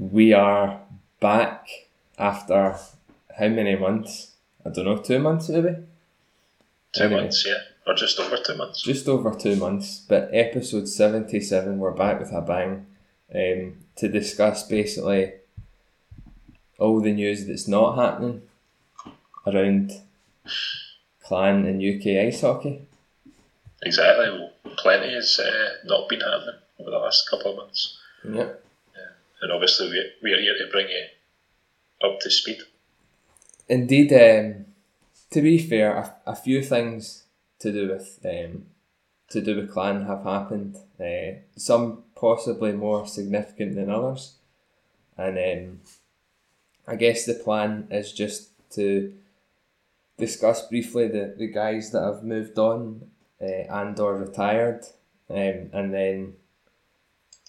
we 0.00 0.32
are 0.32 0.80
back 1.20 1.68
after 2.18 2.78
how 3.38 3.48
many 3.48 3.76
months? 3.76 4.32
I 4.64 4.70
don't 4.70 4.86
know, 4.86 4.96
two 4.96 5.18
months 5.18 5.50
maybe? 5.50 5.76
Two 6.92 7.04
anyway, 7.04 7.20
months, 7.22 7.44
yeah. 7.46 7.58
Or 7.86 7.94
just 7.94 8.18
over 8.18 8.36
two 8.38 8.56
months. 8.56 8.82
Just 8.82 9.06
over 9.08 9.34
two 9.34 9.56
months. 9.56 10.04
But 10.08 10.30
episode 10.32 10.88
77, 10.88 11.78
we're 11.78 11.92
back 11.92 12.18
with 12.18 12.32
a 12.32 12.40
bang 12.40 12.86
um, 13.34 13.76
to 13.96 14.08
discuss 14.08 14.66
basically 14.66 15.32
all 16.78 17.00
the 17.00 17.12
news 17.12 17.46
that's 17.46 17.68
not 17.68 17.96
happening 17.96 18.42
around 19.46 19.92
Clan 21.22 21.66
and 21.66 21.82
UK 21.82 22.26
ice 22.26 22.40
hockey. 22.40 22.86
Exactly. 23.82 24.30
Well, 24.30 24.52
plenty 24.76 25.12
has 25.12 25.38
uh, 25.38 25.74
not 25.84 26.08
been 26.08 26.20
happening 26.20 26.56
over 26.78 26.90
the 26.90 26.98
last 26.98 27.28
couple 27.28 27.52
of 27.52 27.56
months. 27.58 27.98
Yep 28.24 28.64
and 29.40 29.52
obviously 29.52 29.88
we, 29.90 30.10
we 30.22 30.32
are 30.32 30.40
here 30.40 30.56
to 30.58 30.70
bring 30.70 30.88
you 30.88 31.04
up 32.06 32.20
to 32.20 32.30
speed. 32.30 32.58
Indeed, 33.68 34.12
um, 34.12 34.66
to 35.30 35.42
be 35.42 35.58
fair, 35.58 35.96
a, 35.96 36.14
a, 36.26 36.36
few 36.36 36.62
things 36.62 37.24
to 37.60 37.72
do 37.72 37.88
with 37.88 38.18
um, 38.24 38.66
to 39.30 39.40
do 39.40 39.56
with 39.56 39.70
clan 39.70 40.06
have 40.06 40.24
happened. 40.24 40.76
Uh, 40.98 41.38
some 41.56 42.04
possibly 42.16 42.72
more 42.72 43.06
significant 43.06 43.76
than 43.76 43.90
others, 43.90 44.34
and 45.16 45.38
um, 45.38 45.80
I 46.86 46.96
guess 46.96 47.24
the 47.24 47.34
plan 47.34 47.86
is 47.90 48.12
just 48.12 48.50
to 48.72 49.12
discuss 50.18 50.66
briefly 50.68 51.08
the, 51.08 51.34
the 51.38 51.46
guys 51.46 51.92
that 51.92 52.02
have 52.02 52.24
moved 52.24 52.58
on 52.58 53.08
uh, 53.40 53.44
and 53.44 53.98
or 54.00 54.16
retired, 54.16 54.84
um, 55.30 55.70
and 55.72 55.94
then 55.94 56.34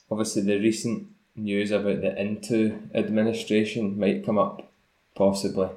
obviously 0.09 0.43
the 0.43 0.59
recent 0.59 1.07
news 1.35 1.71
about 1.71 2.01
the 2.01 2.19
Intu 2.19 2.79
administration 2.93 3.99
might 3.99 4.25
come 4.25 4.37
up, 4.37 4.71
possibly, 5.15 5.69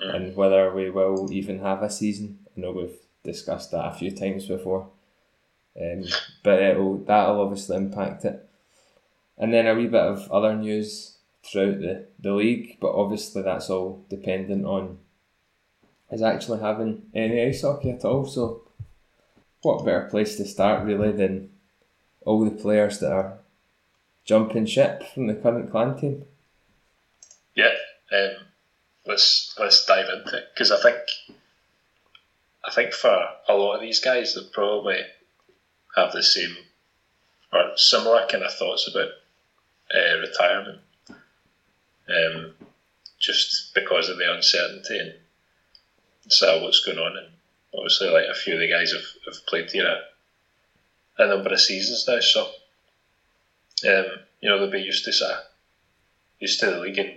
mm. 0.00 0.14
and 0.14 0.36
whether 0.36 0.72
we 0.72 0.90
will 0.90 1.32
even 1.32 1.60
have 1.60 1.82
a 1.82 1.90
season. 1.90 2.38
I 2.56 2.60
know 2.60 2.72
we've 2.72 2.98
discussed 3.22 3.70
that 3.70 3.86
a 3.86 3.94
few 3.94 4.10
times 4.10 4.46
before, 4.46 4.88
um, 5.80 6.04
but 6.42 6.62
it'll 6.62 6.98
that'll 6.98 7.40
obviously 7.40 7.76
impact 7.76 8.24
it. 8.24 8.48
And 9.38 9.54
then 9.54 9.66
a 9.66 9.74
wee 9.74 9.86
bit 9.86 10.02
of 10.02 10.30
other 10.30 10.54
news 10.54 11.16
throughout 11.42 11.80
the, 11.80 12.06
the 12.18 12.32
league, 12.32 12.76
but 12.80 12.92
obviously 12.92 13.42
that's 13.42 13.70
all 13.70 14.04
dependent 14.10 14.66
on 14.66 14.98
is 16.10 16.22
actually 16.22 16.60
having 16.60 17.02
any 17.14 17.42
ice 17.42 17.62
hockey 17.62 17.90
at 17.90 18.04
all. 18.04 18.26
So, 18.26 18.62
what 19.62 19.84
better 19.84 20.08
place 20.10 20.36
to 20.36 20.44
start 20.44 20.84
really 20.84 21.12
than 21.12 21.50
all 22.22 22.44
the 22.44 22.50
players 22.50 22.98
that 23.00 23.12
are 23.12 23.38
jumping 24.30 24.64
ship 24.64 25.02
from 25.12 25.26
the 25.26 25.34
current 25.34 25.68
clan 25.72 25.98
team? 25.98 26.24
Yeah, 27.56 27.74
um, 28.12 28.30
let's 29.04 29.52
let's 29.58 29.84
dive 29.84 30.06
into 30.08 30.38
it 30.38 30.44
because 30.54 30.70
I 30.70 30.80
think 30.80 30.98
I 32.64 32.70
think 32.70 32.92
for 32.92 33.12
a 33.48 33.54
lot 33.54 33.74
of 33.74 33.80
these 33.80 33.98
guys 33.98 34.36
they 34.36 34.42
probably 34.52 35.00
have 35.96 36.12
the 36.12 36.22
same 36.22 36.56
or 37.52 37.72
similar 37.74 38.24
kind 38.30 38.44
of 38.44 38.54
thoughts 38.54 38.88
about 38.88 39.08
uh, 39.92 40.18
retirement, 40.20 40.78
um, 41.08 42.52
just 43.18 43.74
because 43.74 44.08
of 44.08 44.18
the 44.18 44.32
uncertainty 44.32 44.96
and 44.96 45.14
so 46.28 46.62
what's 46.62 46.84
going 46.84 46.98
on. 46.98 47.16
And 47.16 47.26
obviously, 47.74 48.10
like 48.10 48.26
a 48.30 48.34
few 48.34 48.54
of 48.54 48.60
the 48.60 48.70
guys 48.70 48.92
have, 48.92 49.34
have 49.34 49.44
played 49.46 49.72
here 49.72 49.88
a, 49.88 51.22
a 51.24 51.26
number 51.26 51.52
of 51.52 51.60
seasons 51.60 52.04
now, 52.06 52.20
so 52.20 52.48
um, 53.84 54.20
you 54.40 54.48
know, 54.48 54.58
they'll 54.58 54.70
be 54.70 54.80
used 54.80 55.04
to 55.04 55.12
sort 55.12 55.32
of, 55.32 55.38
used 56.38 56.60
to 56.60 56.66
the 56.66 56.78
league 56.78 56.98
and 56.98 57.10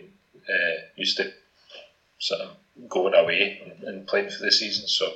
uh, 0.50 0.82
used 0.96 1.18
to 1.18 1.32
sort 2.20 2.42
of 2.42 2.58
going 2.90 3.14
away 3.14 3.62
and, 3.64 3.84
and, 3.88 4.08
playing 4.08 4.30
for 4.30 4.44
the 4.44 4.52
season. 4.52 4.88
So, 4.88 5.12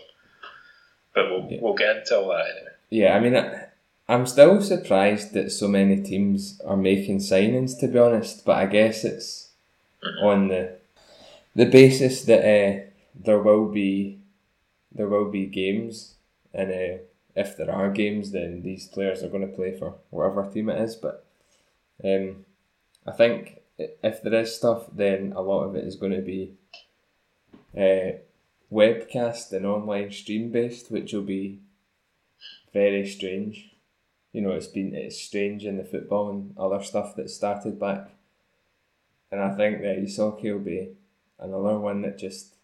but 1.13 1.29
we'll 1.29 1.47
yeah. 1.49 1.59
we'll 1.61 1.73
get 1.73 1.97
into 1.97 2.17
all 2.17 2.29
that 2.29 2.45
anyway. 2.51 2.71
Yeah, 2.89 3.15
I 3.15 3.19
mean, 3.19 3.35
I, 3.35 3.65
I'm 4.07 4.25
still 4.25 4.61
surprised 4.61 5.33
that 5.33 5.51
so 5.51 5.67
many 5.67 6.01
teams 6.01 6.61
are 6.65 6.77
making 6.77 7.19
signings. 7.19 7.79
To 7.79 7.87
be 7.87 7.99
honest, 7.99 8.45
but 8.45 8.57
I 8.57 8.65
guess 8.65 9.03
it's 9.03 9.49
mm-hmm. 10.03 10.25
on 10.25 10.47
the 10.47 10.77
the 11.55 11.65
basis 11.65 12.23
that 12.23 12.41
uh, 12.41 12.85
there 13.15 13.39
will 13.39 13.67
be 13.67 14.19
there 14.91 15.07
will 15.07 15.29
be 15.29 15.45
games 15.45 16.15
and. 16.53 16.71
Uh, 16.71 16.97
if 17.37 17.55
there 17.55 17.71
are 17.71 17.91
games, 17.91 18.31
then 18.31 18.63
these 18.63 18.87
players 18.87 19.21
are 19.21 19.29
going 19.29 19.47
to 19.47 19.55
play 19.55 19.77
for 19.77 19.93
whatever 20.09 20.49
team 20.51 20.69
it 20.69 20.81
is. 20.81 20.95
But 20.95 21.26
um, 22.03 22.45
I 23.05 23.11
think 23.11 23.61
if 23.77 24.21
there 24.21 24.41
is 24.41 24.55
stuff, 24.55 24.85
then 24.91 25.33
a 25.35 25.41
lot 25.41 25.63
of 25.63 25.75
it 25.75 25.85
is 25.85 25.95
going 25.95 26.13
to 26.13 26.21
be 26.21 26.53
uh, 27.75 28.17
webcast 28.71 29.51
and 29.53 29.65
online 29.65 30.11
stream 30.11 30.51
based, 30.51 30.91
which 30.91 31.13
will 31.13 31.21
be 31.21 31.59
very 32.73 33.07
strange. 33.07 33.75
You 34.33 34.41
know, 34.41 34.51
it's 34.51 34.67
been 34.67 34.93
it's 34.93 35.19
strange 35.19 35.65
in 35.65 35.77
the 35.77 35.83
football 35.83 36.29
and 36.29 36.55
other 36.57 36.83
stuff 36.83 37.15
that 37.15 37.29
started 37.29 37.79
back, 37.79 38.09
and 39.31 39.41
I 39.41 39.55
think 39.55 39.81
that 39.81 39.99
ice 39.99 40.17
hockey 40.17 40.51
will 40.51 40.59
be 40.59 40.89
another 41.39 41.79
one 41.79 42.01
that 42.01 42.17
just 42.17 42.55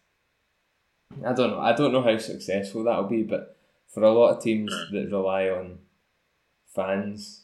I 1.24 1.32
don't 1.32 1.50
know. 1.50 1.60
I 1.60 1.72
don't 1.72 1.92
know 1.92 2.02
how 2.02 2.18
successful 2.18 2.84
that'll 2.84 3.04
be, 3.04 3.22
but 3.22 3.56
for 3.88 4.02
a 4.02 4.12
lot 4.12 4.36
of 4.36 4.42
teams 4.42 4.72
that 4.92 5.10
rely 5.10 5.48
on 5.48 5.78
fans 6.74 7.43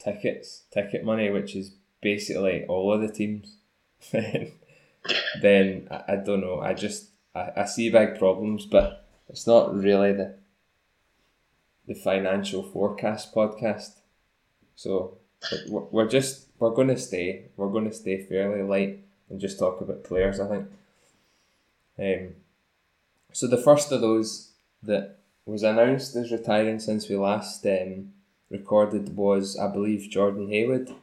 tickets, 0.00 0.64
ticket 0.72 1.04
money, 1.04 1.30
which 1.30 1.54
is 1.54 1.72
basically 2.00 2.64
all 2.64 2.92
of 2.92 3.00
the 3.00 3.08
teams, 3.08 3.56
then 4.12 5.88
I, 5.90 6.02
I 6.08 6.16
don't 6.16 6.40
know. 6.40 6.60
I 6.60 6.74
just 6.74 7.10
I, 7.34 7.50
I 7.56 7.64
see 7.66 7.90
big 7.90 8.18
problems, 8.18 8.66
but 8.66 9.06
it's 9.28 9.46
not 9.46 9.74
really 9.74 10.12
the 10.12 10.36
the 11.86 11.94
financial 11.94 12.62
forecast 12.62 13.34
podcast. 13.34 14.00
So 14.74 15.18
we're, 15.68 15.84
we're 15.90 16.08
just 16.08 16.48
we're 16.58 16.70
going 16.70 16.88
to 16.88 16.98
stay 16.98 17.46
we're 17.56 17.70
going 17.70 17.88
to 17.88 17.94
stay 17.94 18.22
fairly 18.22 18.62
light 18.62 19.04
and 19.28 19.40
just 19.40 19.58
talk 19.58 19.80
about 19.80 20.04
players. 20.04 20.40
I 20.40 20.48
think. 20.48 20.66
Um, 21.98 22.34
so 23.32 23.46
the 23.46 23.62
first 23.62 23.92
of 23.92 24.00
those 24.00 24.52
that 24.82 25.18
was 25.44 25.62
announced 25.62 26.16
as 26.16 26.32
retiring 26.32 26.78
since 26.78 27.08
we 27.08 27.16
last 27.16 27.64
um, 27.66 28.12
recorded 28.50 29.16
was, 29.16 29.56
I 29.56 29.68
believe, 29.68 30.10
Jordan 30.10 30.48
Hayward. 30.48 30.90
Um, 30.90 30.96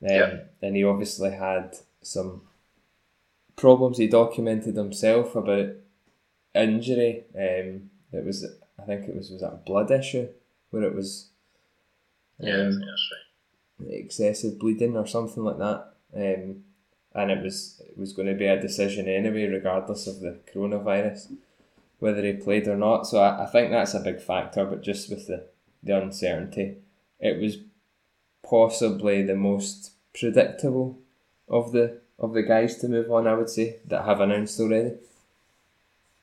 yeah. 0.00 0.36
And 0.62 0.76
he 0.76 0.84
obviously 0.84 1.30
had 1.30 1.76
some 2.02 2.42
problems 3.56 3.98
he 3.98 4.08
documented 4.08 4.74
himself 4.74 5.36
about 5.36 5.68
injury. 6.54 7.24
Um, 7.34 7.90
it 8.12 8.24
was, 8.24 8.46
I 8.78 8.82
think 8.82 9.06
it 9.06 9.14
was, 9.14 9.30
was 9.30 9.42
that 9.42 9.66
blood 9.66 9.90
issue 9.90 10.28
where 10.70 10.82
it 10.82 10.94
was. 10.94 11.28
Um, 12.40 12.48
yeah, 12.48 12.64
that's 12.64 13.10
right. 13.12 13.90
Excessive 13.90 14.58
bleeding 14.58 14.96
or 14.96 15.06
something 15.06 15.44
like 15.44 15.58
that. 15.58 15.92
Um, 16.14 16.64
and 17.14 17.30
it 17.30 17.42
was 17.42 17.82
it 17.86 17.98
was 17.98 18.12
going 18.12 18.28
to 18.28 18.34
be 18.34 18.46
a 18.46 18.60
decision 18.60 19.08
anyway, 19.08 19.46
regardless 19.46 20.06
of 20.06 20.20
the 20.20 20.38
coronavirus 20.52 21.32
whether 22.00 22.24
he 22.24 22.32
played 22.32 22.66
or 22.66 22.76
not. 22.76 23.06
So 23.06 23.18
I, 23.18 23.44
I 23.44 23.46
think 23.46 23.70
that's 23.70 23.94
a 23.94 24.00
big 24.00 24.20
factor, 24.20 24.64
but 24.64 24.82
just 24.82 25.08
with 25.08 25.28
the, 25.28 25.46
the 25.82 25.96
uncertainty, 25.96 26.78
it 27.20 27.40
was 27.40 27.58
possibly 28.42 29.22
the 29.22 29.36
most 29.36 29.92
predictable 30.18 30.98
of 31.48 31.72
the 31.72 32.00
of 32.18 32.34
the 32.34 32.42
guys 32.42 32.76
to 32.78 32.88
move 32.88 33.10
on. 33.10 33.26
I 33.26 33.34
would 33.34 33.48
say 33.48 33.76
that 33.86 34.04
have 34.04 34.20
announced 34.20 34.58
already. 34.58 34.96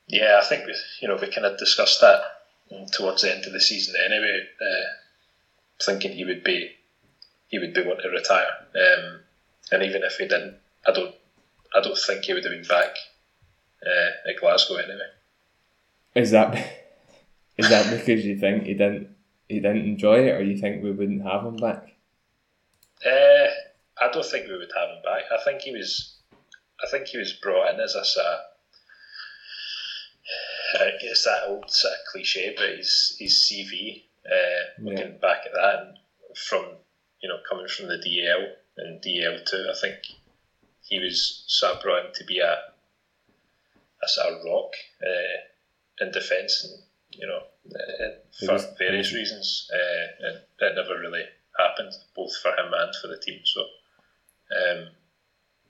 Yeah, 0.07 0.39
I 0.41 0.45
think 0.45 0.66
we, 0.66 0.75
you 1.01 1.07
know 1.07 1.16
we 1.16 1.31
kind 1.31 1.45
of 1.45 1.57
discussed 1.57 2.01
that 2.01 2.21
towards 2.91 3.21
the 3.21 3.33
end 3.33 3.45
of 3.45 3.53
the 3.53 3.61
season 3.61 3.95
anyway. 4.03 4.41
Uh, 4.59 4.87
thinking 5.83 6.11
he 6.11 6.25
would 6.25 6.43
be 6.43 6.71
he 7.47 7.59
would 7.59 7.73
be 7.73 7.81
wanting 7.81 8.03
to 8.03 8.09
retire, 8.09 8.47
um, 8.75 9.19
and 9.72 9.84
even 9.84 10.03
if 10.03 10.17
he 10.17 10.28
didn't, 10.28 10.57
I 10.87 10.91
don't 10.91 11.16
I 11.75 11.81
don't 11.81 11.97
think 11.97 12.25
he 12.25 12.34
would 12.34 12.43
have 12.43 12.53
been 12.53 12.67
back 12.67 12.96
uh, 13.85 14.29
at 14.29 14.40
Glasgow 14.40 14.75
anyway. 14.75 15.09
Is 16.17 16.31
that 16.31 16.55
is 17.58 17.69
that 17.69 17.96
because 17.96 18.25
you 18.25 18.40
think 18.40 18.64
he 18.64 18.73
didn't 18.73 19.09
he 19.47 19.59
didn't 19.59 19.85
enjoy 19.85 20.28
it, 20.28 20.31
or 20.31 20.41
you 20.41 20.58
think 20.58 20.84
we 20.84 20.91
wouldn't 20.91 21.22
have 21.22 21.46
him 21.46 21.58
back? 21.58 21.93
Uh, 23.05 23.47
I 24.02 24.11
don't 24.11 24.25
think 24.25 24.47
we 24.47 24.58
would 24.58 24.72
have 24.75 24.90
him 24.90 25.03
back. 25.03 25.25
I 25.31 25.43
think 25.43 25.61
he 25.61 25.72
was, 25.72 26.16
I 26.84 26.90
think 26.90 27.05
he 27.05 27.19
was 27.19 27.34
brought 27.34 27.72
in 27.72 27.79
as 27.79 27.93
a 27.93 28.03
sort 28.03 28.25
of, 28.25 28.40
it's 31.02 31.23
that 31.25 31.43
old 31.47 31.69
sort 31.69 31.93
of 31.93 31.99
cliche, 32.11 32.55
but 32.58 32.78
his 32.78 33.16
his 33.19 33.34
CV, 33.34 34.05
uh, 34.25 34.81
looking 34.81 35.11
yeah. 35.11 35.22
back 35.22 35.46
at 35.46 35.53
that, 35.53 35.79
and 35.81 35.97
from 36.35 36.66
you 37.22 37.29
know 37.29 37.37
coming 37.47 37.67
from 37.67 37.90
the 37.90 37.97
DL 37.97 38.53
and 38.78 39.03
DL 39.03 39.46
two, 39.46 39.67
I 39.69 39.79
think 39.79 39.97
he 40.81 40.99
was 40.99 41.43
sort 41.46 41.75
of 41.75 41.84
brought 41.84 42.08
in 42.08 42.14
to 42.16 42.25
be 42.25 42.40
a 42.40 42.58
a 44.02 44.08
sort 44.08 44.34
of 44.34 44.43
rock. 44.43 44.72
Uh, 44.99 45.46
in 45.99 46.11
defence, 46.11 46.64
and 46.64 46.84
you 47.11 47.28
know, 47.28 47.41
uh, 47.76 48.09
for 48.40 48.53
was, 48.53 48.67
various 48.78 49.14
reasons, 49.14 49.70
uh, 49.73 50.28
it, 50.28 50.49
it 50.59 50.76
never 50.76 50.99
really 50.99 51.23
happened, 51.58 51.94
both 52.16 52.35
for 52.41 52.49
him 52.52 52.72
and 52.73 52.94
for 53.02 53.08
the 53.08 53.17
team. 53.17 53.40
So, 53.44 53.61
um, 53.61 54.88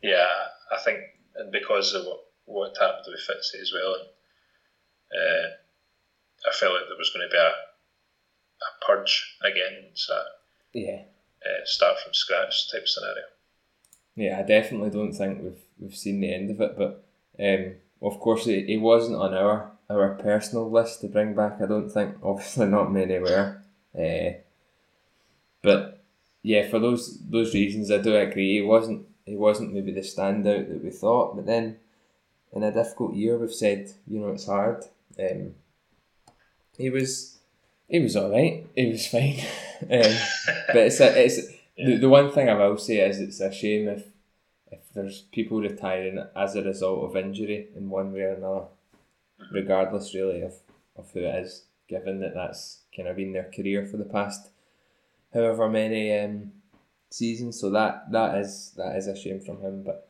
yeah, 0.01 0.27
I 0.71 0.77
think, 0.83 0.99
and 1.35 1.51
because 1.51 1.93
of 1.93 2.05
what, 2.05 2.19
what 2.45 2.77
happened 2.79 3.05
with 3.07 3.21
Fitzy 3.21 3.61
as 3.61 3.71
well, 3.73 3.95
and 3.95 4.09
uh, 5.13 6.49
I 6.49 6.53
felt 6.53 6.73
like 6.73 6.83
there 6.87 6.97
was 6.97 7.11
going 7.11 7.27
to 7.27 7.31
be 7.31 7.37
a, 7.37 7.47
a 7.47 8.85
purge 8.85 9.37
again. 9.43 9.91
So, 9.93 10.19
yeah, 10.73 11.01
uh, 11.45 11.65
start 11.65 11.97
from 12.03 12.13
scratch 12.13 12.71
type 12.71 12.87
scenario. 12.87 13.23
Yeah, 14.15 14.39
I 14.39 14.43
definitely 14.43 14.89
don't 14.89 15.13
think 15.13 15.41
we've 15.41 15.61
we've 15.79 15.95
seen 15.95 16.19
the 16.19 16.33
end 16.33 16.49
of 16.49 16.59
it, 16.59 16.77
but 16.77 17.05
um, 17.39 17.75
of 18.01 18.19
course 18.19 18.45
he, 18.45 18.65
he 18.65 18.77
wasn't 18.77 19.17
on 19.17 19.33
our 19.33 19.76
our 19.89 20.15
personal 20.15 20.69
list 20.69 21.01
to 21.01 21.07
bring 21.07 21.33
back. 21.33 21.61
I 21.61 21.65
don't 21.65 21.89
think, 21.89 22.15
obviously, 22.23 22.67
not 22.67 22.91
many 22.91 23.19
were. 23.19 23.61
Uh, 23.97 24.39
but 25.61 26.03
yeah, 26.43 26.69
for 26.69 26.79
those 26.79 27.19
those 27.19 27.53
reasons, 27.53 27.91
I 27.91 27.97
do 27.97 28.15
agree. 28.15 28.55
He 28.55 28.61
wasn't 28.61 29.07
he 29.25 29.35
wasn't 29.35 29.73
maybe 29.73 29.91
the 29.91 30.01
standout 30.01 30.69
that 30.69 30.83
we 30.83 30.91
thought. 30.91 31.35
But 31.35 31.45
then, 31.45 31.77
in 32.53 32.63
a 32.63 32.71
difficult 32.71 33.15
year, 33.15 33.37
we've 33.37 33.53
said 33.53 33.91
you 34.07 34.19
know 34.19 34.29
it's 34.29 34.45
hard. 34.45 34.85
Um, 35.19 35.55
he 36.77 36.89
was 36.89 37.39
he 37.87 37.99
was 37.99 38.15
all 38.15 38.31
right. 38.31 38.65
He 38.75 38.85
was 38.87 39.07
fine. 39.13 39.39
um, 39.81 40.15
but 40.67 40.77
it's 40.77 40.99
a, 40.99 41.25
it's 41.25 41.39
yeah. 41.75 41.87
the, 41.87 41.97
the 41.97 42.09
one 42.09 42.31
thing 42.31 42.49
I 42.49 42.53
will 42.53 42.77
say 42.77 42.99
is 42.99 43.19
it's 43.19 43.39
a 43.39 43.51
shame 43.51 43.87
if 43.87 44.05
if 44.71 44.79
there's 44.93 45.21
people 45.31 45.59
retiring 45.59 46.23
as 46.35 46.55
a 46.55 46.63
result 46.63 47.09
of 47.09 47.15
injury 47.15 47.67
in 47.75 47.89
one 47.89 48.13
way 48.13 48.21
or 48.21 48.33
another. 48.33 48.65
Regardless 49.51 50.13
really 50.13 50.41
of, 50.41 50.53
of 50.95 51.11
who 51.11 51.19
it 51.19 51.43
is, 51.43 51.63
given 51.87 52.19
that 52.21 52.33
that's 52.33 52.81
kind 52.95 53.07
of 53.07 53.15
been 53.15 53.33
their 53.33 53.51
career 53.55 53.85
for 53.85 53.97
the 53.97 54.05
past 54.05 54.49
however 55.33 55.69
many 55.69 56.17
um, 56.17 56.51
seasons. 57.09 57.59
So 57.59 57.69
that 57.71 58.11
that 58.11 58.37
is 58.37 58.73
that 58.77 58.95
is 58.95 59.07
a 59.07 59.15
shame 59.15 59.39
from 59.39 59.61
him, 59.61 59.83
but 59.83 60.09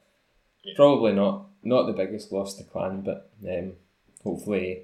yeah. 0.63 0.73
probably 0.75 1.13
not 1.13 1.47
not 1.63 1.87
the 1.87 1.93
biggest 1.93 2.31
loss 2.31 2.55
to 2.55 2.63
Clan, 2.63 3.01
but 3.01 3.31
um, 3.47 3.73
hopefully 4.23 4.83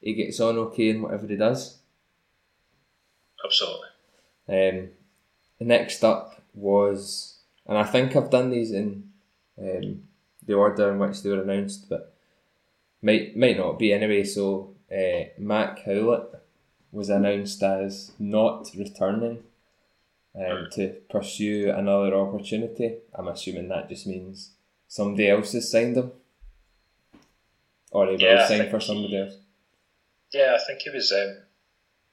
he 0.00 0.14
gets 0.14 0.40
on 0.40 0.58
okay 0.58 0.90
in 0.90 1.02
whatever 1.02 1.26
he 1.26 1.36
does. 1.36 1.78
Absolutely. 3.44 3.88
Um, 4.48 4.88
next 5.60 6.02
up 6.02 6.42
was, 6.54 7.38
and 7.66 7.78
I 7.78 7.84
think 7.84 8.16
I've 8.16 8.30
done 8.30 8.50
these 8.50 8.72
in 8.72 9.10
um, 9.60 10.02
the 10.44 10.54
order 10.54 10.90
in 10.90 10.98
which 10.98 11.22
they 11.22 11.30
were 11.30 11.42
announced, 11.42 11.88
but 11.88 12.16
might 13.02 13.36
might 13.36 13.56
not 13.56 13.78
be 13.78 13.92
anyway. 13.92 14.24
So 14.24 14.74
uh, 14.90 15.30
Mac 15.38 15.84
Howlett 15.84 16.42
was 16.90 17.08
announced 17.08 17.62
as 17.62 18.12
not 18.18 18.70
returning 18.76 19.42
um, 20.34 20.68
to 20.72 20.94
pursue 21.10 21.70
another 21.70 22.14
opportunity. 22.14 22.96
I'm 23.14 23.28
assuming 23.28 23.68
that 23.68 23.88
just 23.88 24.06
means 24.06 24.52
somebody 24.86 25.28
else 25.28 25.52
has 25.52 25.70
signed 25.70 25.96
him, 25.96 26.12
or 27.90 28.06
he 28.08 28.16
yeah, 28.16 28.40
will 28.40 28.46
sign 28.48 28.70
for 28.70 28.80
somebody 28.80 29.14
he, 29.14 29.18
else. 29.18 29.34
Yeah, 30.32 30.56
I 30.58 30.64
think 30.66 30.80
he 30.80 30.90
was. 30.90 31.12
Um, 31.12 31.42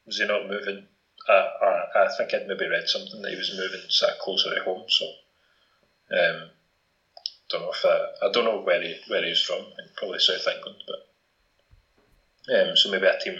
was 0.05 0.19
he 0.19 0.27
not 0.27 0.47
moving? 0.47 0.85
Uh, 1.27 1.47
or 1.61 1.73
I 1.95 2.07
think 2.15 2.33
I'd 2.33 2.47
maybe 2.47 2.69
read 2.69 2.87
something 2.87 3.21
that 3.21 3.31
he 3.31 3.37
was 3.37 3.57
moving 3.57 3.81
sort 3.89 4.11
of 4.13 4.19
closer 4.19 4.53
to 4.53 4.61
home. 4.61 4.85
So, 4.87 5.05
um, 6.11 6.49
don't 7.49 7.61
know 7.61 7.71
if 7.71 7.85
I, 7.85 8.27
I 8.27 8.31
don't 8.31 8.45
know 8.45 8.61
where 8.61 8.81
he 8.81 8.95
where 9.07 9.25
he's 9.25 9.41
from. 9.41 9.65
Probably 9.97 10.19
South 10.19 10.47
England, 10.47 10.83
but 10.87 12.59
um, 12.69 12.75
so 12.75 12.91
maybe 12.91 13.05
a 13.05 13.17
team 13.19 13.39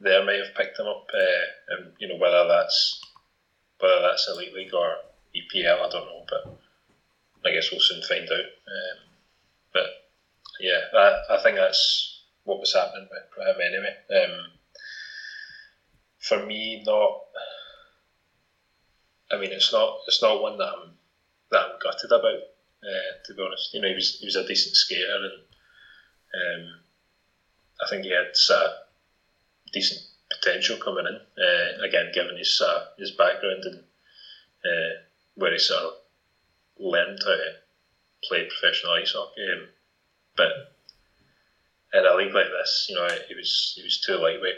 there 0.00 0.24
may 0.24 0.38
have 0.38 0.54
picked 0.54 0.78
him 0.78 0.86
up. 0.86 1.06
Uh, 1.12 1.74
and 1.74 1.92
you 1.98 2.08
know 2.08 2.16
whether 2.16 2.46
that's 2.48 3.00
whether 3.78 4.02
that's 4.02 4.28
Elite 4.28 4.54
League 4.54 4.74
or 4.74 4.94
EPL, 5.34 5.86
I 5.86 5.88
don't 5.90 6.06
know, 6.06 6.24
but 6.28 6.58
I 7.44 7.52
guess 7.52 7.70
we'll 7.70 7.80
soon 7.80 8.02
find 8.02 8.28
out. 8.30 8.38
Um, 8.38 8.98
but 9.72 9.86
yeah, 10.60 10.80
that, 10.92 11.12
I 11.30 11.42
think 11.42 11.56
that's 11.56 12.22
what 12.44 12.60
was 12.60 12.74
happening 12.74 13.08
with 13.10 13.46
him 13.46 13.56
anyway. 13.60 14.24
Um, 14.24 14.46
for 16.18 16.46
me, 16.46 16.82
not. 16.86 17.20
I 19.30 19.40
mean, 19.40 19.50
it's 19.52 19.72
not 19.72 19.98
it's 20.06 20.22
not 20.22 20.42
one 20.42 20.58
that 20.58 20.68
I'm 20.68 20.90
that 21.50 21.60
I'm 21.60 21.78
gutted 21.82 22.12
about. 22.12 22.51
Uh, 22.82 23.12
to 23.24 23.34
be 23.34 23.42
honest, 23.42 23.72
you 23.74 23.80
know, 23.80 23.88
he 23.88 23.94
was 23.94 24.16
he 24.18 24.26
was 24.26 24.36
a 24.36 24.44
decent 24.44 24.74
skater, 24.74 25.16
and 25.16 26.66
um, 26.66 26.80
I 27.80 27.88
think 27.88 28.04
he 28.04 28.10
had 28.10 28.34
of 28.50 28.70
decent 29.72 30.00
potential 30.30 30.76
coming 30.78 31.06
in. 31.06 31.42
Uh, 31.42 31.84
again, 31.84 32.10
given 32.12 32.36
his 32.36 32.60
uh, 32.60 32.80
his 32.98 33.12
background 33.12 33.64
and 33.64 33.84
uh, 34.64 34.94
where 35.34 35.52
he 35.52 35.58
sort 35.58 35.82
of 35.82 35.92
learned 36.78 37.20
how 37.24 37.36
to 37.36 37.52
play 38.24 38.48
professional 38.48 38.94
ice 38.94 39.12
hockey. 39.12 39.46
Um, 39.52 39.68
but 40.36 40.50
in 41.94 42.04
a 42.04 42.16
league 42.16 42.34
like 42.34 42.50
this, 42.50 42.86
you 42.88 42.96
know, 42.96 43.08
he 43.28 43.34
was 43.34 43.72
he 43.76 43.82
was 43.82 44.00
too 44.00 44.16
lightweight, 44.16 44.56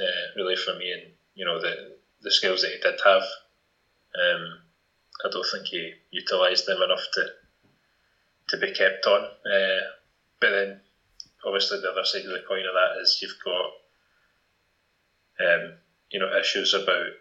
uh, 0.00 0.26
really 0.36 0.56
for 0.56 0.74
me. 0.74 0.92
And 0.92 1.12
you 1.34 1.44
know 1.44 1.60
the 1.60 1.96
the 2.22 2.32
skills 2.32 2.62
that 2.62 2.72
he 2.72 2.78
did 2.78 2.98
have, 3.04 3.22
um, 3.22 4.58
I 5.24 5.28
don't 5.30 5.46
think 5.52 5.66
he 5.66 5.92
utilised 6.10 6.66
them 6.66 6.82
enough 6.82 7.06
to 7.14 7.26
to 8.50 8.56
be 8.58 8.72
kept 8.72 9.06
on. 9.06 9.22
Uh, 9.22 9.80
but 10.40 10.50
then, 10.50 10.80
obviously, 11.44 11.80
the 11.80 11.90
other 11.90 12.04
side 12.04 12.22
of 12.22 12.30
the 12.30 12.44
coin 12.46 12.60
of 12.66 12.74
that 12.74 13.00
is 13.00 13.18
you've 13.22 13.36
got 13.44 13.70
um, 15.40 15.72
you 16.10 16.20
know, 16.20 16.28
issues 16.38 16.74
about 16.74 17.12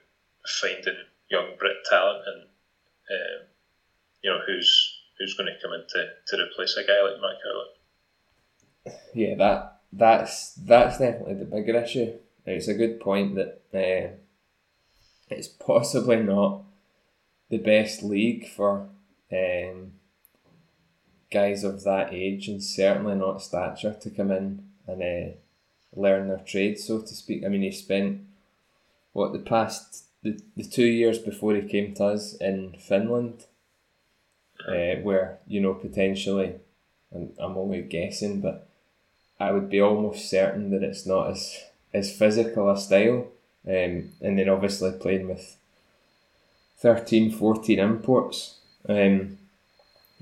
finding 0.45 0.95
young 1.29 1.55
Brit 1.57 1.77
talent 1.89 2.23
and 2.25 2.41
um, 2.43 3.47
you 4.23 4.29
know 4.29 4.39
who's 4.45 4.99
who's 5.17 5.35
going 5.35 5.47
to 5.47 5.61
come 5.61 5.73
in 5.73 5.83
to, 5.89 6.07
to 6.27 6.43
replace 6.43 6.77
a 6.77 6.83
guy 6.83 7.01
like 7.01 7.21
Matt 7.21 7.37
Howlett. 7.43 8.99
Yeah, 9.13 9.35
that 9.35 9.81
that's 9.91 10.53
that's 10.55 10.97
definitely 10.97 11.35
the 11.35 11.45
bigger 11.45 11.77
issue. 11.77 12.13
It's 12.45 12.67
a 12.67 12.73
good 12.73 12.99
point 12.99 13.35
that 13.35 13.61
uh, 13.73 14.15
it's 15.29 15.47
possibly 15.47 16.17
not 16.17 16.63
the 17.49 17.57
best 17.57 18.01
league 18.01 18.49
for 18.49 18.89
um, 19.31 19.91
guys 21.31 21.63
of 21.63 21.83
that 21.83 22.13
age 22.13 22.47
and 22.47 22.63
certainly 22.63 23.15
not 23.15 23.41
stature 23.41 23.95
to 24.01 24.09
come 24.09 24.31
in 24.31 24.63
and 24.87 25.01
uh, 25.01 25.35
learn 25.95 26.27
their 26.27 26.39
trade, 26.39 26.79
so 26.79 26.99
to 26.99 27.13
speak. 27.13 27.43
I 27.43 27.49
mean, 27.49 27.61
he 27.61 27.71
spent 27.71 28.21
what 29.13 29.33
the 29.33 29.39
past 29.39 30.05
the, 30.23 30.39
the 30.55 30.63
two 30.63 30.85
years 30.85 31.17
before 31.17 31.55
he 31.55 31.61
came 31.61 31.93
to 31.95 32.05
us 32.05 32.35
in 32.35 32.75
Finland, 32.79 33.45
uh, 34.67 34.95
where 35.01 35.39
you 35.48 35.62
know 35.62 35.74
potentially, 35.74 36.55
and 37.12 37.33
I'm 37.39 37.57
only 37.57 37.81
guessing, 37.81 38.41
but 38.41 38.67
I 39.39 39.51
would 39.51 39.69
be 39.69 39.81
almost 39.81 40.29
certain 40.29 40.71
that 40.71 40.83
it's 40.83 41.05
not 41.05 41.31
as 41.31 41.63
as 41.93 42.15
physical 42.15 42.69
a 42.69 42.77
style, 42.77 43.27
um, 43.67 44.12
and 44.21 44.38
then 44.38 44.50
obviously 44.50 44.91
playing 44.91 45.27
with 45.27 45.57
13, 46.77 47.31
14 47.31 47.79
imports, 47.79 48.57
um, 48.88 49.38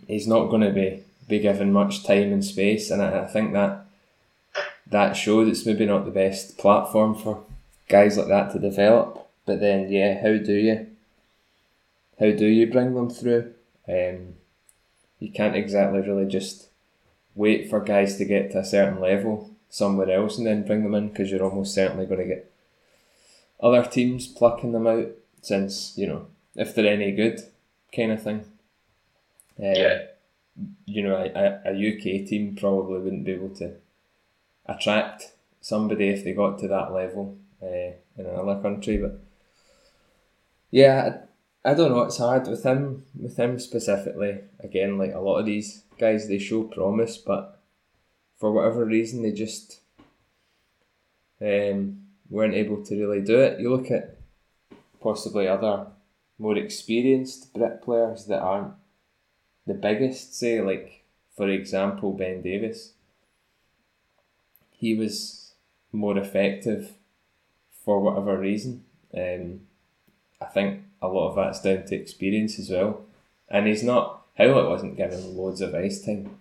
he's 0.08 0.28
not 0.28 0.50
going 0.50 0.62
to 0.62 0.72
be 0.72 1.04
be 1.28 1.40
given 1.40 1.74
much 1.74 2.06
time 2.06 2.32
and 2.32 2.44
space, 2.44 2.90
and 2.90 3.02
I, 3.02 3.24
I 3.24 3.28
think 3.28 3.54
that 3.54 3.86
that 4.90 5.14
showed 5.14 5.48
it's 5.48 5.66
maybe 5.66 5.86
not 5.86 6.06
the 6.06 6.12
best 6.12 6.58
platform 6.58 7.14
for 7.16 7.44
guys 7.90 8.18
like 8.18 8.28
that 8.28 8.52
to 8.54 8.60
develop. 8.60 9.28
But 9.46 9.60
then, 9.60 9.92
yeah, 9.92 10.22
how 10.22 10.38
do 10.38 10.54
you? 10.54 10.88
How 12.20 12.32
do 12.32 12.46
you 12.46 12.68
bring 12.68 12.96
them 12.96 13.10
through? 13.10 13.54
Um, 13.88 14.36
you 15.20 15.32
can't 15.32 15.56
exactly 15.56 16.02
really 16.02 16.26
just 16.26 16.68
wait 17.36 17.70
for 17.70 17.80
guys 17.80 18.18
to 18.18 18.26
get 18.26 18.52
to 18.52 18.60
a 18.60 18.66
certain 18.66 19.00
level 19.00 19.52
somewhere 19.70 20.10
else 20.10 20.38
and 20.38 20.48
then 20.48 20.66
bring 20.66 20.84
them 20.84 20.96
in 20.96 21.10
because 21.10 21.30
you're 21.30 21.44
almost 21.44 21.76
certainly 21.76 22.06
going 22.06 22.20
to 22.20 22.26
get 22.26 22.52
other 23.62 23.84
teams 23.84 24.28
plucking 24.28 24.72
them 24.72 24.88
out 24.88 25.10
since 25.42 25.94
you 25.98 26.08
know 26.08 26.28
if 26.56 26.74
they're 26.74 26.92
any 26.92 27.12
good, 27.12 27.40
kind 27.96 28.12
of 28.12 28.22
thing. 28.22 28.44
Uh, 29.60 29.74
yeah. 29.76 29.98
You 30.86 31.04
know, 31.04 31.16
a, 31.16 31.62
a 31.66 31.72
UK 31.72 32.28
team 32.28 32.56
probably 32.60 33.00
wouldn't 33.00 33.26
be 33.26 33.34
able 33.34 33.50
to 33.56 33.74
attract 34.66 35.32
somebody 35.62 36.10
if 36.10 36.24
they 36.24 36.34
got 36.34 36.60
to 36.60 36.68
that 36.68 36.92
level 36.92 37.38
uh, 37.62 37.66
in 38.18 38.26
another 38.26 38.62
country. 38.62 38.98
But 38.98 39.20
yeah, 40.72 41.20
I, 41.64 41.72
I 41.72 41.74
don't 41.74 41.92
know. 41.92 42.04
It's 42.04 42.18
hard 42.18 42.48
with 42.48 42.64
him. 42.64 43.06
With 43.20 43.38
him 43.38 43.60
specifically, 43.60 44.40
again, 44.60 44.98
like 44.98 45.14
a 45.14 45.20
lot 45.20 45.40
of 45.40 45.46
these 45.46 45.84
guys, 46.00 46.28
they 46.28 46.40
show 46.40 46.64
promise, 46.64 47.18
but 47.18 47.60
for 48.38 48.52
whatever 48.52 48.86
reason, 48.86 49.22
they 49.22 49.32
just 49.32 49.80
um, 51.42 52.04
weren't 52.30 52.54
able 52.54 52.84
to 52.86 53.00
really 53.00 53.22
do 53.22 53.40
it. 53.40 53.60
You 53.60 53.70
look 53.70 53.92
at 53.92 54.18
possibly 55.02 55.48
other 55.48 55.88
more 56.40 56.58
experienced 56.58 57.54
Brit 57.54 57.82
players 57.82 58.26
that 58.26 58.42
aren't 58.42 58.74
the 59.68 59.74
biggest, 59.74 60.38
say 60.38 60.62
like 60.62 61.04
for 61.36 61.48
example 61.50 62.14
Ben 62.14 62.42
Davis, 62.42 62.94
he 64.72 64.96
was 64.96 65.52
more 65.92 66.18
effective 66.18 66.94
for 67.84 68.00
whatever 68.00 68.38
reason. 68.38 68.84
Um, 69.16 69.62
I 70.42 70.46
think 70.46 70.84
a 71.02 71.08
lot 71.08 71.30
of 71.30 71.36
that's 71.36 71.62
down 71.62 71.86
to 71.86 71.96
experience 71.96 72.58
as 72.60 72.70
well. 72.70 73.02
And 73.50 73.68
he's 73.68 73.84
not 73.84 74.26
Howlett 74.38 74.70
wasn't 74.70 74.98
given 74.98 75.36
loads 75.36 75.62
of 75.62 75.76
ice 75.76 76.04
time. 76.04 76.38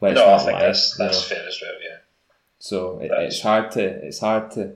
No, 0.00 0.34
I 0.34 0.38
think 0.38 0.52
lie, 0.52 0.60
that's 0.60 0.96
that's 0.96 1.30
know. 1.30 1.36
fair 1.36 1.48
as 1.48 1.60
well. 1.62 1.72
Yeah. 1.82 1.96
So 2.58 2.98
it, 2.98 3.10
it's 3.12 3.40
hard 3.40 3.70
to 3.72 3.82
it's 3.82 4.20
hard 4.20 4.50
to 4.52 4.74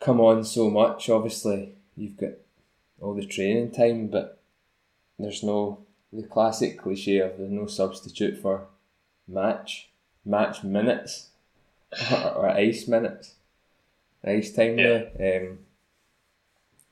come 0.00 0.20
on 0.20 0.44
so 0.44 0.70
much. 0.70 1.10
Obviously, 1.10 1.74
you've 1.96 2.16
got 2.16 2.32
all 3.00 3.14
the 3.14 3.26
training 3.26 3.72
time, 3.72 4.08
but 4.08 4.39
there's 5.22 5.42
no 5.42 5.78
the 6.12 6.22
classic 6.24 6.78
cliche 6.78 7.18
of 7.18 7.38
there's 7.38 7.50
no 7.50 7.66
substitute 7.66 8.36
for 8.40 8.66
match 9.28 9.90
match 10.24 10.64
minutes 10.64 11.28
or, 12.10 12.30
or 12.36 12.48
ice 12.48 12.88
minutes, 12.88 13.34
ice 14.24 14.52
time 14.52 14.78
yeah. 14.78 15.04
Um, 15.18 15.58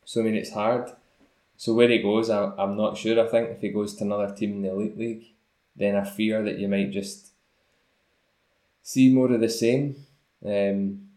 so 0.04 0.20
I 0.20 0.24
mean 0.24 0.34
it's 0.34 0.52
hard. 0.52 0.90
So 1.56 1.74
where 1.74 1.88
he 1.88 1.98
goes, 1.98 2.30
I, 2.30 2.52
I'm 2.56 2.76
not 2.76 2.96
sure. 2.96 3.20
I 3.20 3.28
think 3.28 3.50
if 3.50 3.60
he 3.60 3.70
goes 3.70 3.94
to 3.96 4.04
another 4.04 4.32
team 4.32 4.52
in 4.52 4.62
the 4.62 4.70
elite 4.70 4.96
league, 4.96 5.24
then 5.74 5.96
I 5.96 6.04
fear 6.04 6.42
that 6.44 6.58
you 6.58 6.68
might 6.68 6.92
just 6.92 7.32
see 8.82 9.12
more 9.12 9.32
of 9.32 9.40
the 9.40 9.48
same. 9.48 9.96
Um, 10.44 11.08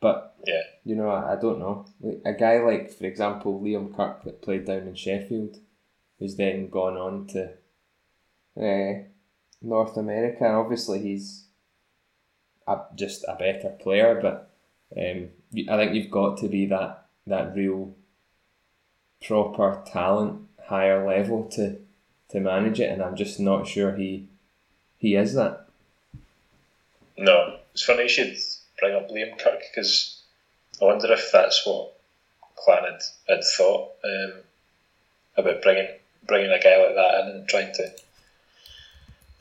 but 0.00 0.34
yeah, 0.44 0.62
you 0.84 0.94
know, 0.94 1.10
I, 1.10 1.32
I 1.32 1.36
don't 1.36 1.58
know. 1.58 1.86
A 2.24 2.32
guy 2.32 2.58
like, 2.58 2.92
for 2.92 3.04
example, 3.04 3.60
Liam 3.60 3.94
Kirk 3.94 4.24
that 4.24 4.42
played 4.42 4.64
down 4.64 4.88
in 4.88 4.94
Sheffield, 4.94 5.58
who's 6.18 6.36
then 6.36 6.68
gone 6.68 6.96
on 6.96 7.26
to 7.28 7.50
uh, 8.56 9.04
North 9.62 9.96
America, 9.96 10.44
and 10.44 10.56
obviously 10.56 11.00
he's 11.00 11.44
a, 12.66 12.78
just 12.94 13.24
a 13.28 13.36
better 13.36 13.70
player. 13.80 14.18
But 14.20 14.50
um, 14.96 15.28
I 15.68 15.76
think 15.76 15.94
you've 15.94 16.10
got 16.10 16.38
to 16.38 16.48
be 16.48 16.66
that 16.66 17.06
that 17.26 17.54
real 17.54 17.94
proper 19.24 19.82
talent, 19.86 20.48
higher 20.66 21.06
level 21.06 21.44
to 21.50 21.78
to 22.30 22.40
manage 22.40 22.80
it, 22.80 22.90
and 22.90 23.02
I'm 23.02 23.16
just 23.16 23.38
not 23.38 23.66
sure 23.66 23.94
he 23.96 24.28
he 24.98 25.14
is 25.14 25.34
that. 25.34 25.66
No, 27.18 27.56
it's 27.72 27.84
funny 27.84 28.04
you 28.04 28.08
should 28.08 28.36
bring 28.78 28.94
up 28.94 29.10
Liam 29.10 29.38
Kirk 29.38 29.60
because 29.70 30.19
I 30.80 30.84
wonder 30.84 31.12
if 31.12 31.30
that's 31.32 31.64
what 31.66 31.92
Clan 32.56 32.84
had, 32.84 33.02
had 33.28 33.44
thought 33.44 33.90
um, 34.04 34.32
about 35.36 35.62
bringing 35.62 35.88
bringing 36.26 36.50
a 36.50 36.60
guy 36.60 36.76
like 36.76 36.94
that 36.94 37.20
in 37.20 37.28
and 37.36 37.48
trying 37.48 37.72
to 37.74 37.92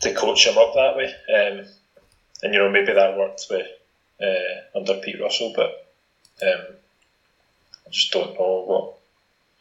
to 0.01 0.13
coach 0.13 0.45
him 0.45 0.57
up 0.57 0.73
that 0.73 0.95
way. 0.95 1.05
Um, 1.05 1.65
and 2.41 2.53
you 2.53 2.59
know 2.59 2.69
maybe 2.69 2.93
that 2.93 3.17
worked 3.17 3.45
with 3.49 3.67
uh, 4.21 4.77
under 4.77 4.95
Pete 4.95 5.21
Russell, 5.21 5.53
but 5.55 5.91
um, 6.41 6.65
I 7.85 7.89
just 7.91 8.11
don't 8.11 8.33
know 8.33 8.63
what 8.65 8.95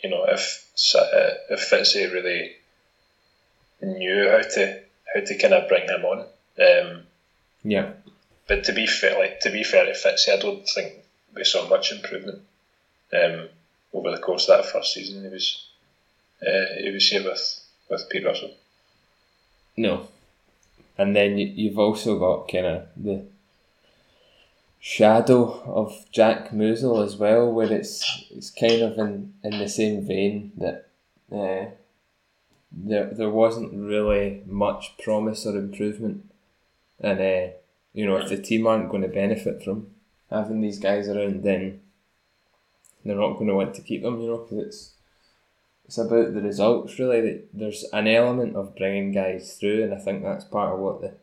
you 0.02 0.10
know 0.10 0.24
if 0.28 0.64
uh, 0.94 1.30
if 1.50 1.70
Fitzy 1.70 2.12
really 2.12 2.52
knew 3.82 4.28
how 4.30 4.42
to 4.42 4.80
how 5.14 5.20
to 5.20 5.38
kind 5.38 5.54
of 5.54 5.68
bring 5.68 5.88
him 5.88 6.04
on. 6.04 6.26
Um, 6.60 7.02
yeah. 7.62 7.92
But 8.46 8.64
to 8.64 8.72
be 8.72 8.86
fair, 8.86 9.18
like 9.18 9.40
to 9.40 9.50
be 9.50 9.64
fair 9.64 9.84
to 9.84 9.92
Fitzy, 9.92 10.32
I 10.32 10.40
don't 10.40 10.66
think 10.68 10.94
we 11.38 11.44
saw 11.44 11.68
much 11.68 11.92
improvement 11.92 12.42
um, 13.12 13.48
over 13.94 14.10
the 14.10 14.18
course 14.18 14.48
of 14.48 14.58
that 14.58 14.70
first 14.70 14.92
season. 14.92 15.22
He 15.22 15.28
was 15.28 15.66
uh, 16.46 16.66
he 16.80 16.90
was 16.90 17.08
here 17.08 17.24
with 17.24 17.60
with 17.88 18.08
Pete 18.10 18.26
Russell. 18.26 18.50
No, 19.76 20.08
and 20.98 21.14
then 21.14 21.38
you've 21.38 21.78
also 21.78 22.18
got 22.18 22.50
kind 22.50 22.66
of 22.66 22.88
the 22.96 23.22
shadow 24.80 25.62
of 25.64 26.06
Jack 26.12 26.50
Musil 26.50 27.04
as 27.04 27.16
well, 27.16 27.50
where 27.50 27.72
it's 27.72 28.24
it's 28.30 28.50
kind 28.50 28.82
of 28.82 28.98
in, 28.98 29.32
in 29.42 29.58
the 29.58 29.68
same 29.68 30.06
vein 30.06 30.52
that 30.56 30.88
uh, 31.32 31.70
there 32.72 33.06
there 33.06 33.30
wasn't 33.30 33.72
really 33.72 34.42
much 34.46 34.98
promise 34.98 35.46
or 35.46 35.56
improvement, 35.56 36.28
and 37.00 37.20
uh, 37.20 37.52
you 37.94 38.04
know 38.04 38.16
if 38.16 38.28
the 38.28 38.42
team 38.42 38.66
aren't 38.66 38.90
going 38.90 39.02
to 39.02 39.08
benefit 39.08 39.62
from 39.62 39.86
having 40.30 40.60
these 40.60 40.78
guys 40.78 41.08
around, 41.08 41.42
then 41.42 41.80
they're 43.04 43.16
not 43.16 43.34
going 43.34 43.48
to 43.48 43.54
want 43.54 43.74
to 43.74 43.82
keep 43.82 44.02
them. 44.02 44.20
You 44.20 44.28
know, 44.28 44.38
because 44.38 44.66
it's 44.66 44.92
it's 45.84 45.98
about 45.98 46.34
the 46.34 46.42
results 46.42 46.98
really. 46.98 47.20
That 47.20 47.48
there's 47.52 47.84
an 47.92 48.06
element 48.06 48.56
of 48.56 48.76
bringing 48.76 49.12
guys 49.12 49.56
through, 49.58 49.84
and 49.84 49.94
I 49.94 49.98
think 49.98 50.22
that's 50.22 50.44
part 50.44 50.74
of 50.74 50.80
what 50.80 51.00
the 51.00 51.14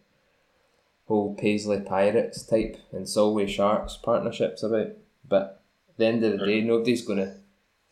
whole 1.08 1.36
Paisley 1.36 1.80
Pirates 1.82 2.44
type 2.44 2.78
and 2.92 3.08
Solway 3.08 3.48
Sharks 3.48 3.98
partnerships 3.98 4.64
about. 4.64 4.90
But 5.28 5.62
at 5.90 5.98
the 5.98 6.06
end 6.06 6.24
of 6.24 6.40
the 6.40 6.46
day, 6.46 6.62
nobody's 6.62 7.06
going 7.06 7.20
to 7.20 7.36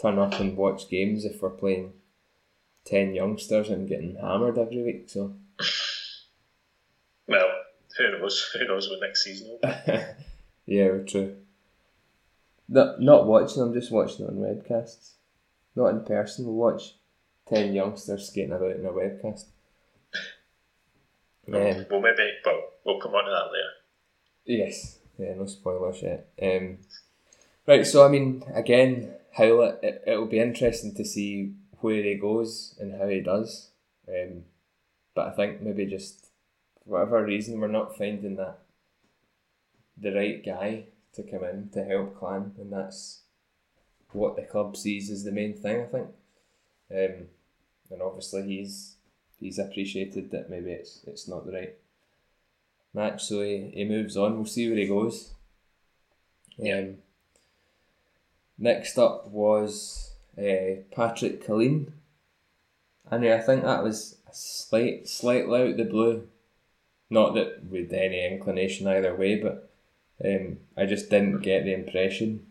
turn 0.01 0.19
up 0.19 0.39
and 0.39 0.57
watch 0.57 0.89
games 0.89 1.25
if 1.25 1.41
we're 1.41 1.49
playing 1.49 1.93
10 2.85 3.13
youngsters 3.13 3.69
and 3.69 3.87
getting 3.87 4.15
hammered 4.15 4.57
every 4.57 4.83
week. 4.83 5.09
So, 5.09 5.35
well, 7.27 7.49
who 7.97 8.19
knows? 8.19 8.49
Who 8.53 8.67
knows 8.67 8.89
what 8.89 8.99
next 9.01 9.23
season 9.23 9.49
will 9.49 9.59
be? 9.85 9.99
yeah, 10.65 10.99
true. 11.07 11.35
Not, 12.67 13.01
not 13.01 13.27
watching 13.27 13.61
them, 13.61 13.73
just 13.73 13.91
watching 13.91 14.25
on 14.25 14.35
webcasts. 14.35 15.11
Not 15.75 15.89
in 15.89 16.03
person. 16.03 16.45
We'll 16.45 16.55
watch 16.55 16.95
10 17.47 17.73
youngsters 17.73 18.27
skating 18.27 18.53
about 18.53 18.75
in 18.75 18.85
a 18.85 18.91
webcast. 18.91 19.45
Um, 21.47 21.85
well, 21.89 22.01
maybe, 22.01 22.31
but 22.43 22.53
we'll 22.85 22.99
come 22.99 23.13
on 23.13 23.25
to 23.25 23.31
that 23.31 23.51
later. 23.51 23.73
Yes, 24.45 24.99
yeah, 25.17 25.33
no 25.35 25.45
spoilers 25.45 26.01
yet. 26.01 26.29
Um, 26.41 26.77
right, 27.67 27.85
so 27.85 28.05
I 28.05 28.09
mean, 28.09 28.43
again, 28.53 29.13
Howlett, 29.37 29.79
it, 29.83 30.03
it'll 30.07 30.27
be 30.27 30.39
interesting 30.39 30.95
to 30.95 31.03
see 31.03 31.53
where 31.79 32.01
he 32.01 32.15
goes 32.15 32.75
and 32.79 32.99
how 32.99 33.07
he 33.07 33.19
does. 33.19 33.71
Um, 34.07 34.43
but 35.15 35.27
I 35.27 35.31
think 35.31 35.61
maybe 35.61 35.85
just 35.85 36.27
for 36.83 36.91
whatever 36.91 37.23
reason 37.23 37.59
we're 37.59 37.67
not 37.67 37.97
finding 37.97 38.37
that 38.37 38.59
the 39.97 40.13
right 40.13 40.43
guy 40.45 40.85
to 41.13 41.23
come 41.23 41.43
in 41.43 41.69
to 41.73 41.83
help 41.83 42.17
Clan, 42.17 42.53
and 42.57 42.71
that's 42.71 43.21
what 44.11 44.35
the 44.35 44.43
club 44.43 44.75
sees 44.75 45.09
as 45.09 45.23
the 45.23 45.31
main 45.31 45.53
thing. 45.53 45.81
I 45.81 45.85
think, 45.85 46.07
um, 46.91 47.27
and 47.91 48.01
obviously 48.01 48.43
he's 48.43 48.95
he's 49.39 49.59
appreciated 49.59 50.31
that 50.31 50.49
maybe 50.49 50.71
it's 50.71 51.01
it's 51.05 51.27
not 51.27 51.45
the 51.45 51.53
right 51.53 51.75
match, 52.93 53.23
so 53.23 53.41
he, 53.41 53.71
he 53.73 53.85
moves 53.85 54.17
on. 54.17 54.35
We'll 54.35 54.45
see 54.45 54.67
where 54.67 54.77
he 54.77 54.87
goes. 54.87 55.33
Yeah. 56.57 56.79
Um, 56.79 56.95
next 58.57 58.97
up 58.97 59.27
was 59.27 60.13
uh, 60.37 60.81
Patrick 60.95 61.45
Killeen. 61.45 61.91
And 63.09 63.25
I 63.25 63.39
think 63.39 63.63
that 63.63 63.83
was 63.83 64.17
a 64.27 64.33
slight, 64.33 65.07
slightly 65.07 65.61
out 65.61 65.77
the 65.77 65.83
blue. 65.83 66.27
Not 67.09 67.35
that 67.35 67.65
with 67.65 67.91
any 67.93 68.25
inclination 68.25 68.87
either 68.87 69.15
way, 69.15 69.35
but 69.35 69.69
um, 70.23 70.57
I 70.77 70.85
just 70.85 71.09
didn't 71.09 71.41
get 71.41 71.63
the 71.63 71.73
impression 71.73 72.45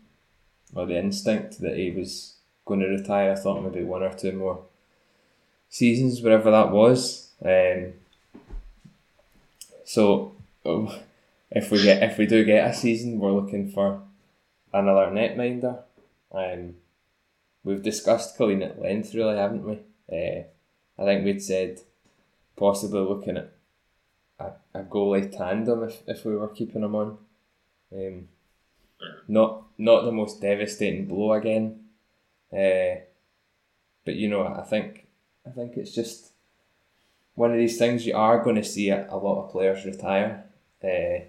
or 0.75 0.85
the 0.85 0.97
instinct 0.97 1.59
that 1.61 1.77
he 1.77 1.91
was 1.91 2.35
going 2.65 2.79
to 2.79 2.87
retire. 2.87 3.31
I 3.31 3.35
thought 3.35 3.61
maybe 3.61 3.83
one 3.83 4.03
or 4.03 4.13
two 4.13 4.31
more 4.31 4.63
seasons, 5.69 6.21
wherever 6.21 6.51
that 6.51 6.71
was. 6.71 7.29
Um, 7.43 7.93
so 9.85 10.35
oh, 10.65 10.99
if 11.51 11.71
we 11.71 11.83
get 11.83 12.03
if 12.03 12.17
we 12.17 12.25
do 12.25 12.43
get 12.45 12.69
a 12.69 12.73
season, 12.73 13.19
we're 13.19 13.31
looking 13.31 13.69
for 13.69 14.01
another 14.73 15.11
netminder. 15.11 15.79
Um, 16.31 16.75
we've 17.63 17.83
discussed 17.83 18.37
Killeen 18.37 18.65
at 18.65 18.81
length, 18.81 19.13
really, 19.13 19.37
haven't 19.37 19.65
we? 19.65 19.79
Uh, 20.11 20.43
I 20.99 21.05
think 21.05 21.25
we'd 21.25 21.41
said 21.41 21.81
possibly 22.55 23.01
looking 23.01 23.37
at 23.37 23.51
a, 24.39 24.51
a 24.73 24.83
goalie 24.83 25.35
tandem 25.35 25.83
if, 25.83 26.01
if 26.07 26.25
we 26.25 26.35
were 26.35 26.47
keeping 26.47 26.83
him 26.83 26.95
on. 26.95 27.17
Um, 27.93 28.27
not 29.27 29.63
not 29.77 30.03
the 30.03 30.11
most 30.11 30.41
devastating 30.41 31.05
blow 31.05 31.33
again, 31.33 31.79
uh, 32.51 33.01
but 34.05 34.15
you 34.15 34.29
know 34.29 34.45
I 34.47 34.63
think 34.63 35.07
I 35.45 35.49
think 35.51 35.77
it's 35.77 35.93
just 35.93 36.31
one 37.35 37.51
of 37.51 37.57
these 37.57 37.77
things 37.77 38.05
you 38.05 38.15
are 38.15 38.43
going 38.43 38.55
to 38.55 38.63
see 38.63 38.89
a, 38.89 39.07
a 39.09 39.17
lot 39.17 39.43
of 39.43 39.51
players 39.51 39.85
retire, 39.85 40.45
uh, 40.83 41.23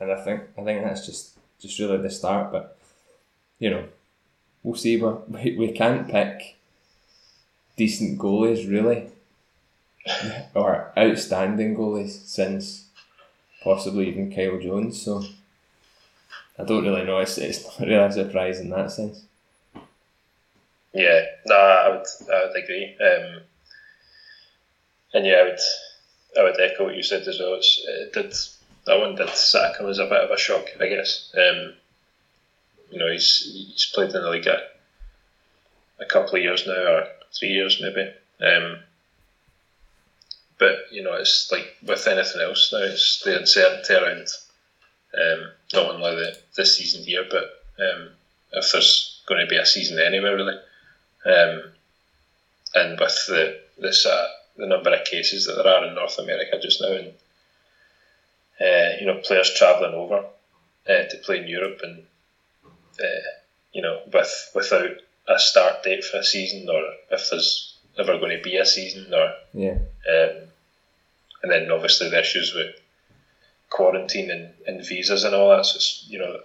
and 0.00 0.12
I 0.12 0.24
think 0.24 0.42
I 0.58 0.62
think 0.62 0.82
that's 0.82 1.06
just 1.06 1.38
just 1.60 1.78
really 1.78 1.98
the 1.98 2.10
start. 2.10 2.52
But 2.52 2.78
you 3.58 3.70
know, 3.70 3.84
we'll 4.62 4.76
see. 4.76 4.96
we 4.96 5.08
we 5.28 5.56
we 5.56 5.72
can't 5.72 6.08
pick 6.08 6.56
decent 7.76 8.18
goalies 8.18 8.68
really, 8.68 9.08
or 10.54 10.92
outstanding 10.96 11.76
goalies 11.76 12.26
since 12.26 12.86
possibly 13.62 14.08
even 14.08 14.34
Kyle 14.34 14.58
Jones. 14.58 15.00
So 15.00 15.22
I 16.62 16.64
don't 16.64 16.84
really 16.84 17.04
know. 17.04 17.18
It's 17.18 17.38
it's 17.38 17.64
not 17.64 17.80
really 17.80 17.94
a 17.94 18.12
surprise 18.12 18.60
in 18.60 18.70
that 18.70 18.92
sense. 18.92 19.24
Yeah, 20.94 21.24
no, 21.46 21.56
I 21.56 21.88
would 21.88 22.06
I 22.32 22.46
would 22.46 22.62
agree. 22.62 22.96
Um, 23.00 23.40
and 25.14 25.26
yeah, 25.26 25.34
I 25.34 25.42
would 25.42 25.60
I 26.38 26.42
would 26.44 26.60
echo 26.60 26.84
what 26.84 26.94
you 26.94 27.02
said 27.02 27.26
as 27.26 27.40
well. 27.40 27.54
It's, 27.54 27.84
it 27.84 28.12
did 28.12 28.32
that 28.86 29.00
one 29.00 29.16
did 29.16 29.28
Saka 29.30 29.82
was 29.82 29.98
a 29.98 30.04
bit 30.04 30.24
of 30.24 30.30
a 30.30 30.38
shock, 30.38 30.66
I 30.80 30.86
guess. 30.86 31.34
Um, 31.36 31.74
you 32.90 32.98
know, 32.98 33.10
he's 33.10 33.40
he's 33.52 33.90
played 33.92 34.14
in 34.14 34.22
the 34.22 34.30
league 34.30 34.46
a, 34.46 34.62
a 35.98 36.04
couple 36.04 36.36
of 36.36 36.42
years 36.42 36.64
now, 36.64 36.74
or 36.74 37.06
three 37.36 37.48
years 37.48 37.82
maybe. 37.82 38.08
Um, 38.40 38.78
but 40.58 40.76
you 40.92 41.02
know, 41.02 41.14
it's 41.14 41.50
like 41.50 41.76
with 41.84 42.06
anything 42.06 42.40
else 42.40 42.72
now, 42.72 42.82
it's 42.82 43.20
the 43.24 43.40
uncertainty 43.40 43.94
around 43.94 44.28
um, 45.18 45.50
not 45.72 45.94
only 45.94 46.14
the 46.16 46.38
this 46.56 46.76
season 46.76 47.04
here, 47.04 47.24
but 47.30 47.44
um, 47.78 48.08
if 48.52 48.72
there's 48.72 49.20
going 49.26 49.40
to 49.40 49.50
be 49.50 49.56
a 49.56 49.66
season 49.66 49.98
anywhere 49.98 50.36
really. 50.36 50.58
Um, 51.24 51.72
and 52.74 52.98
with 52.98 53.24
the 53.28 53.60
this 53.78 54.06
uh, 54.06 54.28
the 54.56 54.66
number 54.66 54.92
of 54.94 55.04
cases 55.04 55.46
that 55.46 55.54
there 55.54 55.66
are 55.66 55.86
in 55.86 55.94
North 55.94 56.18
America 56.18 56.58
just 56.60 56.80
now, 56.80 56.92
and 56.92 57.12
uh, 58.60 58.96
you 59.00 59.06
know 59.06 59.20
players 59.24 59.52
travelling 59.54 59.94
over 59.94 60.24
uh, 60.88 61.04
to 61.08 61.16
play 61.24 61.38
in 61.38 61.48
Europe, 61.48 61.80
and 61.82 62.04
uh, 63.00 63.28
you 63.72 63.82
know 63.82 64.00
with 64.12 64.50
without 64.54 64.90
a 65.28 65.38
start 65.38 65.82
date 65.82 66.04
for 66.04 66.18
a 66.18 66.24
season, 66.24 66.68
or 66.68 66.82
if 67.10 67.28
there's 67.30 67.76
ever 67.98 68.18
going 68.18 68.36
to 68.36 68.42
be 68.42 68.56
a 68.56 68.66
season, 68.66 69.12
or 69.12 69.32
yeah, 69.52 69.78
um, 70.10 70.48
and 71.42 71.52
then 71.52 71.70
obviously 71.70 72.08
the 72.08 72.20
issues 72.20 72.54
with 72.54 72.74
quarantine 73.72 74.30
and, 74.30 74.52
and 74.66 74.86
visas 74.86 75.24
and 75.24 75.34
all 75.34 75.50
that. 75.50 75.66
So 75.66 75.78
you 76.08 76.18
know, 76.18 76.38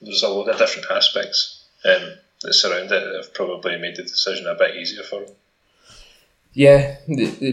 there's 0.00 0.22
a 0.22 0.28
lot 0.28 0.48
of 0.48 0.58
different 0.58 0.90
aspects 0.90 1.64
um, 1.84 2.14
that 2.42 2.54
surround 2.54 2.86
it 2.86 3.04
that 3.04 3.14
have 3.16 3.34
probably 3.34 3.76
made 3.78 3.96
the 3.96 4.02
decision 4.02 4.46
a 4.46 4.54
bit 4.54 4.76
easier 4.76 5.02
for 5.02 5.24
them. 5.24 5.34
Yeah, 6.52 6.96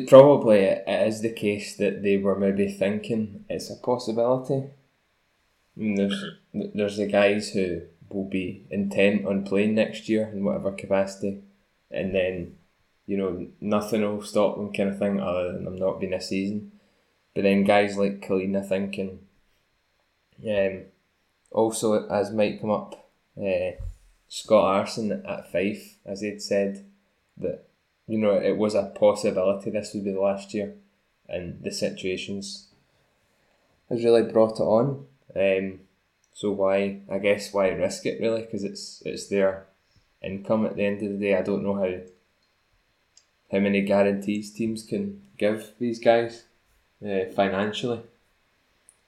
probably 0.08 0.60
it 0.60 1.08
is 1.08 1.22
the 1.22 1.32
case 1.32 1.78
that 1.78 2.02
they 2.02 2.18
were 2.18 2.38
maybe 2.38 2.72
thinking 2.72 3.46
it's 3.48 3.70
a 3.70 3.76
possibility. 3.76 4.70
I 5.76 5.80
mean, 5.80 5.96
there's 5.96 6.24
mm-hmm. 6.24 6.78
there's 6.78 6.98
the 6.98 7.06
guys 7.06 7.52
who 7.52 7.82
will 8.10 8.26
be 8.26 8.66
intent 8.72 9.26
on 9.28 9.44
playing 9.44 9.76
next 9.76 10.10
year 10.10 10.30
in 10.34 10.44
whatever 10.44 10.72
capacity, 10.72 11.44
and 11.92 12.16
then 12.16 12.56
you 13.06 13.18
know 13.18 13.48
nothing 13.62 14.02
will 14.02 14.24
stop 14.24 14.58
them, 14.58 14.74
kind 14.74 14.90
of 14.90 14.98
thing, 14.98 15.20
other 15.20 15.54
than 15.54 15.66
them 15.66 15.76
not 15.76 16.00
being 16.00 16.14
a 16.14 16.22
season. 16.22 16.72
But 17.38 17.44
then 17.44 17.66
guys 17.66 17.96
like 17.96 18.28
Kalina 18.28 18.68
thinking, 18.68 19.20
um, 20.44 20.86
also 21.52 22.08
as 22.08 22.32
might 22.32 22.60
come 22.60 22.72
up, 22.72 23.12
uh, 23.40 23.74
Scott 24.28 24.88
Aarssen 24.88 25.24
at 25.24 25.52
Fife, 25.52 25.98
as 26.04 26.22
he'd 26.22 26.42
said, 26.42 26.84
that 27.38 27.68
you 28.08 28.18
know, 28.18 28.32
it 28.32 28.58
was 28.58 28.74
a 28.74 28.92
possibility 29.00 29.70
this 29.70 29.94
would 29.94 30.04
be 30.04 30.14
the 30.14 30.20
last 30.20 30.52
year, 30.56 30.74
and 31.30 31.62
the 31.62 31.70
situations 31.70 32.70
has 33.88 34.04
really 34.04 34.24
brought 34.24 34.60
it 34.60 34.64
on. 34.64 35.06
Um, 35.36 35.82
so 36.34 36.50
why, 36.50 37.02
I 37.08 37.20
guess, 37.20 37.54
why 37.54 37.68
risk 37.68 38.08
it 38.08 38.20
really? 38.20 38.42
Because 38.42 38.64
it's 38.64 39.04
it's 39.06 39.28
their 39.28 39.68
income 40.24 40.66
at 40.66 40.76
the 40.76 40.86
end 40.86 41.04
of 41.04 41.12
the 41.12 41.20
day. 41.20 41.36
I 41.36 41.44
don't 41.44 41.62
know 41.62 41.76
how 41.76 42.00
how 43.52 43.60
many 43.60 43.82
guarantees 43.82 44.52
teams 44.52 44.82
can 44.82 45.22
give 45.38 45.74
these 45.78 46.00
guys 46.00 46.47
uh, 47.06 47.26
financially. 47.36 48.02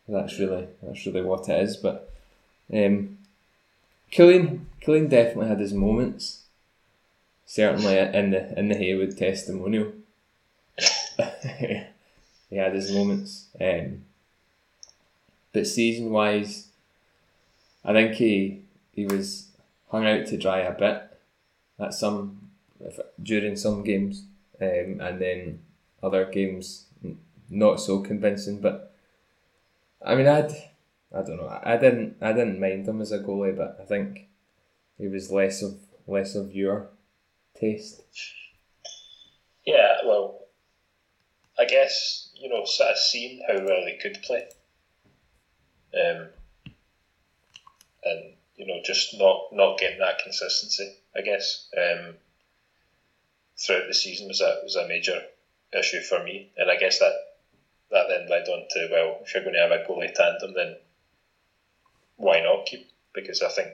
That's 0.08 0.40
really 0.40 0.68
that's 0.82 1.06
really 1.06 1.22
what 1.22 1.48
it 1.50 1.62
is. 1.64 1.78
But 1.78 2.12
um, 2.74 3.18
Killeen 4.12 4.62
Killeen 4.82 5.10
definitely 5.10 5.50
had 5.50 5.60
his 5.60 5.74
moments 5.74 6.40
certainly 7.50 7.98
in 7.98 8.30
the 8.30 8.58
in 8.58 8.70
the 8.70 8.76
Haywood 8.76 9.18
testimonial. 9.18 9.92
he 12.50 12.56
had 12.56 12.76
his 12.76 12.92
moments. 12.92 13.48
Um, 13.60 14.04
but 15.52 15.66
season 15.66 16.12
wise, 16.12 16.68
I 17.84 17.92
think 17.94 18.14
he 18.14 18.62
he 18.94 19.06
was 19.06 19.48
hung 19.90 20.06
out 20.06 20.28
to 20.28 20.38
dry 20.38 20.60
a 20.60 20.72
bit 20.72 21.04
at 21.80 21.94
some 21.96 22.50
during 23.22 23.56
some 23.56 23.84
games, 23.84 24.26
um, 24.62 25.02
and 25.02 25.20
then 25.20 25.60
other 26.04 26.26
games 26.26 26.86
not 27.50 27.80
so 27.80 28.00
convincing. 28.00 28.62
But 28.62 28.94
I 30.06 30.16
mean, 30.16 30.28
I'd 30.28 30.52
I 31.14 31.22
don't 31.24 31.38
know. 31.38 31.60
I 31.64 31.78
didn't 31.78 32.18
I 32.22 32.34
didn't 32.34 32.60
mind 32.60 32.88
him 32.88 33.02
as 33.02 33.12
a 33.12 33.20
goalie, 33.20 33.56
but 33.56 33.78
I 33.82 33.86
think 33.86 34.28
he 34.98 35.08
was 35.08 35.32
less 35.32 35.62
of 35.62 35.80
less 36.08 36.36
of 36.36 36.54
your 36.54 36.90
taste? 37.60 38.02
Yeah, 39.66 39.98
well, 40.06 40.48
I 41.58 41.66
guess 41.66 42.32
you 42.36 42.50
know, 42.50 42.64
sort 42.66 42.92
of 42.92 42.98
seeing 42.98 43.42
how 43.48 43.56
well 43.56 43.86
he 43.86 43.98
could 44.02 44.22
play, 44.24 44.48
um, 45.94 46.28
and 48.04 48.34
you 48.56 48.66
know, 48.66 48.80
just 48.84 49.18
not 49.18 49.48
not 49.52 49.80
getting 49.80 50.00
that 50.00 50.20
consistency. 50.24 50.96
I 51.16 51.22
guess 51.22 51.68
um, 51.78 52.16
throughout 53.58 53.88
the 53.88 53.94
season 53.94 54.28
was 54.28 54.42
a 54.42 54.60
was 54.64 54.76
a 54.76 54.88
major 54.88 55.22
issue 55.78 56.02
for 56.02 56.24
me, 56.24 56.52
and 56.58 56.70
I 56.72 56.78
guess 56.78 57.00
that 57.00 57.14
that 57.92 58.06
then 58.08 58.30
led 58.30 58.48
on 58.48 58.68
to 58.70 58.90
well, 58.92 59.20
if 59.24 59.34
you're 59.34 59.44
going 59.44 59.56
to 59.56 59.62
have 59.62 59.72
a 59.72 59.84
goalie 59.84 60.14
tandem, 60.14 60.54
then 60.54 60.76
why 62.16 62.42
not 62.42 62.66
keep? 62.66 62.88
Because 63.14 63.42
I 63.42 63.50
think 63.50 63.74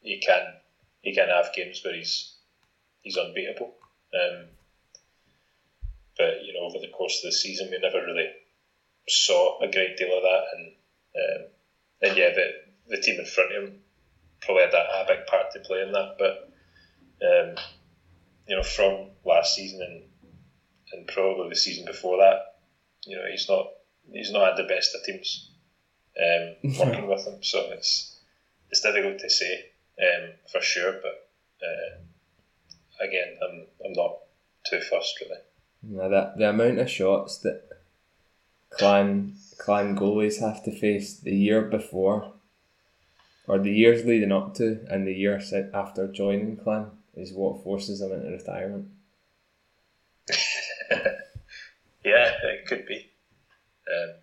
he 0.00 0.20
can 0.20 0.54
he 1.02 1.14
can 1.14 1.28
have 1.28 1.54
games 1.54 1.80
where 1.84 1.94
he's 1.94 2.34
he's 3.02 3.16
unbeatable. 3.16 3.74
Um, 4.14 4.46
but 6.16 6.44
you 6.44 6.54
know, 6.54 6.66
over 6.66 6.78
the 6.80 6.92
course 6.92 7.20
of 7.22 7.28
the 7.28 7.32
season, 7.32 7.68
we 7.70 7.78
never 7.78 8.04
really 8.04 8.28
saw 9.08 9.60
a 9.60 9.70
great 9.70 9.96
deal 9.96 10.16
of 10.16 10.22
that, 10.22 10.42
and 10.54 10.72
um, 11.16 11.46
and 12.02 12.16
yeah, 12.16 12.30
the 12.30 12.50
the 12.88 13.02
team 13.02 13.18
in 13.18 13.26
front 13.26 13.52
of 13.52 13.64
him 13.64 13.80
probably 14.40 14.62
had 14.62 14.74
a, 14.74 15.02
a 15.02 15.04
big 15.08 15.26
part 15.26 15.52
to 15.52 15.60
play 15.60 15.82
in 15.82 15.92
that. 15.92 16.16
But 16.18 16.50
um, 17.26 17.56
you 18.46 18.56
know, 18.56 18.62
from 18.62 19.10
last 19.24 19.54
season 19.54 19.80
and 19.82 20.02
and 20.92 21.08
probably 21.08 21.48
the 21.48 21.56
season 21.56 21.84
before 21.84 22.18
that, 22.18 22.55
you 23.06 23.16
know, 23.16 23.24
he's 23.30 23.48
not 23.48 23.66
he's 24.12 24.32
not 24.32 24.48
had 24.48 24.56
the 24.56 24.68
best 24.68 24.94
of 24.94 25.02
teams 25.04 25.50
um, 26.20 26.54
working 26.78 27.08
with 27.08 27.26
him. 27.26 27.42
So 27.42 27.70
it's 27.72 28.18
it's 28.70 28.80
difficult 28.80 29.18
to 29.20 29.30
say 29.30 29.66
um, 30.00 30.30
for 30.50 30.60
sure, 30.60 30.92
but. 30.92 31.22
Uh, 31.62 32.00
again, 33.00 33.36
I'm, 33.42 33.66
I'm 33.84 33.92
not 33.92 34.18
too 34.68 34.80
fussed 34.80 35.20
really. 35.20 35.40
Yeah, 35.82 36.08
that 36.08 36.38
the 36.38 36.48
amount 36.50 36.78
of 36.78 36.90
shots 36.90 37.38
that 37.38 37.62
clan 38.70 39.36
clan 39.58 39.96
goalies 39.96 40.40
have 40.40 40.64
to 40.64 40.72
face 40.72 41.18
the 41.18 41.34
year 41.34 41.62
before, 41.62 42.32
or 43.46 43.58
the 43.58 43.72
years 43.72 44.04
leading 44.04 44.32
up 44.32 44.54
to, 44.54 44.84
and 44.90 45.06
the 45.06 45.14
year 45.14 45.40
after 45.72 46.08
joining 46.08 46.56
clan 46.56 46.90
is 47.14 47.32
what 47.32 47.62
forces 47.62 48.00
them 48.00 48.12
into 48.12 48.30
retirement. 48.30 48.88
yeah, 52.06 52.30
it 52.44 52.66
could 52.66 52.86
be. 52.86 53.10
Um, 53.90 54.14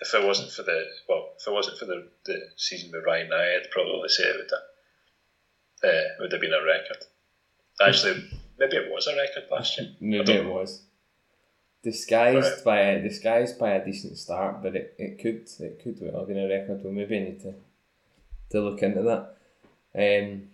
if 0.00 0.14
it 0.14 0.26
wasn't 0.26 0.50
for 0.50 0.62
the 0.62 0.84
well, 1.08 1.30
if 1.38 1.46
it 1.46 1.52
wasn't 1.52 1.78
for 1.78 1.86
the, 1.86 2.08
the 2.24 2.38
season 2.56 2.90
with 2.92 3.04
Ryan 3.04 3.28
Nye, 3.30 3.56
I'd 3.56 3.70
probably 3.70 4.08
say 4.08 4.24
it 4.24 4.36
would 4.36 4.50
have, 4.50 5.94
uh, 5.94 6.08
would 6.20 6.32
have 6.32 6.40
been 6.40 6.52
a 6.52 6.64
record. 6.64 7.04
Actually, 7.80 8.24
maybe 8.58 8.76
it 8.76 8.90
was 8.90 9.06
a 9.06 9.16
record 9.16 9.44
last 9.50 9.78
year. 9.78 9.88
Maybe 10.00 10.32
it 10.32 10.46
was 10.46 10.82
disguised 11.82 12.46
right. 12.46 12.64
by 12.64 12.78
a, 12.78 13.02
disguised 13.02 13.58
by 13.58 13.70
a 13.70 13.84
decent 13.84 14.16
start, 14.18 14.62
but 14.62 14.76
it, 14.76 14.94
it 14.98 15.18
could 15.18 15.48
it 15.60 15.80
could 15.82 15.98
well 16.00 16.20
have 16.20 16.28
been 16.28 16.38
a 16.38 16.48
record. 16.48 16.82
Well, 16.82 16.92
maybe 16.92 17.16
I 17.16 17.24
need 17.24 17.40
to 17.40 17.54
to 18.50 18.60
look 18.60 18.82
into 18.82 19.02
that. 19.02 19.36
Um, 19.94 20.48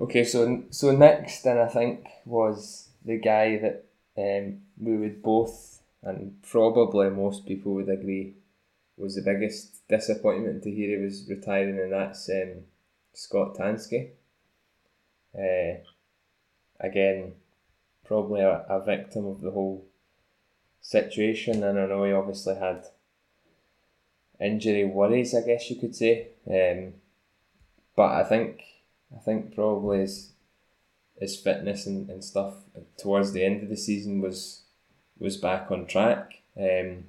okay, 0.00 0.24
so 0.24 0.64
so 0.70 0.90
next, 0.92 1.42
then 1.42 1.58
I 1.58 1.68
think 1.68 2.06
was 2.24 2.88
the 3.04 3.18
guy 3.18 3.58
that 3.58 3.84
um, 4.16 4.60
we 4.78 4.96
would 4.96 5.22
both 5.22 5.82
and 6.02 6.42
probably 6.42 7.08
most 7.10 7.46
people 7.46 7.74
would 7.74 7.88
agree 7.88 8.34
was 8.96 9.16
the 9.16 9.22
biggest 9.22 9.88
disappointment 9.88 10.62
to 10.62 10.70
hear 10.70 10.98
he 10.98 11.04
was 11.04 11.26
retiring, 11.28 11.78
and 11.80 11.92
that's 11.92 12.28
um, 12.28 12.62
Scott 13.12 13.56
Tanski. 13.56 14.10
Uh, 15.36 15.80
again, 16.78 17.32
probably 18.04 18.42
a, 18.42 18.64
a 18.68 18.84
victim 18.84 19.26
of 19.26 19.40
the 19.40 19.50
whole 19.50 19.84
situation, 20.80 21.64
and 21.64 21.78
I 21.78 21.86
know 21.86 22.04
he 22.04 22.12
obviously 22.12 22.54
had 22.54 22.84
injury 24.40 24.84
worries, 24.84 25.34
I 25.34 25.40
guess 25.40 25.70
you 25.70 25.76
could 25.76 25.96
say. 25.96 26.28
Um, 26.48 26.94
but 27.96 28.12
I 28.12 28.24
think 28.24 28.62
I 29.14 29.18
think 29.20 29.54
probably 29.54 30.00
his 30.00 30.32
his 31.18 31.36
fitness 31.36 31.86
and, 31.86 32.08
and 32.10 32.22
stuff 32.22 32.54
towards 32.98 33.32
the 33.32 33.44
end 33.44 33.62
of 33.62 33.68
the 33.68 33.76
season 33.76 34.20
was 34.20 34.63
was 35.18 35.36
back 35.36 35.70
on 35.70 35.86
track. 35.86 36.40
Um, 36.58 37.04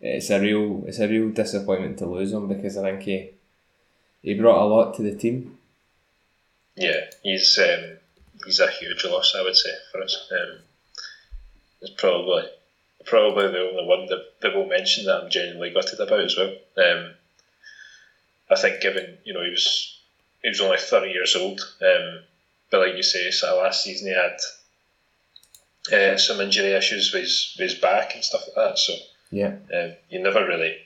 it's 0.00 0.30
a 0.30 0.40
real 0.40 0.84
it's 0.86 0.98
a 0.98 1.08
real 1.08 1.30
disappointment 1.30 1.98
to 1.98 2.06
lose 2.06 2.32
him 2.32 2.48
because 2.48 2.76
I 2.76 2.90
think 2.90 3.02
he 3.02 3.30
he 4.22 4.34
brought 4.34 4.62
a 4.62 4.66
lot 4.66 4.94
to 4.94 5.02
the 5.02 5.14
team. 5.14 5.58
Yeah, 6.76 7.00
he's 7.22 7.58
um, 7.58 7.98
he's 8.44 8.60
a 8.60 8.70
huge 8.70 9.04
loss, 9.04 9.34
I 9.36 9.42
would 9.42 9.56
say, 9.56 9.70
for 9.92 10.02
us. 10.02 10.28
Um, 10.30 10.58
it's 11.80 11.92
probably 11.98 12.44
probably 13.04 13.48
the 13.48 13.60
only 13.60 13.86
one 13.86 14.06
that, 14.06 14.54
we'll 14.54 14.66
mention 14.66 15.04
that 15.04 15.22
I'm 15.22 15.30
genuinely 15.30 15.70
gutted 15.70 16.00
about 16.00 16.20
as 16.20 16.36
well. 16.36 16.54
Um, 16.78 17.10
I 18.50 18.56
think 18.56 18.80
given 18.80 19.18
you 19.24 19.32
know 19.32 19.42
he 19.42 19.50
was 19.50 19.98
he 20.42 20.48
was 20.48 20.60
only 20.60 20.78
thirty 20.78 21.12
years 21.12 21.36
old, 21.36 21.60
um, 21.80 22.20
but 22.70 22.80
like 22.86 22.96
you 22.96 23.02
say, 23.02 23.30
so 23.30 23.56
last 23.56 23.84
season 23.84 24.08
he 24.08 24.14
had 24.14 24.36
uh, 25.92 26.16
some 26.16 26.40
injury 26.40 26.72
issues 26.72 27.12
with 27.12 27.22
his, 27.22 27.54
with 27.58 27.70
his 27.70 27.80
back 27.80 28.14
and 28.14 28.24
stuff 28.24 28.42
like 28.46 28.54
that. 28.56 28.78
So 28.78 28.94
yeah, 29.30 29.56
um, 29.74 29.92
you 30.08 30.22
never 30.22 30.46
really 30.46 30.76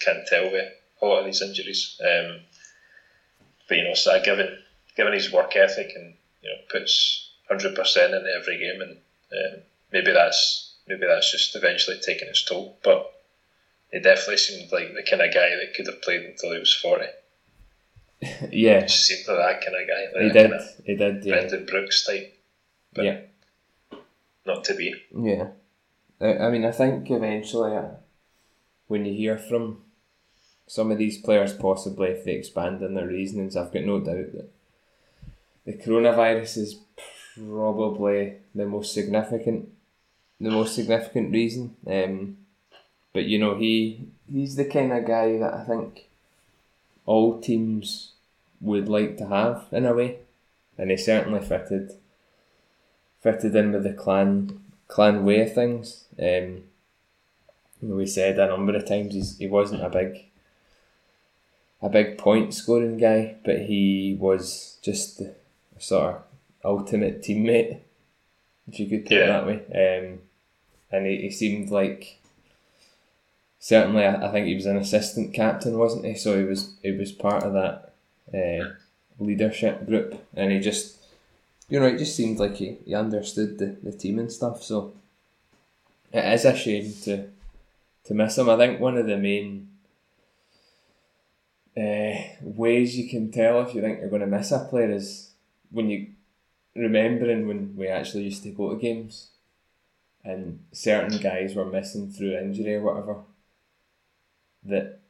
can 0.00 0.24
tell 0.28 0.50
with 0.50 0.72
a 1.02 1.06
lot 1.06 1.20
of 1.20 1.26
these 1.26 1.42
injuries. 1.42 2.00
Um, 2.00 2.40
but 3.68 3.78
you 3.78 3.84
know, 3.84 3.94
so 3.94 4.20
given 4.22 4.58
given 4.96 5.12
his 5.12 5.32
work 5.32 5.54
ethic 5.56 5.92
and 5.94 6.14
you 6.42 6.50
know 6.50 6.56
puts 6.70 7.30
hundred 7.48 7.74
percent 7.74 8.14
in 8.14 8.26
every 8.36 8.58
game, 8.58 8.80
and 8.80 8.96
um, 9.32 9.62
maybe 9.92 10.12
that's 10.12 10.74
maybe 10.86 11.06
that's 11.06 11.30
just 11.30 11.54
eventually 11.56 11.98
taking 12.00 12.28
its 12.28 12.44
toll. 12.44 12.76
But 12.82 13.12
he 13.92 14.00
definitely 14.00 14.38
seemed 14.38 14.72
like 14.72 14.94
the 14.94 15.06
kind 15.08 15.22
of 15.22 15.32
guy 15.32 15.50
that 15.50 15.74
could 15.76 15.86
have 15.86 16.02
played 16.02 16.22
until 16.22 16.52
he 16.52 16.58
was 16.58 16.74
forty. 16.74 17.06
yeah, 18.50 18.82
he 18.82 18.88
seemed 18.88 19.28
like 19.28 19.60
that 19.60 19.64
kind 19.64 19.76
of 19.80 19.88
guy. 19.88 20.06
Like 20.14 20.32
he 20.32 20.38
did. 20.38 20.50
Kind 20.50 20.60
of 20.60 20.84
he 20.84 20.94
did. 20.96 21.24
Yeah. 21.24 21.34
Brendan 21.34 21.66
Brooks 21.66 22.06
type. 22.06 22.32
But 22.94 23.04
yeah. 23.04 23.20
Not 24.46 24.64
to 24.64 24.74
be. 24.74 24.94
Yeah. 25.14 25.48
I 26.20 26.48
mean, 26.48 26.64
I 26.64 26.70
think 26.70 27.10
eventually, 27.10 27.76
uh, 27.76 27.88
when 28.86 29.04
you 29.04 29.12
hear 29.12 29.36
from 29.36 29.82
some 30.66 30.90
of 30.90 30.98
these 30.98 31.18
players, 31.18 31.52
possibly 31.52 32.08
if 32.08 32.24
they 32.24 32.32
expand 32.32 32.82
on 32.82 32.94
their 32.94 33.06
reasonings, 33.06 33.56
I've 33.56 33.72
got 33.72 33.84
no 33.84 34.00
doubt 34.00 34.32
that 34.32 34.50
the 35.66 35.72
coronavirus 35.74 36.58
is 36.58 36.76
probably 37.36 38.34
the 38.54 38.66
most 38.66 38.94
significant, 38.94 39.68
the 40.40 40.50
most 40.50 40.74
significant 40.74 41.32
reason. 41.32 41.76
Um, 41.86 42.38
but 43.12 43.24
you 43.24 43.38
know, 43.38 43.56
he 43.56 44.08
he's 44.30 44.56
the 44.56 44.64
kind 44.64 44.92
of 44.92 45.06
guy 45.06 45.38
that 45.38 45.54
I 45.54 45.64
think 45.64 46.06
all 47.04 47.40
teams 47.40 48.12
would 48.60 48.88
like 48.88 49.18
to 49.18 49.26
have 49.26 49.66
in 49.72 49.84
a 49.84 49.92
way, 49.92 50.18
and 50.78 50.90
he 50.90 50.96
certainly 50.96 51.40
fitted 51.40 51.92
fitted 53.26 53.56
in 53.56 53.72
with 53.72 53.82
the 53.82 53.92
clan 53.92 54.60
clan 54.86 55.24
way 55.24 55.40
of 55.40 55.52
things. 55.52 56.04
Um, 56.18 56.62
we 57.82 58.06
said 58.06 58.38
a 58.38 58.46
number 58.46 58.74
of 58.76 58.86
times 58.86 59.14
he's, 59.14 59.36
he 59.38 59.48
wasn't 59.48 59.82
a 59.82 59.90
big 59.90 60.26
a 61.82 61.88
big 61.88 62.18
point 62.18 62.54
scoring 62.54 62.98
guy, 62.98 63.36
but 63.44 63.62
he 63.62 64.16
was 64.18 64.78
just 64.82 65.18
the 65.18 65.34
sort 65.78 66.14
of 66.14 66.22
ultimate 66.64 67.22
teammate, 67.22 67.80
if 68.68 68.78
you 68.78 68.86
could 68.86 69.04
put 69.04 69.12
yeah. 69.12 69.24
it 69.24 69.26
that 69.26 69.46
way. 69.46 69.56
Um, 69.74 70.20
and 70.90 71.06
he, 71.06 71.22
he 71.22 71.30
seemed 71.30 71.70
like 71.70 72.18
certainly 73.58 74.04
I, 74.04 74.28
I 74.28 74.32
think 74.32 74.46
he 74.46 74.54
was 74.54 74.66
an 74.66 74.76
assistant 74.76 75.34
captain, 75.34 75.76
wasn't 75.76 76.06
he? 76.06 76.14
So 76.14 76.38
he 76.38 76.44
was 76.44 76.74
he 76.82 76.92
was 76.92 77.10
part 77.10 77.42
of 77.42 77.52
that 77.54 77.92
uh, 78.32 78.70
leadership 79.18 79.84
group, 79.84 80.24
and 80.34 80.52
he 80.52 80.60
just 80.60 80.96
you 81.68 81.80
know 81.80 81.86
it 81.86 81.98
just 81.98 82.16
seemed 82.16 82.38
like 82.38 82.56
he, 82.56 82.78
he 82.84 82.94
understood 82.94 83.58
the, 83.58 83.76
the 83.82 83.92
team 83.96 84.18
and 84.18 84.30
stuff. 84.30 84.62
So 84.62 84.94
it 86.12 86.24
is 86.24 86.44
a 86.44 86.56
shame 86.56 86.92
to 87.04 87.28
to 88.04 88.14
miss 88.14 88.38
him. 88.38 88.48
I 88.48 88.56
think 88.56 88.80
one 88.80 88.96
of 88.96 89.06
the 89.06 89.16
main 89.16 89.68
uh, 91.76 92.14
ways 92.40 92.96
you 92.96 93.08
can 93.08 93.30
tell 93.30 93.60
if 93.60 93.74
you 93.74 93.80
think 93.80 94.00
you're 94.00 94.08
going 94.08 94.20
to 94.20 94.26
miss 94.26 94.52
a 94.52 94.60
player 94.60 94.90
is 94.92 95.32
when 95.70 95.90
you 95.90 96.06
remembering 96.74 97.46
when 97.46 97.76
we 97.76 97.88
actually 97.88 98.24
used 98.24 98.42
to 98.42 98.50
go 98.50 98.70
to 98.70 98.80
games 98.80 99.28
and 100.24 100.60
certain 100.72 101.18
guys 101.18 101.54
were 101.54 101.64
missing 101.64 102.10
through 102.10 102.36
injury 102.36 102.74
or 102.74 102.82
whatever 102.82 103.16
that 104.64 105.00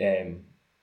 um 0.00 0.40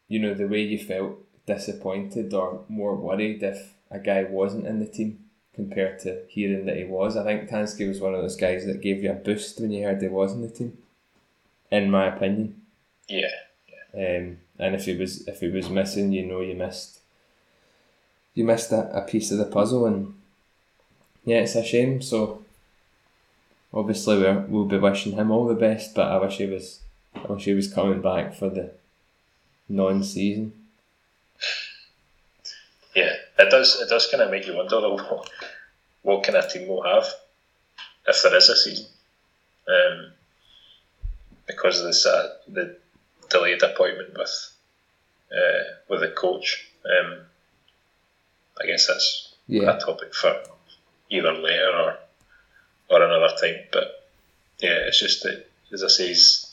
you 0.07 0.19
know 0.19 0.33
the 0.33 0.47
way 0.47 0.61
you 0.61 0.79
felt 0.79 1.17
disappointed 1.45 2.33
or 2.33 2.63
more 2.69 2.95
worried 2.95 3.43
if 3.43 3.73
a 3.91 3.99
guy 3.99 4.23
wasn't 4.23 4.65
in 4.65 4.79
the 4.79 4.85
team 4.85 5.25
compared 5.53 5.99
to 5.99 6.21
hearing 6.29 6.65
that 6.65 6.77
he 6.77 6.85
was. 6.85 7.17
I 7.17 7.23
think 7.23 7.49
Tanski 7.49 7.87
was 7.87 7.99
one 7.99 8.15
of 8.15 8.21
those 8.21 8.37
guys 8.37 8.65
that 8.65 8.81
gave 8.81 9.03
you 9.03 9.11
a 9.11 9.15
boost 9.15 9.59
when 9.59 9.71
you 9.71 9.83
heard 9.83 10.01
he 10.01 10.07
was 10.07 10.33
in 10.33 10.41
the 10.41 10.49
team. 10.49 10.77
In 11.69 11.91
my 11.91 12.07
opinion. 12.07 12.61
Yeah. 13.07 13.27
yeah. 13.93 14.17
Um, 14.17 14.37
and 14.57 14.75
if 14.75 14.85
he 14.85 14.95
was 14.95 15.27
if 15.27 15.39
he 15.39 15.49
was 15.49 15.69
missing, 15.69 16.11
you 16.11 16.25
know 16.25 16.41
you 16.41 16.55
missed 16.55 16.99
you 18.33 18.45
missed 18.45 18.71
a, 18.71 18.89
a 18.95 19.01
piece 19.01 19.31
of 19.31 19.37
the 19.37 19.45
puzzle 19.45 19.85
and 19.85 20.13
yeah, 21.25 21.37
it's 21.37 21.55
a 21.55 21.63
shame. 21.63 22.01
So 22.01 22.43
obviously 23.73 24.17
we 24.17 24.37
we'll 24.47 24.65
be 24.65 24.77
wishing 24.77 25.13
him 25.13 25.31
all 25.31 25.47
the 25.47 25.53
best, 25.55 25.93
but 25.95 26.11
I 26.11 26.17
wish 26.17 26.37
he 26.37 26.45
was 26.45 26.79
I 27.15 27.31
wish 27.31 27.45
he 27.45 27.53
was 27.53 27.71
coming 27.71 28.01
back 28.01 28.33
for 28.33 28.49
the 28.49 28.71
non 29.67 30.03
season. 30.03 30.53
It 33.41 33.49
does 33.49 33.79
it 33.81 33.89
does 33.89 34.07
kind 34.07 34.23
of 34.23 34.31
make 34.31 34.47
you 34.47 34.55
wonder 34.55 34.79
what, 34.89 35.29
what 36.03 36.23
kind 36.23 36.37
of 36.37 36.51
team 36.51 36.67
we'll 36.67 36.83
have 36.83 37.07
if 38.07 38.21
there 38.23 38.35
is 38.35 38.49
a 38.49 38.55
season. 38.55 38.85
Um, 39.67 40.11
because 41.47 41.79
of 41.79 41.85
this 41.85 42.05
uh, 42.05 42.35
the 42.47 42.77
delayed 43.29 43.63
appointment 43.63 44.17
with 44.17 44.53
uh, 45.31 45.63
with 45.89 46.01
the 46.01 46.09
coach. 46.09 46.67
Um, 46.85 47.19
I 48.61 48.65
guess 48.65 48.87
that's 48.87 49.33
yeah. 49.47 49.75
a 49.75 49.79
topic 49.79 50.13
for 50.13 50.35
either 51.09 51.33
later 51.33 51.71
or 51.75 51.97
or 52.89 53.03
another 53.03 53.33
time. 53.41 53.63
But 53.71 54.07
yeah, 54.59 54.87
it's 54.87 54.99
just 54.99 55.23
that 55.23 55.47
as 55.73 55.83
I 55.83 55.87
say, 55.87 56.07
he's, 56.09 56.51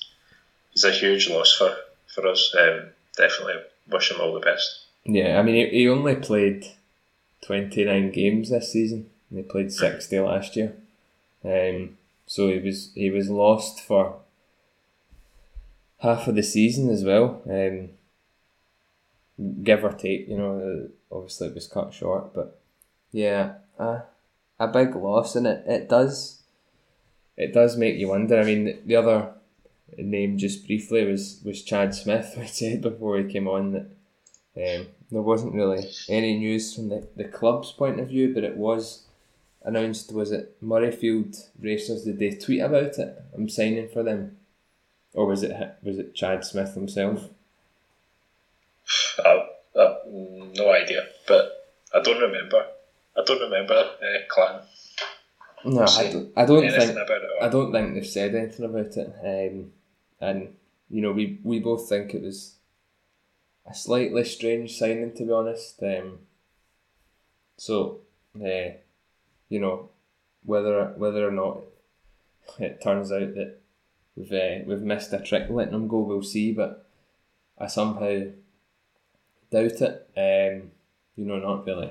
he's 0.70 0.84
a 0.84 0.92
huge 0.92 1.28
loss 1.28 1.56
for 1.56 1.74
for 2.14 2.26
us. 2.26 2.54
Um, 2.58 2.88
definitely 3.16 3.62
wish 3.88 4.10
him 4.10 4.20
all 4.20 4.34
the 4.34 4.40
best. 4.40 4.84
Yeah, 5.04 5.38
I 5.38 5.42
mean, 5.42 5.54
he, 5.54 5.78
he 5.78 5.88
only 5.88 6.16
played 6.16 6.66
twenty 7.40 7.84
nine 7.84 8.10
games 8.10 8.50
this 8.50 8.72
season. 8.72 9.10
He 9.34 9.42
played 9.42 9.72
sixty 9.72 10.18
last 10.18 10.56
year, 10.56 10.74
um, 11.44 11.96
so 12.26 12.48
he 12.48 12.58
was 12.58 12.90
he 12.94 13.10
was 13.10 13.30
lost 13.30 13.80
for 13.80 14.16
half 15.98 16.28
of 16.28 16.34
the 16.34 16.42
season 16.42 16.90
as 16.90 17.04
well. 17.04 17.42
Um, 17.48 17.90
give 19.62 19.84
or 19.84 19.92
take, 19.92 20.28
you 20.28 20.36
know, 20.36 20.88
obviously 21.10 21.48
it 21.48 21.54
was 21.54 21.66
cut 21.66 21.92
short, 21.94 22.34
but 22.34 22.58
yeah, 23.12 23.54
a 23.78 24.02
a 24.58 24.68
big 24.68 24.94
loss, 24.96 25.36
and 25.36 25.46
it, 25.46 25.64
it 25.66 25.88
does 25.88 26.42
it 27.36 27.54
does 27.54 27.76
make 27.76 27.96
you 27.96 28.08
wonder. 28.08 28.38
I 28.38 28.44
mean, 28.44 28.78
the 28.84 28.96
other 28.96 29.32
name 29.96 30.38
just 30.38 30.66
briefly 30.66 31.04
was 31.04 31.40
was 31.44 31.62
Chad 31.62 31.94
Smith. 31.94 32.34
We 32.38 32.46
said 32.46 32.82
before 32.82 33.18
he 33.18 33.32
came 33.32 33.48
on 33.48 33.72
that 33.72 33.88
um, 34.56 34.86
there 35.10 35.22
wasn't 35.22 35.54
really 35.54 35.88
any 36.08 36.38
news 36.38 36.74
from 36.74 36.88
the, 36.88 37.06
the 37.16 37.24
club's 37.24 37.72
point 37.72 38.00
of 38.00 38.08
view, 38.08 38.34
but 38.34 38.44
it 38.44 38.56
was 38.56 39.04
announced. 39.64 40.12
Was 40.12 40.32
it 40.32 40.56
Murrayfield 40.62 41.48
Racers? 41.60 42.04
Did 42.04 42.18
they 42.18 42.30
tweet 42.30 42.60
about 42.60 42.98
it? 42.98 43.22
I'm 43.34 43.48
signing 43.48 43.88
for 43.88 44.02
them, 44.02 44.36
or 45.14 45.26
was 45.26 45.42
it 45.42 45.52
was 45.82 45.98
it 45.98 46.14
Chad 46.14 46.44
Smith 46.44 46.74
himself? 46.74 47.28
Uh, 49.24 49.46
uh, 49.78 49.94
no 50.06 50.72
idea, 50.72 51.06
but 51.26 51.70
I 51.94 52.00
don't 52.00 52.20
remember. 52.20 52.64
I 53.16 53.22
don't 53.24 53.40
remember 53.40 53.74
uh, 53.74 54.18
Clan. 54.28 54.60
No, 55.64 55.82
I 55.82 56.10
don't, 56.12 56.32
I 56.36 56.44
don't 56.44 56.70
think 56.70 56.98
I 57.40 57.48
don't 57.48 57.72
think 57.72 57.94
they've 57.94 58.06
said 58.06 58.34
anything 58.34 58.64
about 58.64 58.96
it. 58.96 59.12
Um, 59.24 59.72
and 60.20 60.54
you 60.88 61.02
know, 61.02 61.12
we 61.12 61.38
we 61.42 61.58
both 61.58 61.88
think 61.88 62.14
it 62.14 62.22
was 62.22 62.54
a 63.68 63.74
slightly 63.74 64.24
strange 64.24 64.76
signing, 64.76 65.12
to 65.14 65.24
be 65.24 65.32
honest. 65.32 65.82
Um, 65.82 66.20
so, 67.56 68.00
uh, 68.36 68.72
you 69.48 69.60
know, 69.60 69.90
whether 70.44 70.94
whether 70.96 71.26
or 71.28 71.32
not 71.32 71.60
it 72.58 72.80
turns 72.82 73.12
out 73.12 73.34
that 73.34 73.58
we've 74.16 74.32
uh, 74.32 74.64
we've 74.66 74.82
missed 74.82 75.12
a 75.12 75.20
trick 75.20 75.48
letting 75.50 75.72
them 75.72 75.88
go, 75.88 76.00
we'll 76.00 76.22
see. 76.22 76.52
But 76.52 76.86
I 77.58 77.66
somehow 77.66 78.22
doubt 79.50 79.82
it. 79.82 80.08
Um, 80.16 80.70
you 81.16 81.24
know, 81.26 81.38
not 81.38 81.66
really, 81.66 81.90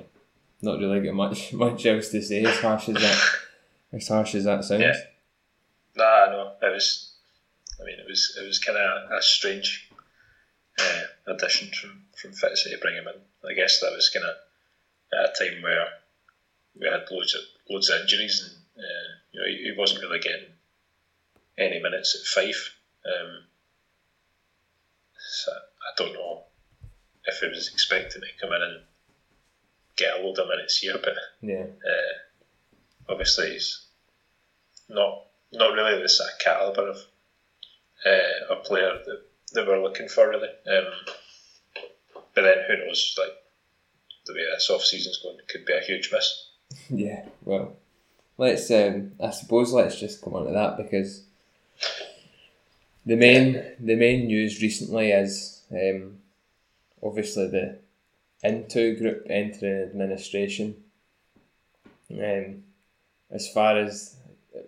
not 0.62 0.80
really 0.80 1.02
got 1.02 1.13
much 1.13 1.54
much 1.54 1.86
else 1.86 2.10
to 2.10 2.22
say. 2.22 2.44
As 2.44 2.60
harsh 2.60 2.90
as 2.90 2.96
that, 2.96 3.30
as 3.94 4.08
harsh 4.08 4.36
as 4.36 4.46
that 4.46 4.63
sounds. 4.63 4.82
Yeah. 4.82 4.96
Nah, 5.96 6.32
no, 6.32 6.52
it 6.62 6.74
was. 6.74 7.13
I 7.80 7.84
mean, 7.84 8.00
it 8.00 8.08
was 8.08 8.36
it 8.42 8.48
was 8.48 8.58
kind 8.58 8.78
of 8.78 9.12
a 9.12 9.22
strange 9.22 9.87
uh, 10.80 11.02
addition 11.28 11.70
from 11.72 12.04
from 12.20 12.32
Fitzy 12.32 12.72
to 12.72 12.78
bring 12.82 12.96
him 12.96 13.08
in. 13.08 13.50
I 13.50 13.54
guess 13.54 13.80
that 13.80 13.92
was 13.92 14.10
kind 14.10 14.26
of 14.26 14.36
at 15.13 15.30
a 15.30 15.50
time 15.50 15.62
where 15.62 15.88
we 16.80 16.88
had 16.88 17.06
loads 17.12 17.36
of 17.36 17.42
loads 17.70 17.90
of 17.90 18.02
injuries, 18.02 18.42
and 18.44 18.84
uh, 18.84 19.10
you 19.32 19.40
know 19.40 19.48
he, 19.48 19.72
he, 19.72 19.74
wasn't 19.78 20.02
really 20.02 20.20
getting 20.20 20.48
any 21.58 21.80
minutes 21.82 22.16
at 22.16 22.26
Fife. 22.26 22.74
Um, 23.06 23.44
so 25.18 25.52
I 25.52 25.92
don't 25.98 26.13
know 26.13 26.44
if 27.26 27.40
he 27.40 27.48
was 27.48 27.70
expecting 27.70 28.22
to 28.22 28.28
come 28.40 28.54
in 28.54 28.62
and 28.62 28.82
get 29.96 30.20
a 30.20 30.24
load 30.24 30.40
of 30.40 30.48
minutes 30.48 30.78
here, 30.78 30.98
but 31.04 31.13
yeah, 31.42 31.63
uh, 31.63 33.12
obviously 33.12 33.52
he's 33.52 33.86
not 34.90 35.24
not 35.52 35.74
really 35.74 36.02
the 36.02 36.10
sort 36.10 36.30
of 36.30 36.40
caliber 36.40 36.90
of 36.90 36.98
uh, 38.06 38.54
a 38.54 38.56
player 38.58 39.00
that 39.06 39.27
they 39.54 39.64
were 39.64 39.80
looking 39.80 40.08
for 40.08 40.30
really. 40.30 40.50
Um, 40.70 40.86
but 42.36 42.42
then 42.42 42.58
who 42.68 42.86
knows? 42.86 43.16
Like 43.18 43.36
the 44.26 44.34
way 44.34 44.46
this 44.54 44.70
off 44.70 44.84
season's 44.84 45.20
going, 45.22 45.38
could 45.48 45.66
be 45.66 45.74
a 45.74 45.82
huge 45.82 46.12
miss. 46.12 46.44
Yeah, 46.90 47.24
well, 47.44 47.78
let's. 48.38 48.70
Um, 48.72 49.14
I 49.24 49.32
suppose 49.32 49.72
let's 49.72 50.00
just 50.00 50.22
come 50.22 50.34
on 50.34 50.46
to 50.46 50.52
that 50.52 50.76
because 50.78 51.24
the 53.06 53.16
main 53.16 53.64
the 53.80 53.96
main 53.96 54.28
news 54.28 54.62
recently 54.62 55.12
is 55.12 55.62
um, 55.72 56.18
obviously 57.02 57.48
the 57.48 57.80
Intu 58.44 58.98
group 58.98 59.26
entering 59.30 59.84
administration. 59.84 60.76
Um, 62.12 62.64
as 63.32 63.50
far 63.50 63.78
as 63.78 64.18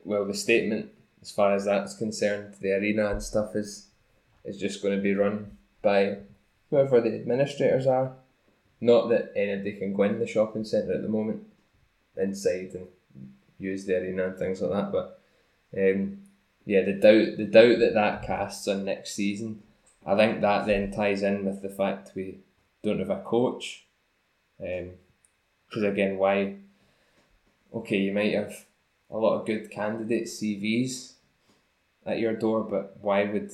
well, 0.06 0.26
the 0.26 0.34
statement 0.34 0.90
as 1.22 1.32
far 1.32 1.54
as 1.54 1.66
that's 1.66 1.96
concerned, 1.96 2.56
the 2.62 2.72
arena 2.72 3.12
and 3.12 3.22
stuff 3.22 3.56
is 3.56 3.89
is 4.50 4.58
just 4.58 4.82
going 4.82 4.96
to 4.96 5.02
be 5.02 5.14
run 5.14 5.58
by 5.82 6.18
whoever 6.70 7.00
the 7.00 7.14
administrators 7.14 7.88
are. 7.88 8.14
Not 8.82 9.10
that 9.10 9.32
anybody 9.36 9.74
can 9.74 9.94
go 9.94 10.04
in 10.04 10.20
the 10.20 10.28
shopping 10.28 10.64
centre 10.64 10.94
at 10.94 11.02
the 11.02 11.10
moment, 11.10 11.44
inside 12.18 12.72
and 12.74 12.88
use 13.60 13.86
the 13.86 13.98
arena 13.98 14.28
and 14.28 14.38
things 14.38 14.62
like 14.62 14.72
that. 14.72 14.92
But 14.92 15.22
um, 15.78 16.20
yeah, 16.66 16.84
the 16.84 16.94
doubt 16.94 17.38
the 17.38 17.46
doubt 17.46 17.80
that 17.80 17.94
that 17.94 18.24
casts 18.24 18.68
on 18.68 18.86
next 18.86 19.14
season, 19.14 19.62
I 20.06 20.16
think 20.16 20.42
that 20.42 20.66
then 20.66 20.92
ties 20.92 21.24
in 21.24 21.46
with 21.46 21.62
the 21.62 21.70
fact 21.70 22.14
we 22.16 22.40
don't 22.84 23.00
have 23.00 23.10
a 23.10 23.22
coach. 23.22 23.86
Because 24.58 25.84
um, 25.84 25.86
again, 25.86 26.18
why? 26.18 26.56
Okay, 27.74 27.98
you 27.98 28.14
might 28.14 28.34
have 28.34 28.66
a 29.12 29.18
lot 29.18 29.40
of 29.40 29.46
good 29.46 29.70
candidate 29.70 30.26
CVs 30.26 31.14
at 32.06 32.20
your 32.20 32.34
door, 32.34 32.62
but 32.62 32.98
why 33.02 33.26
would 33.26 33.52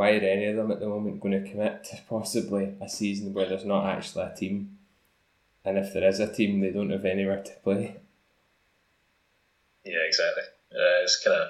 why 0.00 0.12
are 0.12 0.20
any 0.20 0.46
of 0.46 0.56
them 0.56 0.70
at 0.70 0.80
the 0.80 0.88
moment 0.88 1.20
going 1.20 1.44
to 1.44 1.50
commit 1.50 1.84
to 1.84 1.98
possibly 2.08 2.72
a 2.80 2.88
season 2.88 3.34
where 3.34 3.46
there's 3.46 3.66
not 3.66 3.84
actually 3.84 4.24
a 4.24 4.34
team? 4.34 4.78
And 5.62 5.76
if 5.76 5.92
there 5.92 6.08
is 6.08 6.20
a 6.20 6.32
team, 6.32 6.60
they 6.60 6.70
don't 6.70 6.88
have 6.88 7.04
anywhere 7.04 7.42
to 7.42 7.52
play. 7.62 7.98
Yeah, 9.84 10.02
exactly. 10.06 10.44
Uh, 10.72 11.02
it's 11.04 11.22
kind 11.22 11.36
of 11.36 11.48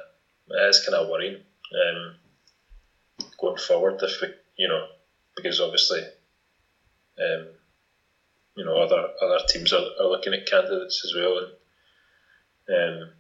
it's 0.67 0.85
kind 0.85 0.97
of 0.97 1.09
worrying 1.09 1.37
um, 1.37 2.17
going 3.41 3.57
forward 3.57 4.01
if 4.03 4.21
we, 4.21 4.35
you 4.57 4.67
know, 4.67 4.85
because 5.37 5.61
obviously, 5.61 6.01
um, 6.01 7.47
you 8.57 8.65
know, 8.65 8.79
other 8.79 9.11
other 9.23 9.45
teams 9.49 9.73
are, 9.73 9.87
are 10.01 10.09
looking 10.09 10.35
at 10.35 10.47
candidates 10.47 11.05
as 11.05 11.15
well, 11.15 11.47
and 12.67 13.03
um, 13.03 13.11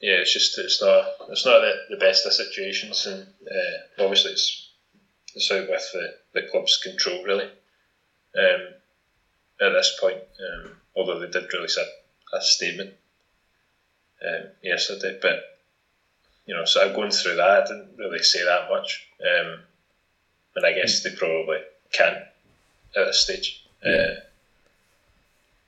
yeah, 0.00 0.14
it's 0.14 0.32
just 0.32 0.58
it's 0.58 0.80
not 0.82 1.04
it's 1.28 1.44
not 1.44 1.60
the, 1.60 1.74
the 1.90 1.96
best 1.96 2.26
of 2.26 2.32
situations, 2.32 3.06
and 3.06 3.26
uh, 3.46 4.02
obviously 4.02 4.32
it's 4.32 4.70
it's 5.34 5.50
out 5.52 5.68
with 5.68 5.90
the, 5.92 6.14
the 6.32 6.48
club's 6.50 6.78
control 6.78 7.22
really. 7.22 7.48
Um, 8.36 8.74
at 9.60 9.72
this 9.72 9.98
point, 10.00 10.16
um, 10.16 10.70
although 10.96 11.18
they 11.18 11.28
did 11.28 11.52
release 11.52 11.76
a, 11.76 12.36
a 12.36 12.40
statement 12.40 12.94
um, 14.26 14.48
yesterday, 14.62 15.18
but 15.20 15.58
you 16.46 16.54
know, 16.54 16.64
sort 16.64 16.88
of 16.88 16.96
going 16.96 17.10
through 17.10 17.36
that, 17.36 17.64
I 17.64 17.66
didn't 17.66 17.98
really 17.98 18.20
say 18.20 18.44
that 18.44 18.70
much, 18.70 19.06
um, 19.20 19.60
and 20.56 20.66
I 20.66 20.72
guess 20.72 21.02
they 21.02 21.10
probably 21.10 21.58
can 21.92 22.14
at 22.96 23.06
this 23.06 23.20
stage. 23.20 23.64
Yeah. 23.84 23.92
Uh, 23.92 24.20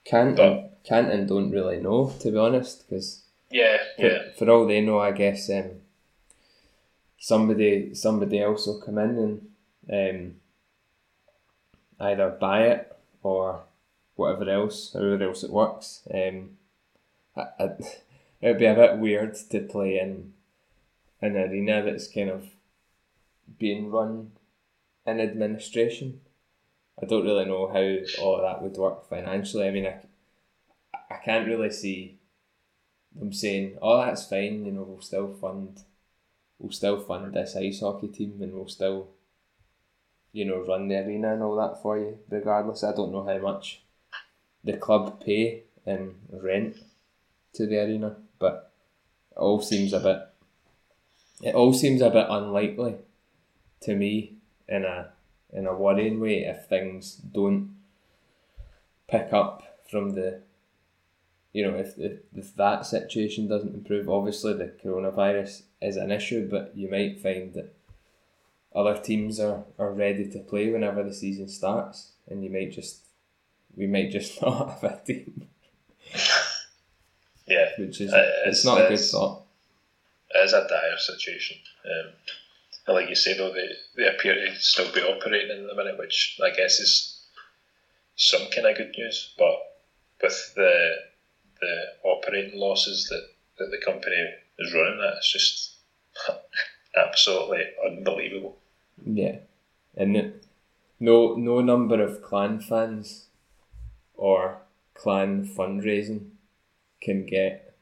can't 0.05 0.37
but, 0.37 0.79
can't 0.85 1.11
and 1.11 1.29
don't 1.29 1.51
really 1.51 1.79
know 1.79 2.13
to 2.21 2.31
be 2.31 2.39
honest, 2.39 2.89
because 2.89 3.22
yeah, 3.53 3.79
for, 3.97 4.07
yeah. 4.07 4.19
For 4.39 4.51
all 4.51 4.67
they 4.67 4.81
know, 4.81 4.99
I 4.99 5.13
guess 5.13 5.51
um, 5.51 5.83
somebody 7.19 7.95
somebody 7.95 8.41
else 8.41 8.67
will 8.67 8.81
come 8.81 8.99
in 8.99 9.41
and 9.91 10.41
um, 12.01 12.09
either 12.09 12.31
buy 12.31 12.63
it 12.65 12.97
or 13.23 13.63
whatever 14.17 14.51
else, 14.51 14.93
however 14.93 15.25
else 15.25 15.43
it 15.43 15.51
works. 15.51 16.03
Um, 16.13 16.51
I, 17.37 17.43
I, 17.59 17.65
it 18.41 18.49
would 18.49 18.59
be 18.59 18.67
a 18.67 18.75
bit 18.75 18.99
weird 18.99 19.37
to 19.51 19.61
play 19.61 19.99
in 19.99 20.33
an 21.21 21.37
arena 21.37 21.83
that's 21.83 22.09
kind 22.09 22.31
of 22.31 22.49
being 23.59 23.91
run 23.91 24.33
in 25.07 25.21
administration. 25.21 26.21
I 27.01 27.07
don't 27.07 27.25
really 27.25 27.45
know 27.45 27.69
how 27.69 28.23
all 28.23 28.43
that 28.43 28.63
would 28.63 28.77
work 28.77 29.09
financially. 29.09 29.67
I 29.67 29.71
mean, 29.71 29.87
I, 29.87 30.01
I 31.11 31.17
can't 31.25 31.47
really 31.47 31.71
see 31.71 32.19
them 33.15 33.33
saying, 33.33 33.79
"Oh, 33.81 33.99
that's 33.99 34.27
fine. 34.27 34.65
You 34.65 34.73
know, 34.73 34.83
we'll 34.83 35.01
still 35.01 35.33
fund, 35.35 35.83
we'll 36.59 36.73
still 36.73 37.01
fund 37.01 37.35
this 37.35 37.57
ice 37.57 37.81
hockey 37.81 38.09
team, 38.09 38.41
and 38.41 38.53
we'll 38.53 38.69
still, 38.69 39.09
you 40.33 40.45
know, 40.45 40.65
run 40.65 40.89
the 40.89 40.97
arena 40.97 41.35
and 41.35 41.43
all 41.43 41.57
that 41.57 41.83
for 41.83 41.99
you, 41.99 42.19
regardless." 42.29 42.85
I 42.85 42.95
don't 42.95 43.13
know 43.13 43.25
how 43.25 43.39
much 43.39 43.83
the 44.65 44.77
club 44.77 45.21
pay 45.25 45.65
in 45.87 46.15
rent 46.31 46.77
to 47.55 47.67
the 47.67 47.79
arena, 47.79 48.17
but 48.39 48.73
it 49.31 49.39
all 49.39 49.61
seems 49.61 49.93
a 49.93 50.01
bit. 50.01 50.23
It 51.43 51.55
all 51.55 51.73
seems 51.73 52.01
a 52.01 52.11
bit 52.11 52.27
unlikely 52.29 52.97
to 53.81 53.97
me 53.97 54.37
in 54.69 54.85
a 54.85 55.13
in 55.53 55.67
a 55.67 55.77
worrying 55.77 56.21
way 56.21 56.45
if 56.45 56.67
things 56.67 57.17
don't 57.17 57.77
pick 59.07 59.33
up 59.33 59.79
from 59.91 60.11
the 60.11 60.41
you 61.53 61.71
know, 61.71 61.77
if, 61.77 61.99
if, 61.99 62.21
if 62.35 62.57
that 62.57 62.87
situation 62.87 63.47
doesn't 63.49 63.75
improve, 63.75 64.09
obviously 64.09 64.55
the 64.55 64.73
coronavirus 64.83 65.63
is 65.81 65.97
an 65.97 66.11
issue, 66.11 66.49
but 66.49 66.73
you 66.75 66.91
might 66.91 67.21
find 67.21 67.53
that 67.55 67.75
other 68.75 68.99
teams 68.99 69.39
are, 69.39 69.65
are 69.79 69.93
ready 69.93 70.29
to 70.31 70.39
play 70.39 70.71
whenever 70.71 71.05
the 71.05 71.13
season 71.13 71.49
starts, 71.49 72.13
and 72.29 72.43
you 72.43 72.51
might 72.51 72.73
just, 72.73 73.01
we 73.77 73.87
might 73.87 74.11
just 74.11 74.41
not 74.43 74.81
have 74.81 74.85
a 74.85 75.01
team. 75.05 75.47
yeah. 77.47 77.69
Which 77.79 78.01
is, 78.01 78.13
uh, 78.13 78.31
it's, 78.47 78.59
it's, 78.59 78.65
not 78.65 78.81
a 78.81 78.89
good 78.89 79.01
thought. 79.01 79.43
It 80.35 80.45
is 80.45 80.55
a 80.55 80.67
dire 80.67 80.99
situation. 80.99 81.59
Um, 81.85 82.13
and 82.87 82.97
like 82.97 83.11
you 83.11 83.15
say, 83.15 83.37
though, 83.37 83.53
they, 83.53 83.69
they 83.97 84.09
appear 84.09 84.35
to 84.35 84.55
still 84.57 84.91
be 84.93 85.03
operating 85.03 85.59
in 85.59 85.67
the 85.67 85.75
minute, 85.75 85.99
which 85.99 86.41
I 86.43 86.49
guess 86.57 86.81
is 86.81 87.21
some 88.17 88.49
kind 88.55 88.67
of 88.67 88.77
good 88.79 88.95
news, 88.97 89.35
but 89.37 89.55
with 90.23 90.55
the 90.55 90.95
the 91.63 92.09
operating 92.09 92.59
losses 92.59 93.07
that, 93.09 93.23
that 93.59 93.71
the 93.71 93.83
company 93.85 94.17
is 94.59 94.75
running 94.75 95.01
at. 95.01 95.19
It's 95.19 95.33
just 95.33 95.77
absolutely 96.97 97.65
unbelievable. 97.87 98.59
Yeah, 99.05 99.39
and 99.97 100.35
no 101.01 101.35
no 101.35 101.61
number 101.61 102.03
of 102.03 102.23
clan 102.23 102.61
fans 102.61 103.29
or 104.15 104.59
clan 104.95 105.49
fundraising 105.57 106.31
can 107.01 107.27
get 107.27 107.75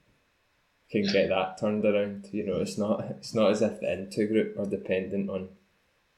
can 0.90 1.02
get 1.02 1.28
that 1.28 1.58
turned 1.58 1.84
around. 1.84 2.28
You 2.32 2.46
know, 2.46 2.60
it's 2.60 2.78
not 2.78 3.04
it's 3.10 3.34
not 3.34 3.50
as 3.50 3.62
if 3.62 3.80
the 3.80 3.92
Intu 3.92 4.28
group 4.28 4.58
are 4.58 4.66
dependent 4.66 5.30
on 5.30 5.48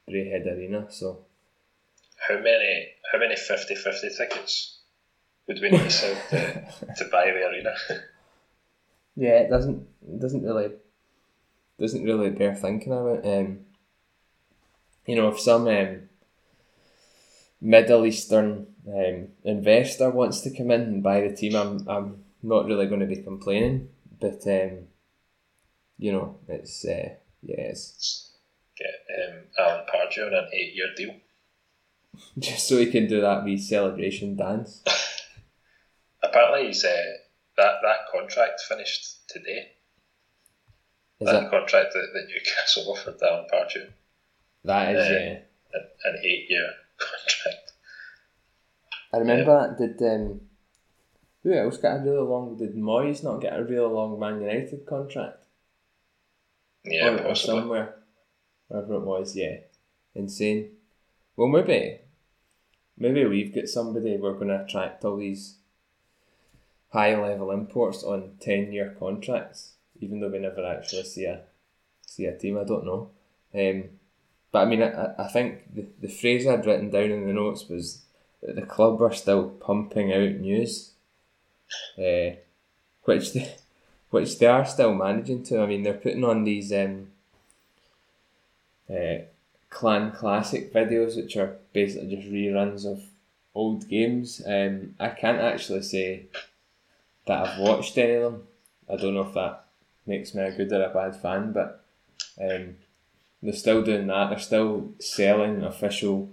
Braehead 0.09 0.45
Arena. 0.45 0.87
So 0.89 1.25
how 2.27 2.35
many 2.35 2.89
how 3.11 3.19
many 3.19 3.35
50-50 3.35 4.17
tickets 4.17 4.79
would 5.47 5.59
we 5.61 5.69
need 5.69 5.81
to 5.81 5.89
sell 5.89 6.15
to, 6.29 6.65
to 6.97 7.05
buy 7.11 7.25
the 7.25 7.47
arena. 7.47 7.73
yeah, 9.15 9.39
it 9.39 9.49
doesn't 9.49 9.87
it 10.07 10.19
doesn't 10.19 10.43
really 10.43 10.71
doesn't 11.79 12.03
really 12.03 12.29
bear 12.29 12.55
thinking 12.55 12.93
about. 12.93 13.25
Um, 13.25 13.59
you 15.05 15.15
know, 15.15 15.29
if 15.29 15.39
some 15.39 15.67
um, 15.67 16.09
Middle 17.59 18.05
Eastern 18.05 18.67
um, 18.87 19.27
investor 19.43 20.09
wants 20.09 20.41
to 20.41 20.55
come 20.55 20.71
in 20.71 20.81
and 20.81 21.03
buy 21.03 21.21
the 21.21 21.35
team, 21.35 21.55
I'm 21.55 21.87
I'm 21.87 22.23
not 22.41 22.65
really 22.65 22.87
going 22.87 23.01
to 23.01 23.05
be 23.05 23.17
complaining. 23.17 23.89
But 24.19 24.45
um, 24.47 24.87
you 25.97 26.11
know, 26.11 26.37
it's 26.47 26.85
uh, 26.85 27.15
yeah, 27.41 27.61
it's 27.61 28.31
get 28.77 29.29
um, 29.29 29.39
Alan 29.59 29.85
Pardew 29.93 30.27
on 30.27 30.33
an 30.33 30.49
eight 30.53 30.73
year 30.75 30.87
deal. 30.95 31.15
Just 32.39 32.67
so 32.67 32.77
he 32.77 32.91
can 32.91 33.07
do 33.07 33.21
that 33.21 33.43
wee 33.43 33.57
celebration 33.57 34.35
dance. 34.35 34.83
apparently 36.33 36.67
he's 36.67 36.83
uh, 36.83 36.89
that 37.57 37.75
that 37.83 37.97
contract 38.11 38.61
finished 38.61 39.27
today. 39.29 39.71
Is 41.19 41.27
that, 41.27 41.41
that 41.41 41.51
contract 41.51 41.93
that, 41.93 42.07
that 42.13 42.27
Newcastle 42.27 42.83
offered 42.91 43.21
Alan 43.21 43.45
Pardew. 43.53 43.89
That 44.65 44.95
is 44.95 45.07
uh, 45.07 45.11
yeah. 45.11 45.39
An, 45.73 45.87
an 46.05 46.21
eight 46.23 46.45
year 46.49 46.69
contract. 46.97 47.73
I 49.13 49.17
remember 49.17 49.75
yeah. 49.79 49.87
did 49.87 50.01
um, 50.01 50.41
who 51.43 51.53
else 51.53 51.77
got 51.77 51.97
a 51.97 52.03
really 52.03 52.25
long 52.25 52.57
did 52.57 52.75
Moyes 52.75 53.23
not 53.23 53.41
get 53.41 53.57
a 53.57 53.63
really 53.63 53.93
long 53.93 54.19
Man 54.19 54.41
United 54.41 54.85
contract? 54.85 55.45
Yeah, 56.85 57.09
or, 57.09 57.27
or 57.27 57.35
somewhere. 57.35 57.95
Wherever 58.67 58.95
it 58.95 59.01
was, 59.01 59.35
yeah. 59.35 59.57
Insane. 60.15 60.71
Well 61.35 61.47
maybe 61.47 61.99
maybe 62.97 63.25
we've 63.25 63.53
got 63.53 63.67
somebody 63.67 64.17
we're 64.17 64.33
gonna 64.33 64.63
attract 64.63 65.05
all 65.05 65.17
these 65.17 65.57
high 66.93 67.19
level 67.19 67.51
imports 67.51 68.03
on 68.03 68.37
ten 68.39 68.71
year 68.71 68.95
contracts, 68.97 69.73
even 69.99 70.21
though 70.21 70.29
we 70.29 70.39
never 70.39 70.65
actually 70.65 71.03
see 71.03 71.25
a 71.25 71.41
see 72.05 72.25
a 72.25 72.37
team. 72.37 72.57
I 72.57 72.63
don't 72.63 72.85
know. 72.85 73.09
Um, 73.53 73.89
but 74.51 74.59
I 74.59 74.65
mean, 74.65 74.83
I, 74.83 75.13
I 75.17 75.27
think 75.27 75.73
the, 75.75 75.87
the 75.99 76.07
phrase 76.07 76.47
I'd 76.47 76.65
written 76.65 76.91
down 76.91 77.11
in 77.11 77.27
the 77.27 77.33
notes 77.33 77.67
was 77.67 78.03
that 78.41 78.55
the 78.55 78.61
club 78.61 79.01
are 79.01 79.13
still 79.13 79.49
pumping 79.49 80.13
out 80.13 80.39
news, 80.39 80.91
uh, 81.97 82.37
which 83.03 83.33
they, 83.33 83.55
which 84.11 84.37
they 84.37 84.45
are 84.45 84.65
still 84.65 84.93
managing 84.93 85.43
to. 85.45 85.61
I 85.61 85.65
mean, 85.65 85.81
they're 85.81 85.93
putting 85.95 86.23
on 86.23 86.43
these 86.43 86.71
um, 86.71 87.07
uh, 88.87 89.23
clan 89.71 90.11
classic 90.11 90.71
videos, 90.71 91.15
which 91.15 91.35
are 91.35 91.57
basically 91.73 92.15
just 92.15 92.27
reruns 92.29 92.85
of 92.85 93.01
old 93.55 93.89
games. 93.89 94.41
Um, 94.45 94.93
I 94.99 95.09
can't 95.09 95.39
actually 95.39 95.81
say 95.81 96.27
that 97.25 97.47
I've 97.47 97.59
watched 97.59 97.97
any 97.97 98.13
of 98.13 98.33
them. 98.33 98.43
I 98.89 98.95
don't 98.97 99.13
know 99.13 99.27
if 99.27 99.33
that 99.33 99.65
makes 100.05 100.33
me 100.33 100.43
a 100.43 100.51
good 100.51 100.71
or 100.71 100.83
a 100.83 100.89
bad 100.89 101.15
fan, 101.15 101.53
but 101.53 101.83
um, 102.41 102.75
they're 103.41 103.53
still 103.53 103.81
doing 103.83 104.07
that. 104.07 104.29
They're 104.29 104.39
still 104.39 104.91
selling 104.99 105.63
official 105.63 106.29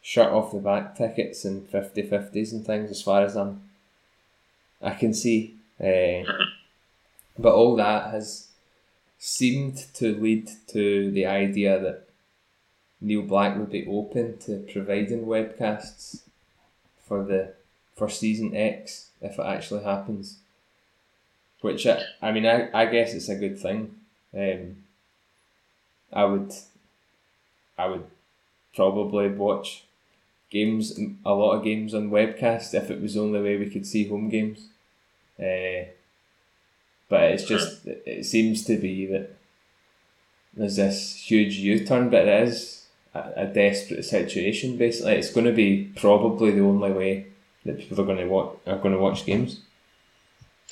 shirt 0.00 0.32
off 0.32 0.52
the 0.52 0.58
back 0.58 0.96
tickets 0.96 1.44
and 1.44 1.68
50 1.68 2.02
50s 2.04 2.52
and 2.52 2.66
things, 2.66 2.90
as 2.90 3.02
far 3.02 3.22
as 3.22 3.36
I'm, 3.36 3.62
I 4.80 4.94
can 4.94 5.12
see. 5.14 5.56
Uh, 5.78 6.24
but 7.38 7.54
all 7.54 7.76
that 7.76 8.10
has 8.12 8.48
seemed 9.18 9.76
to 9.94 10.14
lead 10.16 10.50
to 10.68 11.10
the 11.10 11.26
idea 11.26 11.78
that 11.78 12.08
Neil 13.00 13.22
Black 13.22 13.56
would 13.56 13.70
be 13.70 13.86
open 13.86 14.38
to 14.38 14.66
providing 14.72 15.24
webcasts 15.26 16.22
for 17.06 17.24
the 17.24 17.54
for 17.96 18.08
season 18.08 18.56
X 18.56 19.09
if 19.20 19.38
it 19.38 19.46
actually 19.46 19.84
happens. 19.84 20.38
Which 21.60 21.86
I, 21.86 22.02
I 22.22 22.32
mean 22.32 22.46
I, 22.46 22.70
I 22.72 22.86
guess 22.86 23.12
it's 23.14 23.28
a 23.28 23.36
good 23.36 23.58
thing. 23.58 23.94
Um, 24.34 24.76
I 26.12 26.24
would 26.24 26.52
I 27.78 27.86
would 27.86 28.06
probably 28.74 29.28
watch 29.28 29.84
games 30.50 30.98
a 31.24 31.32
lot 31.32 31.56
of 31.56 31.64
games 31.64 31.94
on 31.94 32.10
webcast 32.10 32.74
if 32.74 32.90
it 32.90 33.00
was 33.00 33.14
the 33.14 33.20
only 33.20 33.40
way 33.40 33.56
we 33.56 33.70
could 33.70 33.86
see 33.86 34.08
home 34.08 34.28
games. 34.28 34.68
Uh, 35.38 35.86
but 37.08 37.22
it's 37.32 37.44
just 37.44 37.86
it 37.86 38.24
seems 38.24 38.64
to 38.64 38.76
be 38.76 39.06
that 39.06 39.36
there's 40.54 40.76
this 40.76 41.14
huge 41.16 41.56
U 41.56 41.84
turn, 41.84 42.10
but 42.10 42.26
it 42.26 42.48
is 42.48 42.86
a, 43.14 43.32
a 43.36 43.46
desperate 43.46 44.04
situation. 44.04 44.76
Basically, 44.76 45.14
it's 45.14 45.32
going 45.32 45.46
to 45.46 45.52
be 45.52 45.92
probably 45.96 46.50
the 46.52 46.64
only 46.64 46.92
way 46.92 47.26
that 47.64 47.78
people 47.78 48.00
are 48.00 48.06
going 48.06 48.18
to 48.18 48.26
watch 48.26 48.56
are 48.66 48.78
going 48.78 48.94
to 48.94 49.00
watch 49.00 49.26
games. 49.26 49.60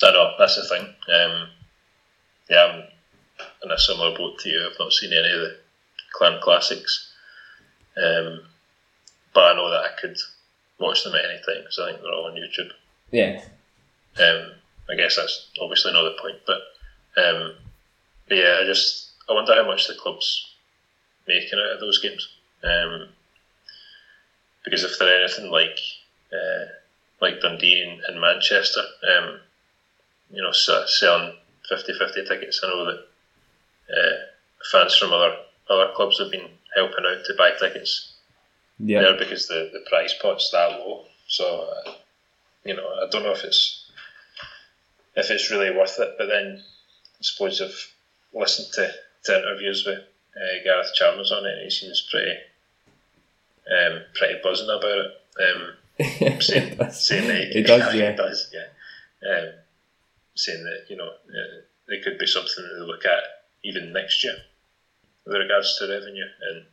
I 0.01 0.11
know 0.11 0.33
that's 0.37 0.55
the 0.55 0.67
thing. 0.67 0.85
Um, 0.85 1.49
yeah, 2.49 2.65
I'm 2.65 2.83
in 3.63 3.71
a 3.71 3.77
similar 3.77 4.17
boat 4.17 4.39
to 4.39 4.49
you. 4.49 4.65
I've 4.65 4.79
not 4.79 4.93
seen 4.93 5.11
any 5.13 5.31
of 5.31 5.39
the 5.41 5.57
clan 6.13 6.39
classics, 6.41 7.11
um, 7.97 8.41
but 9.33 9.43
I 9.43 9.55
know 9.55 9.69
that 9.69 9.83
I 9.83 9.89
could 9.99 10.17
watch 10.79 11.03
them 11.03 11.15
at 11.15 11.25
any 11.25 11.39
time 11.39 11.61
because 11.63 11.79
I 11.79 11.91
think 11.91 12.01
they're 12.01 12.13
all 12.13 12.25
on 12.25 12.35
YouTube. 12.35 12.71
Yeah. 13.11 13.41
Um, 14.19 14.51
I 14.89 14.95
guess 14.95 15.15
that's 15.15 15.49
obviously 15.61 15.93
not 15.93 16.03
the 16.03 16.21
point, 16.21 16.37
but, 16.47 16.61
um, 17.21 17.53
but 18.27 18.37
yeah, 18.37 18.59
I 18.61 18.65
just 18.65 19.11
I 19.29 19.33
wonder 19.33 19.53
how 19.53 19.67
much 19.67 19.87
the 19.87 19.93
club's 19.93 20.55
making 21.27 21.59
out 21.59 21.73
of 21.73 21.79
those 21.79 21.99
games. 21.99 22.27
Um, 22.63 23.09
because 24.63 24.83
if 24.83 24.97
they're 24.97 25.23
anything 25.23 25.51
like 25.51 25.77
uh, 26.33 26.65
like 27.21 27.41
Dundee 27.41 27.81
and, 27.81 28.01
and 28.07 28.21
Manchester, 28.21 28.81
um, 29.17 29.39
you 30.31 30.41
know, 30.41 30.51
selling 30.51 31.33
50-50 31.71 32.27
tickets, 32.27 32.61
I 32.63 32.67
know 32.67 32.85
that 32.85 33.05
uh, 33.91 34.15
fans 34.71 34.95
from 34.95 35.13
other 35.13 35.35
other 35.69 35.91
clubs 35.95 36.19
have 36.19 36.31
been 36.31 36.47
helping 36.75 37.05
out 37.05 37.23
to 37.25 37.33
buy 37.37 37.51
tickets 37.59 38.13
yeah. 38.79 39.01
there 39.01 39.17
because 39.17 39.47
the, 39.47 39.69
the 39.71 39.85
price 39.87 40.15
pot's 40.21 40.49
that 40.51 40.79
low. 40.79 41.05
So, 41.27 41.69
uh, 41.85 41.91
you 42.65 42.75
know, 42.75 42.87
I 42.87 43.07
don't 43.11 43.23
know 43.23 43.31
if 43.31 43.43
it's 43.43 43.89
if 45.15 45.29
it's 45.29 45.51
really 45.51 45.75
worth 45.75 45.99
it. 45.99 46.15
But 46.17 46.27
then 46.27 46.61
I 46.61 47.21
suppose 47.21 47.61
I've 47.61 47.93
listened 48.33 48.69
to, 48.73 48.91
to 49.25 49.37
interviews 49.37 49.85
with 49.85 49.99
uh, 49.99 50.63
Gareth 50.63 50.93
Chalmers 50.95 51.31
on 51.31 51.45
it, 51.45 51.53
and 51.53 51.63
he 51.63 51.69
seems 51.69 52.07
pretty 52.09 52.35
um, 53.69 54.01
pretty 54.15 54.39
buzzing 54.43 54.69
about 54.69 54.83
it. 54.83 55.11
Um, 55.39 55.73
saying, 56.39 56.77
saying 56.91 57.27
that 57.27 57.49
he, 57.51 57.63
does, 57.63 57.93
yeah, 57.95 58.11
he 58.11 58.17
does, 58.17 58.53
yeah. 58.53 59.29
Um, 59.29 59.49
saying 60.35 60.63
that 60.63 60.85
you 60.89 60.95
know 60.95 61.07
uh, 61.07 61.61
there 61.87 62.01
could 62.03 62.17
be 62.17 62.27
something 62.27 62.53
to 62.77 62.85
look 62.85 63.05
at 63.05 63.23
even 63.63 63.91
next 63.91 64.23
year 64.23 64.35
with 65.25 65.35
regards 65.35 65.77
to 65.77 65.87
revenue. 65.87 66.25
And 66.49 66.65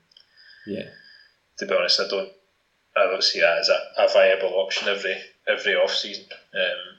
yeah, 0.67 0.89
to 1.59 1.67
be 1.67 1.75
honest, 1.75 2.01
I 2.01 2.09
don't 2.09 2.31
I 2.97 3.05
don't 3.11 3.23
see 3.23 3.41
that 3.41 3.59
as 3.59 3.69
a, 3.69 4.03
a 4.05 4.13
viable 4.13 4.55
option 4.61 4.89
every 4.89 5.17
every 5.49 5.75
off 5.75 5.93
season. 5.93 6.27
Um, 6.55 6.97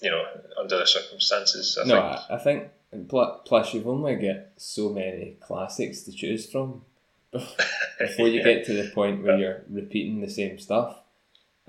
you 0.00 0.10
know, 0.10 0.24
under 0.58 0.78
the 0.78 0.86
circumstances. 0.86 1.78
I 1.78 1.86
no, 1.86 1.94
think. 1.94 2.04
I, 2.04 2.34
I 2.34 2.38
think 2.38 2.70
plus 3.08 3.74
you've 3.74 3.86
only 3.86 4.16
got 4.16 4.46
so 4.56 4.90
many 4.90 5.36
classics 5.40 6.02
to 6.02 6.12
choose 6.12 6.50
from 6.50 6.82
before 7.32 8.28
you 8.28 8.38
yeah. 8.40 8.44
get 8.44 8.66
to 8.66 8.72
the 8.72 8.90
point 8.90 9.22
where 9.22 9.38
you're 9.38 9.62
repeating 9.68 10.20
the 10.20 10.30
same 10.30 10.58
stuff. 10.58 10.96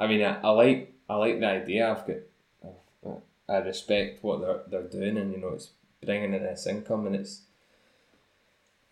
I 0.02 0.08
mean, 0.08 0.24
I, 0.24 0.42
I 0.42 0.50
like 0.50 0.94
I 1.08 1.16
like 1.16 1.40
the 1.40 1.46
idea. 1.46 1.92
I've 1.92 2.08
got 2.08 3.22
I 3.48 3.58
respect 3.58 4.24
what 4.24 4.42
they're 4.42 4.62
they're 4.68 4.90
doing, 4.90 5.18
and 5.18 5.32
you 5.32 5.38
know, 5.38 5.50
it's 5.50 5.70
bringing 6.04 6.34
in 6.34 6.42
this 6.42 6.66
income, 6.66 7.06
and 7.06 7.16
it's 7.16 7.42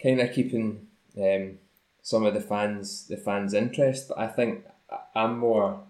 kind 0.01 0.19
of 0.19 0.31
keeping 0.33 0.87
um, 1.17 1.57
some 2.03 2.25
of 2.25 2.33
the 2.35 2.41
fans 2.41 3.07
the 3.07 3.17
fans' 3.17 3.53
interest. 3.55 4.09
But 4.09 4.19
I 4.19 4.27
think 4.27 4.65
I'm 5.15 5.39
more. 5.39 5.81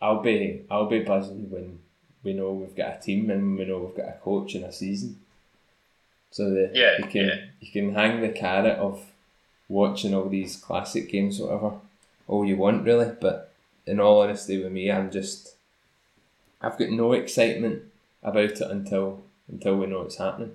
I'll 0.00 0.22
be 0.22 0.64
I'll 0.70 0.88
be 0.88 1.00
buzzing 1.00 1.50
when 1.50 1.80
we 2.22 2.32
know 2.32 2.52
we've 2.52 2.76
got 2.76 2.96
a 2.96 3.00
team 3.00 3.30
and 3.30 3.58
we 3.58 3.64
know 3.64 3.78
we've 3.78 3.96
got 3.96 4.14
a 4.14 4.18
coach 4.18 4.54
and 4.54 4.64
a 4.64 4.72
season. 4.72 5.20
So 6.30 6.50
that 6.50 6.72
yeah, 6.74 6.98
you 6.98 7.06
can 7.06 7.26
yeah. 7.26 7.44
you 7.60 7.70
can 7.72 7.94
hang 7.94 8.20
the 8.20 8.28
carrot 8.28 8.78
of 8.78 9.04
watching 9.68 10.14
all 10.14 10.28
these 10.28 10.56
classic 10.56 11.10
games, 11.10 11.40
whatever, 11.40 11.72
all 12.28 12.44
you 12.44 12.56
want 12.56 12.84
really. 12.84 13.12
But 13.20 13.53
in 13.86 14.00
all 14.00 14.22
honesty, 14.22 14.62
with 14.62 14.72
me, 14.72 14.90
I'm 14.90 15.10
just 15.10 15.54
I've 16.60 16.78
got 16.78 16.90
no 16.90 17.12
excitement 17.12 17.82
about 18.22 18.44
it 18.44 18.60
until 18.60 19.22
until 19.48 19.76
we 19.76 19.86
know 19.86 20.02
it's 20.02 20.16
happening. 20.16 20.54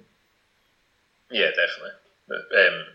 Yeah, 1.29 1.49
definitely. 1.49 1.91
But, 2.27 2.59
um, 2.59 2.85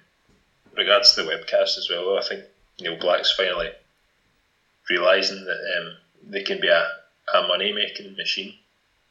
regards 0.77 1.15
to 1.15 1.23
the 1.23 1.31
webcast 1.31 1.79
as 1.79 1.89
well, 1.89 2.19
I 2.19 2.23
think 2.23 2.45
Neil 2.81 2.99
Black's 2.99 3.33
finally 3.33 3.71
realising 4.91 5.45
that 5.45 5.79
um, 5.79 5.97
they 6.29 6.43
can 6.43 6.61
be 6.61 6.69
a, 6.69 6.85
a 7.33 7.47
money 7.47 7.73
making 7.73 8.17
machine. 8.17 8.55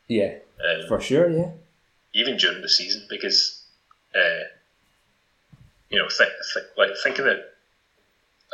Yeah, 0.07 0.35
um, 0.59 0.87
for 0.87 0.99
sure. 0.99 1.29
Yeah, 1.29 1.51
even 2.13 2.37
during 2.37 2.61
the 2.61 2.69
season 2.69 3.03
because, 3.09 3.63
uh, 4.15 4.43
you 5.89 5.99
know, 5.99 6.07
th- 6.09 6.29
th- 6.53 6.65
like 6.77 6.89
thinking 7.03 7.25
that 7.25 7.53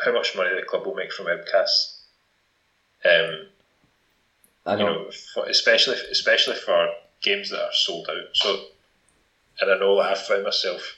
how 0.05 0.13
much 0.13 0.35
money 0.35 0.49
the 0.55 0.65
club 0.65 0.85
will 0.85 0.95
make 0.95 1.11
from 1.11 1.25
webcasts. 1.25 1.98
Um, 3.05 3.47
I 4.65 4.75
know. 4.75 4.77
You 4.77 4.85
know, 4.85 5.11
for, 5.33 5.45
especially 5.47 5.97
especially 6.11 6.55
for 6.55 6.89
games 7.21 7.49
that 7.49 7.61
are 7.61 7.73
sold 7.73 8.07
out. 8.09 8.27
So, 8.33 8.65
and 9.61 9.71
I 9.71 9.77
know 9.77 9.95
that 9.97 10.11
I've 10.11 10.21
found 10.21 10.43
myself 10.43 10.97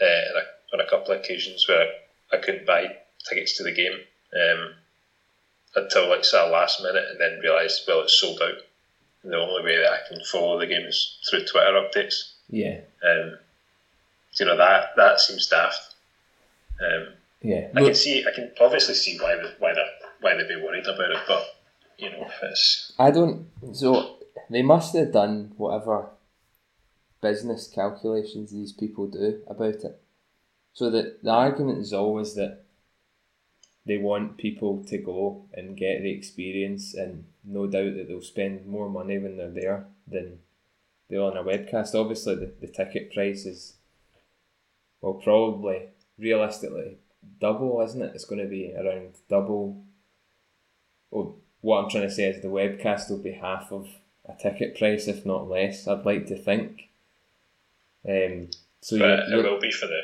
uh, 0.00 0.04
a, 0.04 0.74
on 0.74 0.80
a 0.80 0.88
couple 0.88 1.12
of 1.12 1.20
occasions 1.20 1.66
where 1.68 1.86
I 2.32 2.38
couldn't 2.38 2.66
buy 2.66 2.96
tickets 3.28 3.56
to 3.58 3.62
the 3.62 3.72
game 3.72 3.98
um, 4.34 4.74
until 5.76 6.08
like 6.08 6.24
say 6.24 6.50
last 6.50 6.82
minute, 6.82 7.04
and 7.10 7.20
then 7.20 7.40
realised 7.40 7.84
well 7.86 8.02
it's 8.02 8.18
sold 8.18 8.40
out 8.42 8.56
the 9.24 9.36
only 9.36 9.62
way 9.62 9.78
that 9.78 9.92
I 9.92 10.08
can 10.08 10.24
follow 10.24 10.58
the 10.58 10.66
game 10.66 10.86
is 10.86 11.18
through 11.28 11.44
Twitter 11.44 11.72
updates. 11.72 12.32
Yeah. 12.50 12.80
Um, 13.04 13.38
you 14.38 14.46
know 14.46 14.56
that 14.56 14.96
that 14.96 15.20
seems 15.20 15.46
daft. 15.46 15.94
Um, 16.80 17.08
yeah. 17.42 17.68
I 17.74 17.80
can 17.82 17.94
see. 17.94 18.24
I 18.26 18.34
can 18.34 18.50
obviously 18.60 18.94
see 18.94 19.18
why 19.18 19.36
why 19.58 19.74
they 19.74 19.86
why 20.22 20.34
they'd 20.34 20.48
be 20.48 20.56
worried 20.56 20.86
about 20.86 21.10
it, 21.10 21.18
but 21.28 21.44
you 21.98 22.10
know, 22.10 22.26
if 22.26 22.42
it's. 22.42 22.92
I 22.98 23.10
don't. 23.10 23.46
So 23.72 24.16
they 24.50 24.62
must 24.62 24.94
have 24.94 25.12
done 25.12 25.52
whatever 25.56 26.08
business 27.20 27.70
calculations 27.72 28.50
these 28.50 28.72
people 28.72 29.06
do 29.06 29.42
about 29.46 29.84
it. 29.84 30.02
So 30.72 30.90
that 30.90 31.22
the 31.22 31.30
argument 31.30 31.78
is 31.78 31.92
always 31.92 32.34
that 32.34 32.64
they 33.86 33.98
want 33.98 34.38
people 34.38 34.84
to 34.84 34.98
go 34.98 35.46
and 35.52 35.76
get 35.76 36.02
the 36.02 36.12
experience 36.12 36.94
and 36.94 37.24
no 37.44 37.66
doubt 37.66 37.94
that 37.96 38.06
they'll 38.08 38.22
spend 38.22 38.66
more 38.66 38.88
money 38.88 39.18
when 39.18 39.36
they're 39.36 39.50
there 39.50 39.86
than 40.06 40.38
they 41.08 41.18
will 41.18 41.30
on 41.30 41.36
a 41.36 41.42
webcast. 41.42 41.94
Obviously 41.94 42.36
the, 42.36 42.52
the 42.60 42.68
ticket 42.68 43.12
price 43.12 43.44
is 43.44 43.74
well 45.00 45.14
probably 45.14 45.88
realistically 46.18 46.98
double, 47.40 47.80
isn't 47.82 48.02
it? 48.02 48.12
It's 48.14 48.24
gonna 48.24 48.46
be 48.46 48.74
around 48.74 49.14
double 49.28 49.84
well 51.12 51.36
what 51.60 51.84
I'm 51.84 51.90
trying 51.90 52.08
to 52.08 52.10
say 52.10 52.24
is 52.24 52.42
the 52.42 52.48
webcast 52.48 53.08
will 53.08 53.18
be 53.22 53.32
half 53.32 53.70
of 53.70 53.86
a 54.28 54.34
ticket 54.34 54.76
price, 54.76 55.06
if 55.06 55.24
not 55.24 55.48
less, 55.48 55.86
I'd 55.86 56.04
like 56.04 56.26
to 56.26 56.36
think. 56.36 56.88
Um, 58.08 58.50
so 58.80 58.98
but 58.98 59.28
it 59.28 59.36
will 59.44 59.60
be 59.60 59.70
for 59.70 59.86
the 59.86 60.02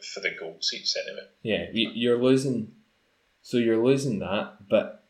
for 0.00 0.20
the 0.20 0.30
gold 0.40 0.64
seats 0.64 0.96
anyway. 0.96 1.26
Yeah, 1.42 1.66
you're 1.72 2.22
losing 2.22 2.72
So 3.42 3.58
you're 3.58 3.84
losing 3.84 4.18
that, 4.20 4.66
but 4.70 5.04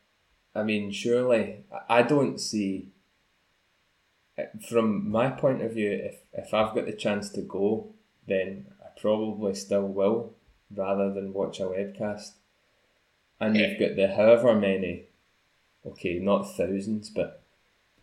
I 0.53 0.65
mean, 0.65 0.91
surely 0.91 1.65
I 1.89 2.03
don't 2.03 2.39
see. 2.41 2.89
From 4.69 5.09
my 5.09 5.31
point 5.31 5.63
of 5.63 5.73
view, 5.75 5.93
if 5.93 6.17
if 6.33 6.53
I've 6.53 6.75
got 6.75 6.87
the 6.87 6.93
chance 6.93 7.29
to 7.31 7.43
go, 7.43 7.95
then 8.27 8.67
I 8.83 8.89
probably 9.01 9.55
still 9.55 9.87
will, 9.87 10.35
rather 10.75 11.13
than 11.15 11.33
watch 11.33 11.61
a 11.61 11.65
webcast. 11.65 12.33
And 13.41 13.55
Yeah. 13.57 13.69
you've 13.69 13.79
got 13.79 13.95
the 13.95 14.09
however 14.17 14.55
many, 14.57 15.05
okay, 15.87 16.18
not 16.18 16.57
thousands, 16.57 17.11
but 17.11 17.43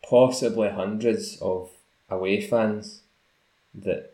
possibly 0.08 0.70
hundreds 0.70 1.38
of 1.42 1.70
away 2.10 2.42
fans 2.42 3.02
that 3.74 4.14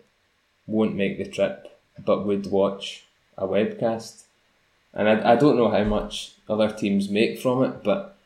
won't 0.65 0.95
make 0.95 1.17
the 1.17 1.25
trip 1.25 1.67
but 2.03 2.25
would 2.25 2.47
watch 2.47 3.05
a 3.37 3.47
webcast. 3.47 4.23
And 4.93 5.09
I, 5.09 5.33
I 5.33 5.35
don't 5.35 5.57
know 5.57 5.69
how 5.69 5.83
much 5.83 6.33
other 6.49 6.71
teams 6.71 7.09
make 7.09 7.39
from 7.39 7.63
it, 7.63 7.83
but 7.83 8.17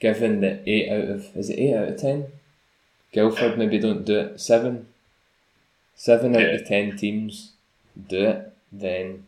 given 0.00 0.40
that 0.40 0.62
eight 0.66 0.90
out 0.90 1.08
of 1.08 1.36
is 1.36 1.50
it 1.50 1.58
eight 1.58 1.74
out 1.74 1.88
of 1.88 2.00
ten? 2.00 2.26
Guildford 3.12 3.58
maybe 3.58 3.78
don't 3.78 4.04
do 4.04 4.18
it. 4.18 4.40
Seven 4.40 4.86
seven 5.96 6.36
out 6.36 6.54
of 6.54 6.66
ten 6.66 6.96
teams 6.96 7.52
do 8.08 8.24
it, 8.24 8.52
then 8.70 9.26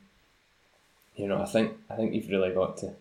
you 1.16 1.26
know, 1.26 1.42
I 1.42 1.46
think 1.46 1.72
I 1.88 1.96
think 1.96 2.14
you've 2.14 2.30
really 2.30 2.54
got 2.54 2.76
to 2.78 2.92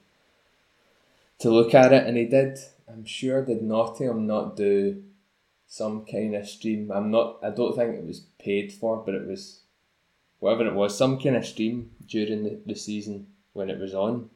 to 1.40 1.50
look 1.50 1.74
at 1.74 1.94
it 1.94 2.06
and 2.06 2.18
he 2.18 2.26
did 2.26 2.58
I'm 2.88 3.06
sure 3.06 3.46
did 3.46 3.62
Nottingham 3.62 4.26
not 4.26 4.56
do 4.56 5.04
some 5.68 6.06
kind 6.06 6.36
of 6.36 6.48
stream. 6.48 6.92
I'm 6.92 7.12
not 7.12 7.40
I 7.44 7.52
don't 7.52 7.76
think 7.76 7.96
it 7.96 8.06
was 8.06 8.22
paid 8.40 8.74
for, 8.74 8.98
but 8.98 9.16
it 9.16 9.28
was 9.28 9.62
whatever 10.40 10.68
it 10.68 10.74
was, 10.74 10.98
some 10.98 11.20
kind 11.20 11.36
of 11.36 11.46
stream 11.46 11.92
during 12.06 12.44
the, 12.44 12.60
the 12.66 12.76
season 12.76 13.28
when 13.54 13.70
it 13.70 13.80
was 13.80 13.94
on. 13.94 14.30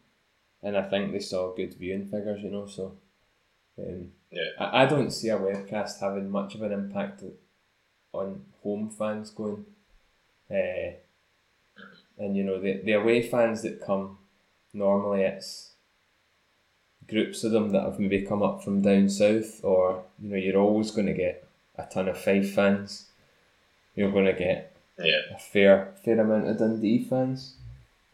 And 0.61 0.77
I 0.77 0.83
think 0.83 1.11
they 1.11 1.19
saw 1.19 1.53
good 1.53 1.73
viewing 1.73 2.05
figures, 2.05 2.41
you 2.43 2.51
know, 2.51 2.67
so 2.67 2.97
um, 3.77 4.11
Yeah. 4.31 4.49
I, 4.59 4.83
I 4.83 4.85
don't 4.85 5.11
see 5.11 5.29
a 5.29 5.37
webcast 5.37 5.99
having 5.99 6.29
much 6.29 6.55
of 6.55 6.61
an 6.61 6.71
impact 6.71 7.23
on 8.13 8.43
home 8.61 8.89
fans 8.89 9.31
going. 9.31 9.65
Uh, 10.49 10.93
and 12.17 12.37
you 12.37 12.43
know, 12.43 12.61
the, 12.61 12.81
the 12.83 12.93
away 12.93 13.27
fans 13.27 13.61
that 13.63 13.81
come, 13.81 14.19
normally 14.73 15.23
it's 15.23 15.72
groups 17.07 17.43
of 17.43 17.51
them 17.51 17.71
that 17.71 17.83
have 17.83 17.99
maybe 17.99 18.21
come 18.25 18.41
up 18.43 18.63
from 18.63 18.81
down 18.81 19.09
south, 19.09 19.63
or 19.63 20.03
you 20.21 20.29
know, 20.29 20.35
you're 20.37 20.61
always 20.61 20.91
going 20.91 21.07
to 21.07 21.13
get 21.13 21.47
a 21.77 21.85
ton 21.85 22.07
of 22.07 22.17
Fife 22.17 22.53
fans. 22.53 23.07
You're 23.95 24.11
going 24.11 24.25
to 24.25 24.33
get 24.33 24.75
Yeah. 24.97 25.21
a 25.35 25.39
fair 25.39 25.93
fair 26.03 26.19
amount 26.19 26.47
of 26.47 26.57
Dundee 26.57 27.03
fans. 27.03 27.55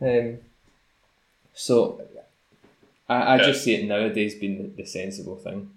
Um, 0.01 0.39
so 1.53 2.01
I, 3.09 3.15
I 3.15 3.35
Yeah. 3.37 3.43
just 3.43 3.63
see 3.63 3.75
it 3.75 3.85
nowadays 3.87 4.35
being 4.35 4.61
the, 4.61 4.83
the 4.83 4.85
sensible 4.85 5.35
thing. 5.37 5.71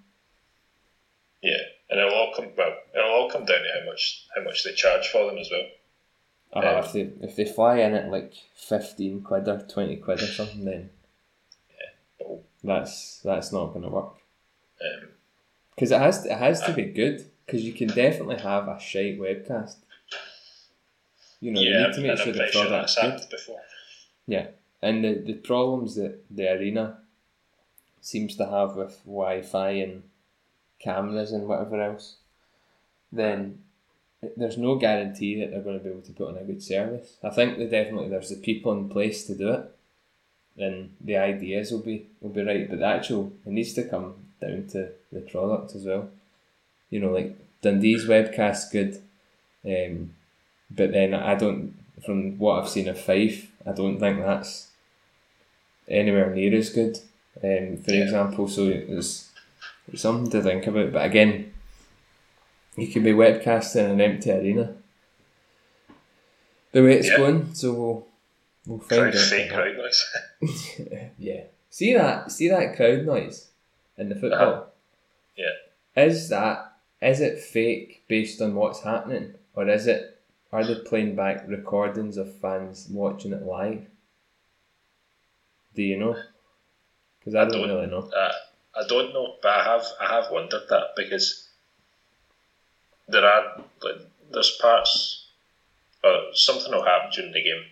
Yeah. 1.42 1.58
And 1.90 2.00
it'll 2.00 2.14
all 2.14 2.32
come 2.34 2.48
well, 2.56 2.76
it'll 2.94 3.10
all 3.10 3.30
come 3.30 3.44
down 3.44 3.58
to 3.62 3.80
how 3.80 3.86
much 3.86 4.26
how 4.34 4.42
much 4.42 4.64
they 4.64 4.72
charge 4.72 5.08
for 5.08 5.26
them 5.26 5.38
as 5.38 5.50
well. 5.50 5.66
Uh, 6.54 6.60
Yeah. 6.62 6.78
if 6.84 6.92
they 6.92 7.00
if 7.26 7.36
they 7.36 7.44
fly 7.44 7.78
in 7.80 7.94
at 7.94 8.10
like 8.10 8.32
fifteen 8.54 9.22
quid 9.22 9.48
or 9.48 9.58
twenty 9.68 9.96
quid 9.96 10.22
or 10.22 10.26
something, 10.26 10.64
then 10.64 10.90
But, 12.18 12.42
that's 12.64 13.20
that's 13.24 13.52
not 13.52 13.68
going 13.68 13.82
to 13.82 13.88
work. 13.88 14.14
um, 14.80 15.08
Because 15.74 15.90
it 15.90 15.98
has 16.00 16.22
to, 16.22 16.32
it 16.32 16.38
has 16.38 16.60
to 16.62 16.72
be 16.72 16.84
good. 16.84 17.26
Because 17.44 17.64
you 17.64 17.72
can 17.72 17.88
definitely 17.88 18.38
have 18.38 18.68
a 18.68 18.78
shite 18.80 19.18
webcast. 19.18 19.76
You 21.40 21.50
know, 21.50 21.60
you 21.60 21.76
need 21.76 21.92
to 21.94 22.00
make 22.00 22.18
sure 22.18 22.32
the 22.32 22.38
pretty 22.38 22.52
sure 22.52 22.66
product's 22.66 22.94
good. 23.00 23.20
before. 23.30 23.60
Yeah, 24.26 24.46
and 24.80 25.04
the, 25.04 25.14
the 25.14 25.34
problems 25.34 25.96
that 25.96 26.20
the 26.30 26.48
arena 26.52 26.98
seems 28.00 28.36
to 28.36 28.46
have 28.46 28.76
with 28.76 29.00
Wi-Fi 29.04 29.70
and 29.70 30.04
cameras 30.78 31.32
and 31.32 31.48
whatever 31.48 31.82
else, 31.82 32.16
then 33.10 33.58
there's 34.36 34.56
no 34.56 34.76
guarantee 34.76 35.40
that 35.40 35.50
they're 35.50 35.62
going 35.62 35.78
to 35.78 35.84
be 35.84 35.90
able 35.90 36.02
to 36.02 36.12
put 36.12 36.28
on 36.28 36.38
a 36.38 36.44
good 36.44 36.62
service. 36.62 37.16
I 37.24 37.30
think 37.30 37.58
that 37.58 37.70
definitely 37.72 38.08
there's 38.08 38.30
the 38.30 38.36
people 38.36 38.72
in 38.72 38.88
place 38.88 39.26
to 39.26 39.34
do 39.34 39.50
it, 39.52 39.76
and 40.58 40.90
the 41.00 41.16
ideas 41.16 41.70
will 41.72 41.80
be 41.80 42.06
will 42.20 42.30
be 42.30 42.42
right, 42.42 42.68
but 42.68 42.78
the 42.78 42.86
actual 42.86 43.32
it 43.46 43.50
needs 43.52 43.72
to 43.74 43.84
come 43.84 44.14
down 44.40 44.66
to 44.72 44.90
the 45.12 45.20
product 45.20 45.74
as 45.74 45.84
well. 45.84 46.08
You 46.90 47.00
know, 47.00 47.10
like 47.12 47.36
Dundee's 47.62 48.04
webcast 48.06 48.70
good, 48.72 49.00
um, 49.64 50.14
but 50.70 50.92
then 50.92 51.14
I 51.14 51.34
don't 51.34 51.74
from 52.04 52.38
what 52.38 52.60
I've 52.62 52.68
seen 52.68 52.88
of 52.88 53.00
Fife, 53.00 53.50
I 53.66 53.72
don't 53.72 54.00
think 54.00 54.18
that's 54.20 54.68
anywhere 55.88 56.34
near 56.34 56.54
as 56.56 56.70
good. 56.70 56.98
Um, 57.42 57.78
for 57.78 57.92
Yeah. 57.92 58.02
example, 58.04 58.48
so 58.48 58.66
it's, 58.68 59.30
it's 59.90 60.02
something 60.02 60.30
to 60.32 60.42
think 60.42 60.66
about. 60.66 60.92
But 60.92 61.04
again, 61.06 61.52
you 62.76 62.88
could 62.88 63.04
be 63.04 63.12
webcasting 63.12 63.90
an 63.90 64.00
empty 64.00 64.30
arena. 64.30 64.74
The 66.72 66.82
way 66.82 66.98
it's 66.98 67.08
Yeah. 67.08 67.18
going, 67.18 67.54
so 67.54 67.72
we'll 67.72 68.06
we'll 68.66 68.78
find 68.78 69.14
fake 69.14 69.50
crowd 69.50 69.76
noise. 69.76 70.04
yeah. 71.18 71.44
See 71.70 71.94
that 71.94 72.30
see 72.30 72.48
that 72.48 72.76
crowd 72.76 73.04
noise 73.04 73.48
in 73.96 74.08
the 74.08 74.14
football? 74.14 74.40
Uh-huh. 74.40 74.64
Yeah. 75.36 76.02
Is 76.04 76.28
that 76.28 76.72
is 77.00 77.20
it 77.20 77.40
fake 77.40 78.04
based 78.08 78.40
on 78.40 78.54
what's 78.54 78.82
happening? 78.82 79.34
Or 79.54 79.68
is 79.68 79.86
it 79.86 80.20
are 80.52 80.64
they 80.64 80.74
playing 80.74 81.16
back 81.16 81.48
recordings 81.48 82.16
of 82.16 82.38
fans 82.38 82.88
watching 82.90 83.32
it 83.32 83.42
live? 83.42 83.86
Do 85.74 85.82
you 85.82 85.98
know? 85.98 86.16
Because 87.18 87.34
I, 87.34 87.42
I 87.42 87.48
don't, 87.48 87.68
really 87.68 87.86
know. 87.86 88.10
Uh, 88.14 88.32
I 88.76 88.86
don't 88.86 89.14
know, 89.14 89.36
but 89.42 89.48
I 89.48 89.64
have 89.64 89.84
I 90.00 90.14
have 90.14 90.30
wondered 90.30 90.62
that 90.68 90.88
because 90.96 91.48
there 93.08 93.24
are 93.24 93.62
like, 93.82 94.06
there's 94.32 94.58
parts 94.60 95.26
or 96.04 96.34
something 96.34 96.72
will 96.72 96.84
happen 96.84 97.10
during 97.14 97.32
the 97.32 97.42
game. 97.42 97.64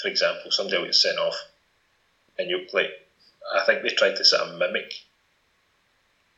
For 0.00 0.08
example, 0.08 0.50
somebody 0.50 0.78
will 0.78 0.86
get 0.86 0.94
sent 0.94 1.18
off, 1.18 1.36
and 2.38 2.50
you 2.50 2.66
like 2.72 2.90
I 3.54 3.64
think 3.64 3.82
they 3.82 3.90
tried 3.90 4.16
to 4.16 4.24
sort 4.24 4.42
of 4.48 4.58
mimic 4.58 4.92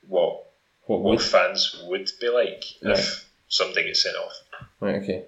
what 0.09 0.45
What 0.87 1.01
what 1.01 1.23
fans 1.23 1.83
would 1.87 2.11
be 2.21 2.29
like 2.29 2.65
Right. 2.83 2.99
if 2.99 3.29
somebody 3.49 3.87
gets 3.87 4.03
sent 4.03 4.17
off. 4.17 4.33
right, 4.81 4.97
okay. 5.03 5.25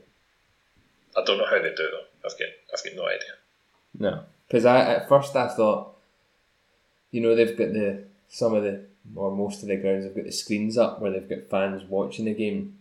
I 1.16 1.24
don't 1.24 1.38
know 1.38 1.46
how 1.46 1.56
they 1.60 1.74
do 1.74 1.84
it 1.84 1.90
though. 1.92 2.28
I've 2.28 2.38
got 2.38 2.48
I've 2.72 2.84
got 2.84 2.94
no 2.96 3.06
idea. 3.08 3.34
No. 3.98 4.24
Because 4.46 4.64
I 4.64 4.80
at 4.94 5.08
first 5.08 5.34
I 5.36 5.48
thought 5.48 5.94
you 7.10 7.22
know, 7.22 7.34
they've 7.34 7.56
got 7.56 7.72
the 7.72 8.04
some 8.28 8.54
of 8.54 8.62
the 8.62 8.84
or 9.16 9.30
most 9.34 9.62
of 9.62 9.68
the 9.68 9.76
grounds 9.76 10.04
have 10.04 10.14
got 10.14 10.24
the 10.24 10.32
screens 10.32 10.76
up 10.76 11.00
where 11.00 11.10
they've 11.10 11.28
got 11.28 11.48
fans 11.50 11.82
watching 11.84 12.26
the 12.26 12.34
game 12.34 12.78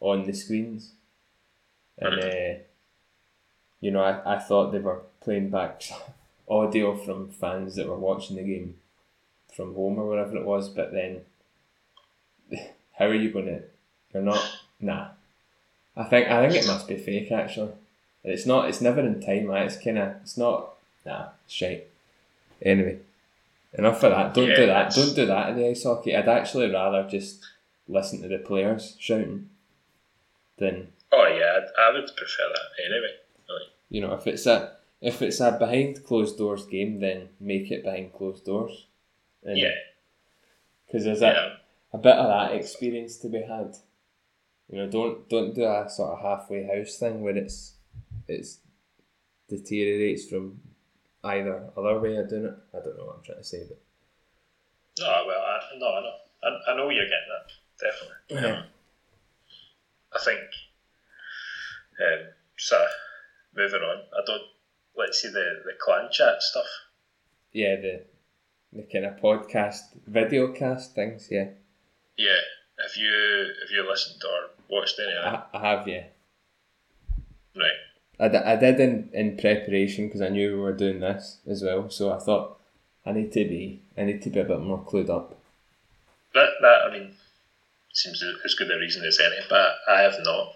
on 0.00 0.26
the 0.26 0.32
screens. 0.32 0.92
And 1.98 2.20
uh, 2.20 2.58
you 3.80 3.90
know, 3.90 4.02
I, 4.02 4.36
I 4.36 4.38
thought 4.38 4.72
they 4.72 4.78
were 4.78 5.02
playing 5.20 5.50
back 5.50 5.82
audio 6.48 6.96
from 6.96 7.28
fans 7.28 7.76
that 7.76 7.88
were 7.88 7.98
watching 7.98 8.36
the 8.36 8.42
game 8.42 8.76
from 9.54 9.74
home 9.74 9.98
or 9.98 10.06
whatever 10.06 10.36
it 10.36 10.44
was, 10.44 10.68
but 10.68 10.92
then 10.92 11.22
how 12.98 13.06
are 13.06 13.14
you 13.14 13.30
gonna 13.30 13.60
you're 14.12 14.22
not 14.22 14.42
nah. 14.80 15.08
I 15.96 16.04
think 16.04 16.28
I 16.28 16.48
think 16.48 16.62
it 16.62 16.68
must 16.68 16.88
be 16.88 16.96
fake 16.96 17.32
actually. 17.32 17.72
It's 18.24 18.46
not 18.46 18.68
it's 18.68 18.80
never 18.80 19.00
in 19.00 19.20
time, 19.20 19.46
like, 19.48 19.66
it's 19.66 19.76
kinda 19.76 20.20
it's 20.22 20.36
not 20.36 20.74
nah, 21.04 21.28
shite. 21.46 21.86
Anyway. 22.62 22.98
Enough 23.74 24.02
of 24.02 24.10
that. 24.12 24.34
Don't 24.34 24.48
Yeah, 24.48 24.56
do 24.56 24.66
that. 24.66 24.94
Don't 24.94 25.14
do 25.14 25.26
that 25.26 25.50
in 25.50 25.56
the 25.56 25.68
ice 25.68 25.84
hockey. 25.84 26.16
I'd 26.16 26.28
actually 26.28 26.70
rather 26.72 27.06
just 27.08 27.44
listen 27.86 28.22
to 28.22 28.28
the 28.28 28.38
players 28.38 28.96
shouting 28.98 29.50
than 30.56 30.88
Oh 31.12 31.26
yeah, 31.26 31.66
I 31.78 31.92
would 31.92 32.06
prefer 32.16 32.48
that 32.52 32.84
anyway. 32.84 33.14
You 33.88 34.02
know, 34.02 34.14
if 34.14 34.26
it's 34.26 34.46
a 34.46 34.76
if 35.00 35.22
it's 35.22 35.40
a 35.40 35.52
behind 35.52 36.04
closed 36.04 36.38
doors 36.38 36.66
game, 36.66 37.00
then 37.00 37.28
make 37.40 37.70
it 37.70 37.84
behind 37.84 38.12
closed 38.12 38.44
doors. 38.44 38.86
And, 39.44 39.56
yeah, 39.56 39.74
because 40.86 41.04
there's 41.04 41.22
a, 41.22 41.26
yeah, 41.26 41.48
a 41.92 41.98
bit 41.98 42.16
of 42.16 42.28
that 42.28 42.56
experience 42.56 43.16
to 43.18 43.28
be 43.28 43.42
had. 43.42 43.76
You 44.68 44.78
know, 44.78 44.88
don't 44.88 45.28
don't 45.28 45.54
do 45.54 45.64
a 45.64 45.88
sort 45.88 46.12
of 46.12 46.20
halfway 46.20 46.66
house 46.66 46.96
thing 46.98 47.22
where 47.22 47.36
it's 47.36 47.74
it's 48.26 48.58
deteriorates 49.48 50.26
from 50.28 50.60
either 51.24 51.70
other 51.76 51.98
way 51.98 52.16
of 52.16 52.28
doing 52.28 52.44
it. 52.44 52.54
I 52.74 52.84
don't 52.84 52.98
know 52.98 53.06
what 53.06 53.16
I'm 53.16 53.24
trying 53.24 53.38
to 53.38 53.44
say, 53.44 53.64
but 53.66 53.80
no, 55.00 55.24
well, 55.26 55.40
I, 55.40 55.78
no, 55.78 55.86
I 55.86 56.00
know, 56.00 56.12
I, 56.44 56.72
I 56.72 56.76
know 56.76 56.90
you're 56.90 57.04
getting 57.04 57.28
that 57.30 57.52
definitely. 57.80 58.16
Yeah. 58.30 58.62
I 60.14 60.18
think. 60.24 60.40
Um, 62.00 62.28
so 62.56 62.76
moving 63.54 63.80
on, 63.82 63.98
I 64.12 64.20
don't. 64.26 64.42
Let's 64.96 65.22
see 65.22 65.28
the 65.28 65.62
the 65.64 65.72
clan 65.78 66.08
chat 66.10 66.42
stuff. 66.42 66.66
yeah, 67.52 67.76
the 67.76 68.02
the 68.72 68.82
kind 68.82 69.06
of 69.06 69.16
podcast 69.16 69.94
video 70.06 70.52
cast 70.52 70.94
things, 70.94 71.28
yeah. 71.30 71.48
Yeah, 72.16 72.40
have 72.80 72.96
you 72.96 73.12
have 73.62 73.70
you 73.70 73.88
listened 73.88 74.22
or 74.24 74.50
watched 74.68 74.98
any 74.98 75.12
of 75.16 75.24
I, 75.24 75.30
that? 75.30 75.48
I 75.54 75.58
have, 75.70 75.88
yeah. 75.88 76.04
Right. 77.56 77.72
I, 78.20 78.28
d- 78.28 78.36
I 78.36 78.56
did 78.56 78.80
in, 78.80 79.10
in 79.12 79.36
preparation 79.36 80.06
because 80.06 80.20
I 80.20 80.28
knew 80.28 80.54
we 80.54 80.60
were 80.60 80.72
doing 80.72 81.00
this 81.00 81.38
as 81.46 81.62
well. 81.62 81.88
So 81.90 82.12
I 82.12 82.18
thought 82.18 82.58
I 83.06 83.12
need 83.12 83.32
to 83.32 83.44
be 83.44 83.82
I 83.96 84.02
need 84.04 84.22
to 84.22 84.30
be 84.30 84.40
a 84.40 84.44
bit 84.44 84.60
more 84.60 84.84
clued 84.84 85.08
up. 85.08 85.38
That 86.34 86.50
that 86.60 86.82
I 86.88 86.92
mean 86.92 87.14
seems 87.92 88.22
as 88.44 88.54
good 88.54 88.70
a 88.70 88.78
reason 88.78 89.04
as 89.04 89.18
any, 89.20 89.36
but 89.48 89.76
I 89.88 90.02
have 90.02 90.16
not. 90.22 90.54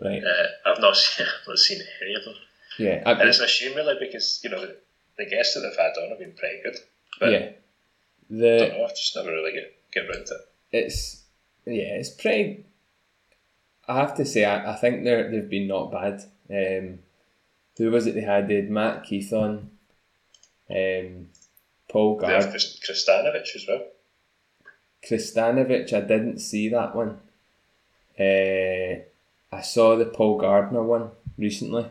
Right. 0.00 0.22
Uh, 0.22 0.46
I've 0.70 0.80
not 0.80 0.96
seen 0.96 1.26
I've 1.26 1.48
not 1.48 1.58
seen 1.58 1.80
any 2.02 2.14
of 2.14 2.24
them. 2.24 2.34
Yeah. 2.78 3.02
I, 3.04 3.12
And 3.12 3.28
it's 3.28 3.40
a 3.40 3.48
shame 3.48 3.76
really 3.76 3.96
because, 4.00 4.40
you 4.42 4.50
know, 4.50 4.66
the, 5.18 5.26
guests 5.26 5.54
that 5.54 5.60
they've 5.60 5.76
had 5.76 5.92
on 6.02 6.08
have 6.10 6.18
been 6.18 6.32
pretty 6.32 6.62
good. 6.62 6.76
But 7.18 7.32
yeah. 7.32 7.38
I 7.38 7.54
The 8.30 8.58
don't 8.58 8.78
know, 8.78 8.84
I've 8.84 8.96
just 8.96 9.14
never 9.16 9.30
really 9.30 9.52
get, 9.52 9.76
get 9.92 10.04
around 10.08 10.26
to 10.26 10.34
it. 10.34 10.40
it's 10.72 11.22
yeah, 11.66 11.94
it's 11.98 12.08
pretty. 12.10 12.64
I 13.86 13.96
have 13.98 14.14
to 14.16 14.24
say, 14.24 14.44
I, 14.46 14.72
I 14.72 14.76
think 14.76 15.04
they're 15.04 15.30
they've 15.30 15.50
been 15.50 15.66
not 15.68 15.92
bad. 15.92 16.22
Um, 16.48 17.00
who 17.76 17.90
was 17.90 18.06
it 18.06 18.14
they 18.14 18.22
had? 18.22 18.48
They 18.48 18.56
had 18.56 18.70
Matt 18.70 19.04
Keith 19.04 19.32
on, 19.32 19.70
um, 20.70 21.28
Paul 21.88 22.16
Gard, 22.16 22.44
Kristanovic 22.44 23.54
as 23.54 23.66
well. 23.68 23.84
Kristanovic. 25.06 25.92
I 25.92 26.00
didn't 26.00 26.38
see 26.38 26.68
that 26.70 26.94
one. 26.94 27.20
Uh, 28.18 29.02
I 29.52 29.62
saw 29.62 29.96
the 29.96 30.04
Paul 30.04 30.38
Gardner 30.38 30.82
one 30.82 31.10
recently, 31.36 31.86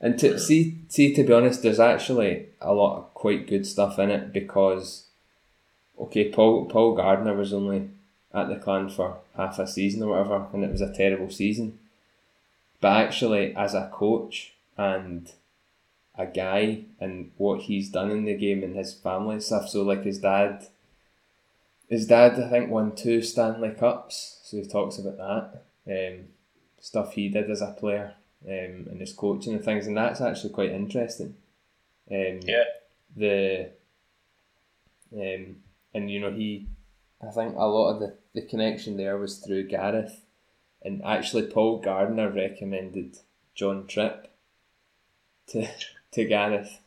and 0.00 0.18
to 0.18 0.38
see 0.38 0.78
see 0.88 1.14
to 1.14 1.22
be 1.22 1.32
honest, 1.32 1.62
there's 1.62 1.80
actually 1.80 2.46
a 2.60 2.72
lot 2.72 2.96
of 2.96 3.14
quite 3.14 3.46
good 3.46 3.66
stuff 3.66 3.98
in 3.98 4.10
it 4.10 4.32
because, 4.32 5.04
okay, 5.98 6.30
Paul 6.30 6.64
Paul 6.66 6.94
Gardner 6.94 7.34
was 7.34 7.52
only 7.52 7.90
at 8.32 8.48
the 8.48 8.56
clan 8.56 8.88
for 8.88 9.18
half 9.36 9.58
a 9.58 9.66
season 9.66 10.02
or 10.02 10.10
whatever, 10.10 10.46
and 10.52 10.64
it 10.64 10.72
was 10.72 10.80
a 10.80 10.94
terrible 10.94 11.30
season. 11.30 11.78
But 12.80 13.04
actually, 13.04 13.54
as 13.54 13.74
a 13.74 13.90
coach 13.92 14.52
and 14.76 15.30
a 16.18 16.26
guy 16.26 16.84
and 17.00 17.32
what 17.36 17.62
he's 17.62 17.90
done 17.90 18.10
in 18.10 18.24
the 18.24 18.34
game 18.34 18.62
and 18.62 18.74
his 18.76 18.94
family 18.94 19.34
and 19.34 19.42
stuff, 19.42 19.68
so 19.68 19.82
like 19.82 20.04
his 20.04 20.18
dad, 20.18 20.66
his 21.88 22.06
dad 22.06 22.40
I 22.40 22.48
think 22.48 22.70
won 22.70 22.94
two 22.94 23.22
Stanley 23.22 23.70
Cups, 23.70 24.40
so 24.42 24.56
he 24.56 24.64
talks 24.64 24.98
about 24.98 25.18
that, 25.18 26.10
um, 26.10 26.24
stuff 26.80 27.12
he 27.14 27.28
did 27.28 27.50
as 27.50 27.60
a 27.62 27.72
player, 27.78 28.14
um, 28.46 28.86
and 28.90 29.00
his 29.00 29.12
coaching 29.12 29.54
and 29.54 29.64
things, 29.64 29.86
and 29.86 29.96
that's 29.96 30.20
actually 30.20 30.52
quite 30.52 30.70
interesting. 30.72 31.36
Um, 32.10 32.40
Yeah. 32.42 32.64
the 33.16 33.70
um, 35.12 35.56
and 35.94 36.10
you 36.10 36.20
know 36.20 36.32
he 36.32 36.66
I 37.22 37.30
think 37.30 37.54
a 37.56 37.66
lot 37.66 37.94
of 37.94 38.00
the, 38.00 38.14
the 38.34 38.42
connection 38.42 38.96
there 38.96 39.16
was 39.16 39.38
through 39.38 39.68
Gareth 39.68 40.20
and 40.82 41.02
actually 41.04 41.46
Paul 41.46 41.78
Gardner 41.78 42.30
recommended 42.30 43.18
John 43.54 43.86
Tripp 43.86 44.28
to 45.48 45.66
to 46.12 46.24
Gareth 46.24 46.80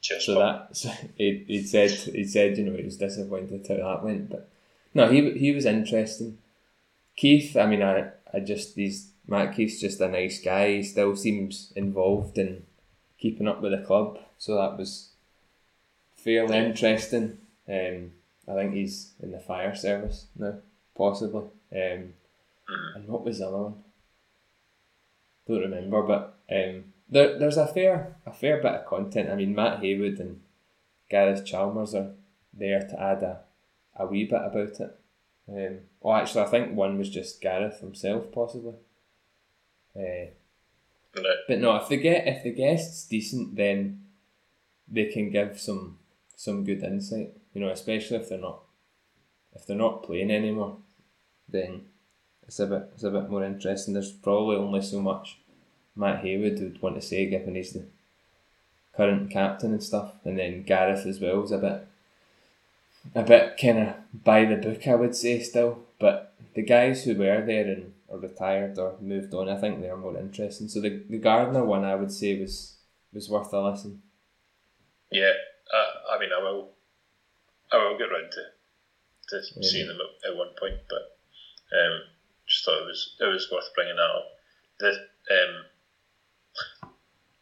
Cheers, 0.00 0.24
so 0.26 0.38
that 0.38 0.76
so 0.76 0.90
he 1.16 1.44
he 1.46 1.62
said 1.62 1.90
he 1.90 2.24
said 2.24 2.56
you 2.56 2.64
know 2.64 2.76
he 2.76 2.84
was 2.84 2.96
disappointed 2.96 3.66
how 3.68 3.74
that 3.76 4.02
went 4.04 4.30
but 4.30 4.48
no 4.94 5.08
he 5.10 5.32
he 5.32 5.52
was 5.52 5.66
interesting 5.66 6.38
Keith 7.20 7.54
I 7.54 7.66
mean 7.66 7.82
I, 7.82 8.12
I 8.32 8.40
just 8.40 8.74
these 8.76 9.10
Matt 9.28 9.54
Keith's 9.54 9.78
just 9.78 10.00
a 10.00 10.08
nice 10.08 10.40
guy. 10.42 10.76
He 10.76 10.82
still 10.82 11.14
seems 11.16 11.70
involved 11.76 12.38
in 12.38 12.64
keeping 13.18 13.46
up 13.46 13.60
with 13.60 13.72
the 13.72 13.86
club. 13.86 14.18
So 14.38 14.54
that 14.56 14.78
was 14.78 15.10
fairly 16.14 16.56
interesting. 16.56 17.36
Um, 17.68 18.12
I 18.48 18.54
think 18.54 18.72
he's 18.72 19.12
in 19.22 19.32
the 19.32 19.38
fire 19.38 19.74
service 19.74 20.28
now 20.34 20.54
possibly. 20.96 21.44
Um, 21.72 22.14
Mhm. 22.70 22.94
and 22.96 23.08
what 23.08 23.24
was 23.24 23.38
the 23.38 23.48
other 23.48 23.62
one? 23.64 23.84
Don't 25.46 25.60
remember 25.60 26.02
but 26.02 26.38
um, 26.50 26.84
there, 27.10 27.38
there's 27.38 27.58
a 27.58 27.66
fair 27.66 28.16
a 28.24 28.32
fair 28.32 28.62
bit 28.62 28.72
of 28.72 28.86
content. 28.86 29.28
I 29.28 29.34
mean 29.34 29.54
Matt 29.54 29.80
Haywood 29.80 30.18
and 30.20 30.40
Gareth 31.10 31.44
Chalmers 31.44 31.94
are 31.94 32.12
there 32.54 32.80
to 32.80 33.00
add 33.02 33.22
a, 33.22 33.40
a 33.96 34.06
wee 34.06 34.24
bit 34.24 34.40
about 34.42 34.80
it 34.80 34.99
um, 35.50 35.78
well 36.00 36.16
actually 36.16 36.42
I 36.42 36.46
think 36.46 36.74
one 36.76 36.98
was 36.98 37.10
just 37.10 37.40
Gareth 37.40 37.80
himself 37.80 38.30
possibly 38.32 38.74
uh, 39.96 40.30
Right. 41.16 41.24
but 41.48 41.58
no, 41.58 41.74
if 41.74 41.88
the 41.88 41.96
get 41.96 42.28
if 42.28 42.44
the 42.44 42.52
guest's 42.52 43.04
decent, 43.06 43.56
then 43.56 44.04
they 44.86 45.06
can 45.06 45.30
give 45.30 45.58
some 45.60 45.98
some 46.36 46.62
good 46.64 46.84
insight. 46.84 47.32
You 47.52 47.60
know, 47.62 47.68
especially 47.70 48.18
if 48.18 48.28
they're 48.28 48.38
not 48.38 48.60
if 49.52 49.66
they're 49.66 49.76
not 49.76 50.04
playing 50.04 50.30
anymore, 50.30 50.76
then 51.48 51.86
it's 52.46 52.60
a 52.60 52.66
bit 52.66 52.90
it's 52.94 53.02
a 53.02 53.10
bit 53.10 53.28
more 53.28 53.42
interesting. 53.44 53.94
There's 53.94 54.12
probably 54.12 54.54
only 54.56 54.82
so 54.82 55.00
much 55.00 55.38
Matt 55.96 56.20
Haywood 56.20 56.60
would 56.60 56.80
want 56.80 56.94
to 56.94 57.02
say, 57.02 57.26
given 57.26 57.56
he's 57.56 57.72
the 57.72 57.86
current 58.96 59.30
captain 59.30 59.72
and 59.72 59.82
stuff, 59.82 60.12
and 60.24 60.38
then 60.38 60.62
Gareth 60.62 61.06
as 61.06 61.18
well 61.18 61.42
is 61.42 61.50
a 61.50 61.58
bit 61.58 61.88
a 63.14 63.22
bit 63.22 63.56
kind 63.60 63.78
of 63.78 63.94
by 64.24 64.44
the 64.44 64.56
book, 64.56 64.86
I 64.86 64.94
would 64.94 65.14
say 65.16 65.40
still. 65.40 65.80
But 65.98 66.34
the 66.54 66.62
guys 66.62 67.04
who 67.04 67.14
were 67.14 67.44
there 67.44 67.66
and 67.68 67.92
are 68.10 68.18
retired 68.18 68.78
or 68.78 68.96
moved 69.00 69.32
on, 69.34 69.48
I 69.48 69.56
think 69.60 69.80
they're 69.80 69.96
more 69.96 70.16
interesting. 70.18 70.68
So 70.68 70.80
the 70.80 71.02
the 71.08 71.18
Gardner 71.18 71.64
one, 71.64 71.84
I 71.84 71.94
would 71.94 72.12
say 72.12 72.38
was 72.40 72.76
was 73.12 73.28
worth 73.28 73.52
a 73.52 73.60
listen. 73.60 74.02
Yeah, 75.10 75.32
uh, 75.74 76.14
I 76.14 76.18
mean, 76.20 76.30
I 76.32 76.40
will, 76.40 76.70
I 77.72 77.76
will 77.78 77.98
get 77.98 78.04
round 78.04 78.30
to, 78.30 78.42
to 79.40 79.46
Yeah. 79.56 79.68
seeing 79.68 79.88
them 79.88 79.98
at, 80.00 80.30
at 80.30 80.36
one 80.36 80.50
point, 80.58 80.76
but 80.88 81.18
um, 81.76 82.00
just 82.46 82.64
thought 82.64 82.80
it 82.82 82.86
was 82.86 83.16
it 83.20 83.24
was 83.24 83.48
worth 83.50 83.74
bringing 83.74 83.96
that 83.96 84.02
up. 84.02 84.26
The 84.78 84.88
um, 85.34 85.64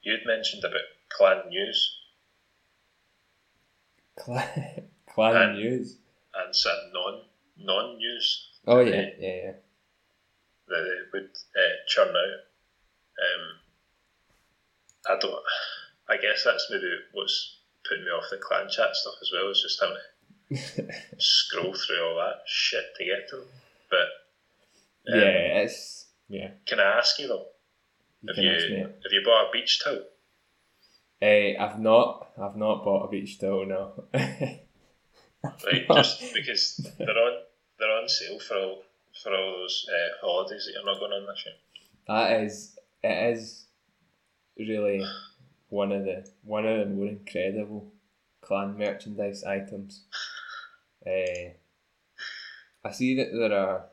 you'd 0.03 0.27
mentioned 0.27 0.65
about 0.65 0.81
clan 1.11 1.49
news 1.51 1.95
Clan, 4.17 4.89
Uh, 5.19 5.53
news. 5.53 5.99
and 6.35 6.55
some 6.55 6.73
non 6.93 7.23
non 7.59 7.97
news 7.99 8.49
Oh 8.67 8.81
yeah, 8.81 9.07
yeah, 9.19 9.35
yeah. 9.45 9.53
that 10.69 10.85
they 10.85 11.19
would 11.19 11.31
uh, 11.57 11.77
churn 11.87 12.09
out. 12.09 12.15
Um, 13.25 13.57
I 15.09 15.19
don't. 15.19 15.43
I 16.11 16.17
guess 16.21 16.45
that's 16.45 16.67
maybe 16.71 16.91
what's 17.13 17.61
putting 17.89 18.05
me 18.05 18.11
off 18.11 18.31
the 18.31 18.37
clan 18.37 18.69
chat 18.69 18.95
stuff 18.95 19.15
as 19.23 19.31
well. 19.33 19.51
Is 19.51 19.63
just 19.63 19.81
having 19.81 20.87
to 20.87 21.21
scroll 21.21 21.73
through 21.75 22.05
all 22.07 22.17
that 22.17 22.43
shit 22.47 22.85
to 22.99 23.05
get 23.07 23.29
to 23.31 23.37
them. 23.37 23.47
But 23.91 25.15
um, 25.15 25.21
yeah, 25.21 25.63
it's 25.63 26.07
yeah. 26.29 26.51
can 26.67 26.81
I 26.81 26.99
ask 26.99 27.19
you 27.19 27.29
though? 27.29 27.47
You 28.23 28.35
Have 28.35 28.45
you 28.45 28.77
have 28.83 29.13
you 29.13 29.23
bought 29.25 29.49
a 29.49 29.53
beach 29.53 29.83
towel? 29.83 30.05
Uh, 31.23 31.59
I've 31.59 31.81
not, 31.81 32.31
I've 32.41 32.57
not 32.57 32.85
bought 32.85 33.07
a 33.07 33.11
beach 33.11 33.41
towel. 33.41 33.67
No. 33.67 34.05
Right, 35.45 35.87
just 35.95 36.35
because 36.35 36.77
they're 36.99 37.09
on 37.09 37.43
they're 37.79 37.93
on 37.93 38.09
sale 38.09 38.39
for 38.41 38.57
all 38.57 38.83
for 39.23 39.35
all 39.35 39.53
those 39.59 39.87
uh, 39.89 40.27
holidays 40.27 40.67
that 40.67 40.73
you're 40.73 40.85
not 40.85 41.01
going 41.01 41.13
on 41.13 41.27
this 41.27 41.45
year. 41.47 41.55
That 42.07 42.43
is 42.43 42.79
it 43.03 43.35
is 43.35 43.67
really 44.59 45.05
one 45.69 45.93
of 45.93 46.05
the 46.05 46.29
one 46.43 46.67
of 46.67 46.79
the 46.81 46.95
more 46.95 47.09
incredible 47.09 47.93
clan 48.41 48.77
merchandise 48.79 49.45
items. 49.45 50.05
Uh, 51.07 51.51
I 52.85 52.93
see 52.93 53.17
that 53.17 53.31
there 53.33 53.59
are 53.59 53.87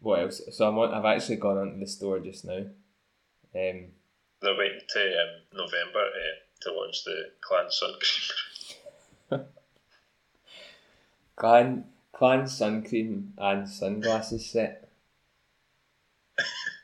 what 0.00 0.20
else? 0.20 0.40
So 0.52 0.68
I'm 0.68 0.78
on, 0.78 0.92
I've 0.92 1.04
actually 1.04 1.36
gone 1.36 1.56
onto 1.56 1.80
the 1.80 1.86
store 1.86 2.20
just 2.20 2.44
now. 2.44 2.58
Um, 3.54 3.86
They're 4.42 4.56
waiting 4.56 4.80
to 4.86 5.00
um, 5.00 5.40
November 5.54 6.00
uh, 6.00 6.36
to 6.62 6.72
launch 6.72 7.04
the 7.04 7.30
clan 7.40 7.70
sun 7.70 7.94
cream. 9.30 9.46
clan 11.36 11.84
clan 12.12 12.46
sun 12.46 12.82
cream 12.82 13.32
and 13.38 13.68
sunglasses 13.68 14.50
set. 14.50 14.88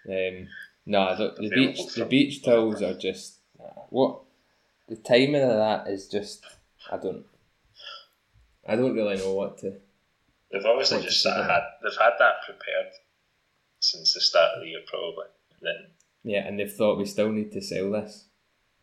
Um, 0.08 0.48
no, 0.86 1.16
the, 1.18 1.34
the 1.40 1.50
beach 1.50 1.94
the 1.94 2.04
beach 2.04 2.42
towels 2.42 2.82
are 2.82 2.94
just 2.94 3.38
what 3.90 4.20
the 4.88 4.96
timing 4.96 5.42
of 5.42 5.56
that 5.56 5.86
is 5.88 6.08
just 6.08 6.44
I 6.90 6.96
don't 6.96 7.24
I 8.66 8.76
don't 8.76 8.94
really 8.94 9.16
know 9.16 9.34
what 9.34 9.58
to 9.58 9.76
They've 10.50 10.64
obviously 10.64 10.98
What 10.98 11.04
just 11.06 11.22
to 11.22 11.28
sort 11.30 11.36
of 11.36 11.46
had 11.46 11.62
they've 11.82 11.98
had 11.98 12.12
that 12.18 12.42
prepared 12.44 12.92
since 13.78 14.14
the 14.14 14.20
start 14.20 14.56
of 14.56 14.62
the 14.62 14.68
year 14.68 14.80
probably. 14.86 15.26
And 15.58 15.62
then 15.62 15.86
yeah, 16.22 16.46
and 16.46 16.58
they've 16.58 16.72
thought 16.72 16.98
we 16.98 17.06
still 17.06 17.30
need 17.30 17.52
to 17.52 17.62
sell 17.62 17.92
this. 17.92 18.26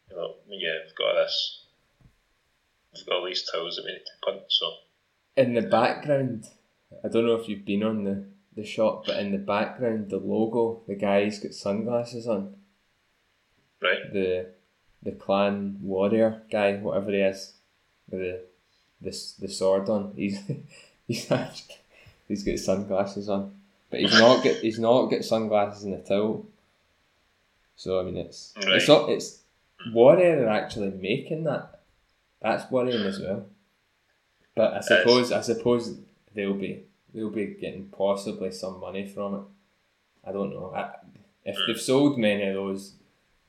you 0.09 0.15
know, 0.15 0.35
yeah, 0.47 0.79
we've 0.85 0.95
got 0.95 1.13
this 1.13 1.65
we've 2.93 3.05
got 3.05 3.15
all 3.15 3.25
these 3.25 3.47
towels 3.51 3.75
that 3.75 3.85
we 3.85 3.91
need 3.91 4.05
to 4.05 4.25
punt, 4.25 4.43
so 4.49 4.65
In 5.37 5.53
the 5.53 5.61
background, 5.61 6.45
I 7.03 7.07
don't 7.09 7.25
know 7.25 7.35
if 7.35 7.47
you've 7.47 7.65
been 7.65 7.83
on 7.83 8.03
the, 8.03 8.25
the 8.55 8.65
shop, 8.65 9.05
but 9.05 9.19
in 9.19 9.31
the 9.31 9.37
background, 9.37 10.09
the 10.09 10.17
logo, 10.17 10.81
the 10.87 10.95
guy's 10.95 11.39
got 11.39 11.53
sunglasses 11.53 12.27
on. 12.27 12.55
right. 13.81 14.11
the 14.11 14.47
the 15.03 15.11
clan 15.11 15.77
warrior 15.81 16.41
guy, 16.51 16.75
whatever 16.77 17.11
he 17.11 17.19
is, 17.19 17.53
with 18.09 18.19
the 18.21 18.41
the, 18.99 19.11
the 19.39 19.47
sword 19.47 19.87
on. 19.89 20.13
He's 20.15 20.39
he's 21.07 21.31
actually, 21.31 21.75
he's 22.27 22.43
got 22.43 22.57
sunglasses 22.59 23.29
on, 23.29 23.53
but 23.91 23.99
he's 23.99 24.17
not 24.19 24.43
got 24.43 24.55
he's 24.55 24.79
not 24.79 25.05
got 25.07 25.23
sunglasses 25.23 25.83
in 25.83 25.91
the 25.91 25.99
towel. 25.99 26.47
So 27.75 27.99
I 27.99 28.03
mean, 28.03 28.17
it's 28.17 28.53
it's 28.57 28.65
Right. 28.67 28.87
not 28.87 29.09
it's 29.09 29.39
warrior 29.93 30.45
are 30.47 30.49
actually 30.49 30.89
making 30.89 31.43
that. 31.43 31.79
that's 32.41 32.71
worrying 32.71 33.05
as 33.05 33.19
well. 33.19 33.45
But 34.57 34.73
I 34.73 34.81
suppose 34.81 35.31
I 35.31 35.41
suppose 35.41 35.97
they'll 36.33 36.53
be 36.53 36.83
they'll 37.13 37.29
be 37.29 37.57
getting 37.61 37.85
possibly 37.89 38.51
some 38.51 38.79
money 38.79 39.07
from 39.07 39.35
it. 39.35 39.41
I 40.29 40.31
don't 40.33 40.49
know. 40.49 40.73
I, 40.75 40.89
if 41.45 41.55
they've 41.65 41.79
sold 41.79 42.17
many 42.17 42.43
of 42.43 42.55
those, 42.55 42.93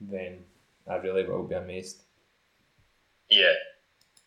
then 0.00 0.44
I 0.86 0.96
really 0.96 1.24
will 1.24 1.42
be 1.42 1.56
amazed. 1.56 2.02
Yeah, 3.30 3.52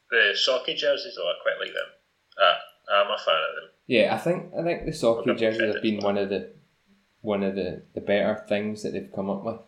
the 0.10 0.34
Socky 0.36 0.76
jerseys, 0.76 1.16
though, 1.16 1.24
I 1.30 1.34
quite 1.42 1.60
like 1.60 1.74
them. 1.74 1.90
Uh, 2.38 2.94
I'm 2.94 3.12
a 3.12 3.18
fan 3.18 3.36
of 3.36 3.56
them. 3.56 3.70
Yeah, 3.88 4.14
I 4.14 4.18
think 4.18 4.54
I 4.58 4.64
think 4.64 4.86
the 4.86 4.92
Socky 4.92 5.30
Okay. 5.30 5.40
jerseys 5.40 5.74
have 5.74 5.82
been 5.82 6.02
one 6.02 6.18
of 6.18 6.30
the 6.30 6.50
one 7.22 7.44
of 7.44 7.56
the, 7.56 7.84
the 7.94 8.02
better 8.02 8.44
things 8.50 8.84
that 8.84 8.92
they've 8.94 9.12
come 9.16 9.30
up 9.30 9.44
with. 9.44 9.60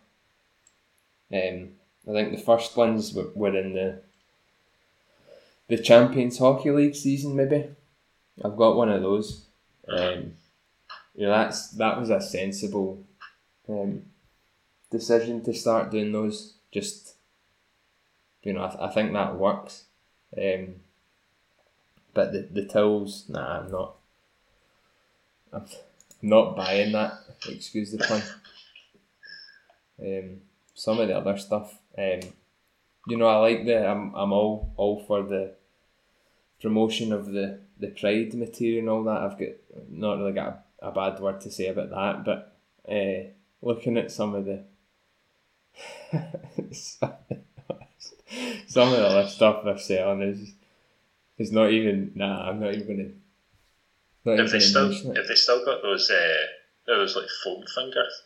Um, 1.32 1.70
I 2.08 2.12
think 2.12 2.36
the 2.36 2.42
first 2.42 2.76
ones 2.76 3.14
were, 3.14 3.30
were 3.34 3.56
in 3.56 3.72
the 3.72 4.02
the 5.68 5.78
Champions 5.78 6.38
Hockey 6.38 6.70
League 6.70 6.94
season, 6.94 7.36
maybe. 7.36 7.68
I've 8.44 8.56
got 8.56 8.76
one 8.76 8.90
of 8.90 9.02
those. 9.02 9.46
Um, 9.88 10.34
you 11.14 11.26
know, 11.26 11.30
that's 11.30 11.70
that 11.70 11.98
was 11.98 12.10
a 12.10 12.20
sensible 12.20 13.04
um, 13.68 14.02
decision 14.90 15.42
to 15.44 15.54
start 15.54 15.90
doing 15.90 16.12
those. 16.12 16.54
Just 16.72 17.14
you 18.42 18.52
know, 18.52 18.64
I, 18.64 18.68
th- 18.68 18.80
I 18.80 18.88
think 18.90 19.12
that 19.12 19.36
works. 19.36 19.84
Um, 20.36 20.76
but 22.12 22.32
the 22.32 22.48
the 22.50 22.64
tills, 22.66 23.26
nah, 23.28 23.60
I'm 23.60 23.70
not. 23.70 23.96
I'm 25.52 25.66
not 26.22 26.56
buying 26.56 26.92
that. 26.92 27.12
Excuse 27.48 27.92
the 27.92 27.98
pun. 27.98 28.22
Um, 30.00 30.40
some 30.74 30.98
of 30.98 31.08
the 31.08 31.16
other 31.16 31.38
stuff. 31.38 31.78
Um, 31.96 32.20
you 33.08 33.16
know, 33.16 33.26
I 33.26 33.36
like 33.36 33.64
the. 33.66 33.86
I'm 33.86 34.14
I'm 34.14 34.32
all 34.32 34.72
all 34.76 35.04
for 35.06 35.22
the 35.22 35.54
promotion 36.60 37.12
of 37.12 37.26
the 37.26 37.60
the 37.78 37.88
pride 37.88 38.34
material 38.34 38.80
and 38.80 38.88
all 38.88 39.04
that. 39.04 39.22
I've 39.22 39.38
got 39.38 39.48
not 39.90 40.18
really 40.18 40.32
got 40.32 40.64
a, 40.82 40.88
a 40.88 40.92
bad 40.92 41.20
word 41.20 41.40
to 41.42 41.50
say 41.50 41.66
about 41.68 41.90
that, 41.90 42.24
but 42.24 42.56
uh, 42.90 43.30
looking 43.62 43.96
at 43.98 44.10
some 44.12 44.34
of 44.34 44.44
the 44.46 44.64
some 48.66 48.92
of 48.92 48.98
the 48.98 49.26
stuff 49.28 49.64
they're 49.64 49.78
selling 49.78 50.22
is 50.22 50.52
is 51.38 51.52
not 51.52 51.70
even 51.72 52.12
nah. 52.14 52.48
I'm 52.48 52.60
not 52.60 52.74
even 52.74 52.96
gonna. 52.96 54.36
Not 54.38 54.44
If 54.46 54.52
they 54.52 54.60
still, 54.60 54.90
it. 54.90 55.18
if 55.18 55.28
they 55.28 55.34
still 55.34 55.62
got 55.66 55.82
those, 55.82 56.10
uh, 56.10 56.46
those 56.86 57.14
like 57.14 57.26
foam 57.42 57.62
fingers, 57.74 58.22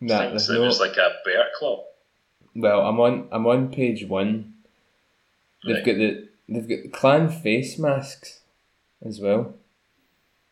Nah, 0.00 0.30
things, 0.30 0.48
no. 0.48 0.60
was 0.62 0.80
like 0.80 0.96
a 0.96 1.10
bear 1.24 1.46
claw. 1.56 1.84
Well, 2.56 2.80
I'm 2.86 2.98
on 3.00 3.28
I'm 3.30 3.46
on 3.46 3.70
page 3.70 4.06
one. 4.06 4.54
They've 5.64 5.76
Right. 5.76 5.84
got 5.84 5.96
the 5.96 6.28
they've 6.48 6.68
got 6.68 6.82
the 6.84 6.88
clan 6.88 7.28
face 7.28 7.78
masks 7.78 8.40
as 9.04 9.20
well. 9.20 9.54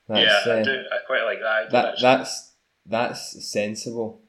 That's, 0.08 0.46
yeah, 0.46 0.52
I 0.52 0.60
uh, 0.60 0.64
do. 0.64 0.84
I 0.92 0.98
quite 1.06 1.22
like 1.24 1.40
that. 1.40 1.70
that 1.70 1.84
actually. 1.92 2.02
that's 2.02 2.52
that's 2.86 3.50
sensible. 3.50 4.20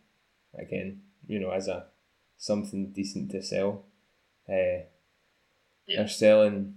Again, 0.58 1.02
you 1.28 1.40
know, 1.40 1.52
as 1.52 1.68
a 1.68 1.88
something 2.38 2.92
decent 2.94 3.32
to 3.32 3.42
sell. 3.42 3.84
Uh, 4.48 4.86
Yeah. 5.88 5.98
They're 5.98 6.08
selling 6.08 6.76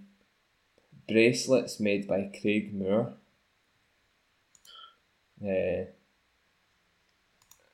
bracelets 1.06 1.78
made 1.80 2.06
by 2.08 2.30
Craig 2.40 2.74
Moore. 2.74 3.14
Uh, 5.42 5.84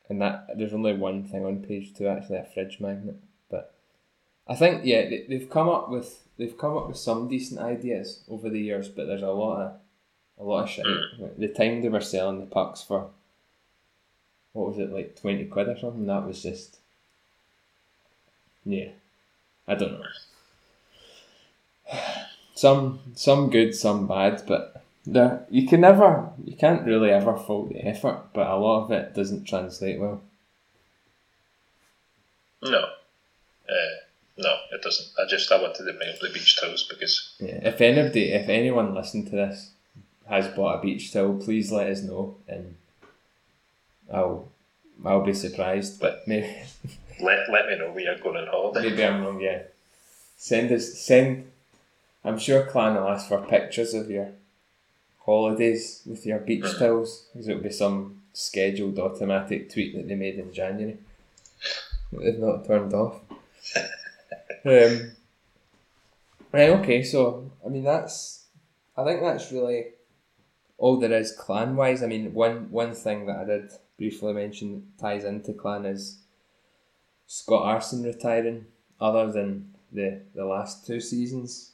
and 0.08 0.20
that 0.20 0.46
there's 0.56 0.74
only 0.74 0.94
one 0.94 1.24
thing 1.24 1.44
on 1.44 1.62
page 1.62 1.94
two 1.94 2.06
actually 2.06 2.38
a 2.38 2.44
fridge 2.44 2.80
magnet, 2.80 3.16
but 3.50 3.74
I 4.46 4.54
think 4.54 4.84
yeah 4.84 5.08
they, 5.08 5.26
they've 5.28 5.50
come 5.50 5.68
up 5.68 5.90
with 5.90 6.22
they've 6.36 6.56
come 6.56 6.76
up 6.76 6.88
with 6.88 6.96
some 6.96 7.28
decent 7.28 7.60
ideas 7.60 8.22
over 8.28 8.48
the 8.48 8.60
years, 8.60 8.88
but 8.88 9.06
there's 9.06 9.22
a 9.22 9.28
lot 9.28 9.60
of 9.60 9.72
a 10.38 10.44
lot 10.44 10.64
of 10.64 10.70
shit. 10.70 10.84
Mm. 10.84 11.38
The 11.38 11.48
time 11.48 11.80
they 11.80 11.88
were 11.88 12.00
selling 12.00 12.40
the 12.40 12.46
pucks 12.46 12.82
for 12.82 13.10
what 14.52 14.68
was 14.68 14.78
it 14.78 14.92
like 14.92 15.20
twenty 15.20 15.44
quid 15.44 15.68
or 15.68 15.78
something? 15.78 16.06
That 16.06 16.26
was 16.26 16.42
just 16.42 16.78
yeah, 18.64 18.88
I 19.68 19.74
don't 19.74 19.92
know. 19.92 20.06
Some 22.56 23.00
some 23.16 23.50
good, 23.50 23.74
some 23.74 24.06
bad, 24.06 24.44
but 24.46 24.83
there 25.06 25.46
you 25.50 25.66
can 25.66 25.80
never 25.82 26.30
you 26.44 26.56
can't 26.56 26.86
really 26.86 27.10
ever 27.10 27.36
fault 27.36 27.68
the 27.70 27.84
effort, 27.86 28.28
but 28.32 28.46
a 28.46 28.56
lot 28.56 28.84
of 28.84 28.90
it 28.90 29.14
doesn't 29.14 29.44
translate 29.44 30.00
well. 30.00 30.22
No. 32.62 32.78
Uh, 33.68 33.94
no, 34.36 34.56
it 34.72 34.82
doesn't. 34.82 35.08
I 35.18 35.28
just 35.28 35.50
I 35.52 35.60
wanted 35.60 35.84
to 35.84 35.92
bring 35.92 36.08
up 36.08 36.20
the 36.20 36.30
beach 36.30 36.58
towels 36.60 36.84
because 36.84 37.34
Yeah. 37.38 37.60
If 37.68 37.80
anybody 37.80 38.32
if 38.32 38.48
anyone 38.48 38.94
listening 38.94 39.26
to 39.26 39.36
this 39.36 39.72
has 40.28 40.48
bought 40.48 40.78
a 40.78 40.82
beach 40.82 41.12
towel, 41.12 41.34
please 41.34 41.70
let 41.70 41.88
us 41.88 42.02
know 42.02 42.36
and 42.48 42.76
I'll 44.12 44.48
I'll 45.04 45.24
be 45.24 45.34
surprised, 45.34 46.00
but 46.00 46.26
maybe 46.26 46.48
let 47.20 47.50
let 47.50 47.66
me 47.68 47.76
know 47.78 47.92
we 47.92 48.06
are 48.06 48.18
going 48.18 48.36
on 48.36 48.46
holiday. 48.46 48.88
maybe 48.88 49.04
I'm 49.04 49.22
wrong, 49.22 49.40
yeah. 49.40 49.62
Send 50.36 50.72
us 50.72 50.94
send 50.94 51.50
I'm 52.24 52.38
sure 52.38 52.64
Clan 52.64 52.94
will 52.94 53.08
ask 53.08 53.28
for 53.28 53.38
pictures 53.38 53.92
of 53.92 54.10
your 54.10 54.30
holidays 55.24 56.02
with 56.06 56.26
your 56.26 56.38
beach 56.38 56.66
towels, 56.78 57.26
because 57.32 57.48
it'll 57.48 57.62
be 57.62 57.70
some 57.70 58.22
scheduled 58.32 58.98
automatic 58.98 59.72
tweet 59.72 59.94
that 59.94 60.08
they 60.08 60.14
made 60.14 60.38
in 60.38 60.52
January. 60.52 60.98
that 62.12 62.20
they've 62.20 62.38
not 62.38 62.66
turned 62.66 62.92
off. 62.92 63.20
um, 64.66 65.12
right, 66.52 66.70
okay, 66.70 67.02
so 67.02 67.50
I 67.64 67.68
mean 67.68 67.84
that's 67.84 68.44
I 68.96 69.04
think 69.04 69.22
that's 69.22 69.50
really 69.50 69.86
all 70.76 70.98
there 70.98 71.12
is 71.12 71.32
clan 71.32 71.76
wise. 71.76 72.02
I 72.02 72.06
mean 72.06 72.34
one 72.34 72.70
one 72.70 72.94
thing 72.94 73.26
that 73.26 73.36
I 73.36 73.44
did 73.44 73.72
briefly 73.96 74.34
mention 74.34 74.92
that 74.98 75.02
ties 75.02 75.24
into 75.24 75.54
clan 75.54 75.86
is 75.86 76.18
Scott 77.26 77.64
Aarssen 77.64 78.04
retiring, 78.04 78.66
other 79.00 79.32
than 79.32 79.72
the, 79.90 80.20
the 80.34 80.44
last 80.44 80.86
two 80.86 81.00
seasons 81.00 81.73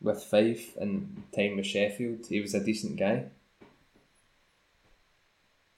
with 0.00 0.22
Fife 0.22 0.76
and 0.76 1.22
time 1.34 1.56
with 1.56 1.66
Sheffield, 1.66 2.26
he 2.28 2.40
was 2.40 2.54
a 2.54 2.64
decent 2.64 2.98
guy. 2.98 3.26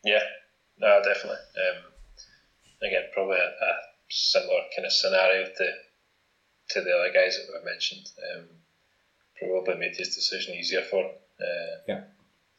Yeah, 0.04 0.22
no, 0.78 1.00
definitely. 1.04 1.36
Um, 1.36 1.84
again, 2.82 3.04
probably 3.12 3.36
a, 3.36 3.44
a 3.64 3.72
similar 4.10 4.60
kind 4.74 4.86
of 4.86 4.92
scenario 4.92 5.46
to 5.46 5.72
to 6.70 6.80
the 6.80 6.90
other 6.90 7.12
guys 7.12 7.36
that 7.36 7.52
were 7.52 7.64
mentioned. 7.70 8.08
Um, 8.34 8.44
probably 9.38 9.74
made 9.80 9.96
his 9.96 10.14
decision 10.14 10.54
easier 10.54 10.82
for 10.82 11.02
him. 11.04 11.10
Uh, 11.40 11.76
Yeah. 11.88 12.00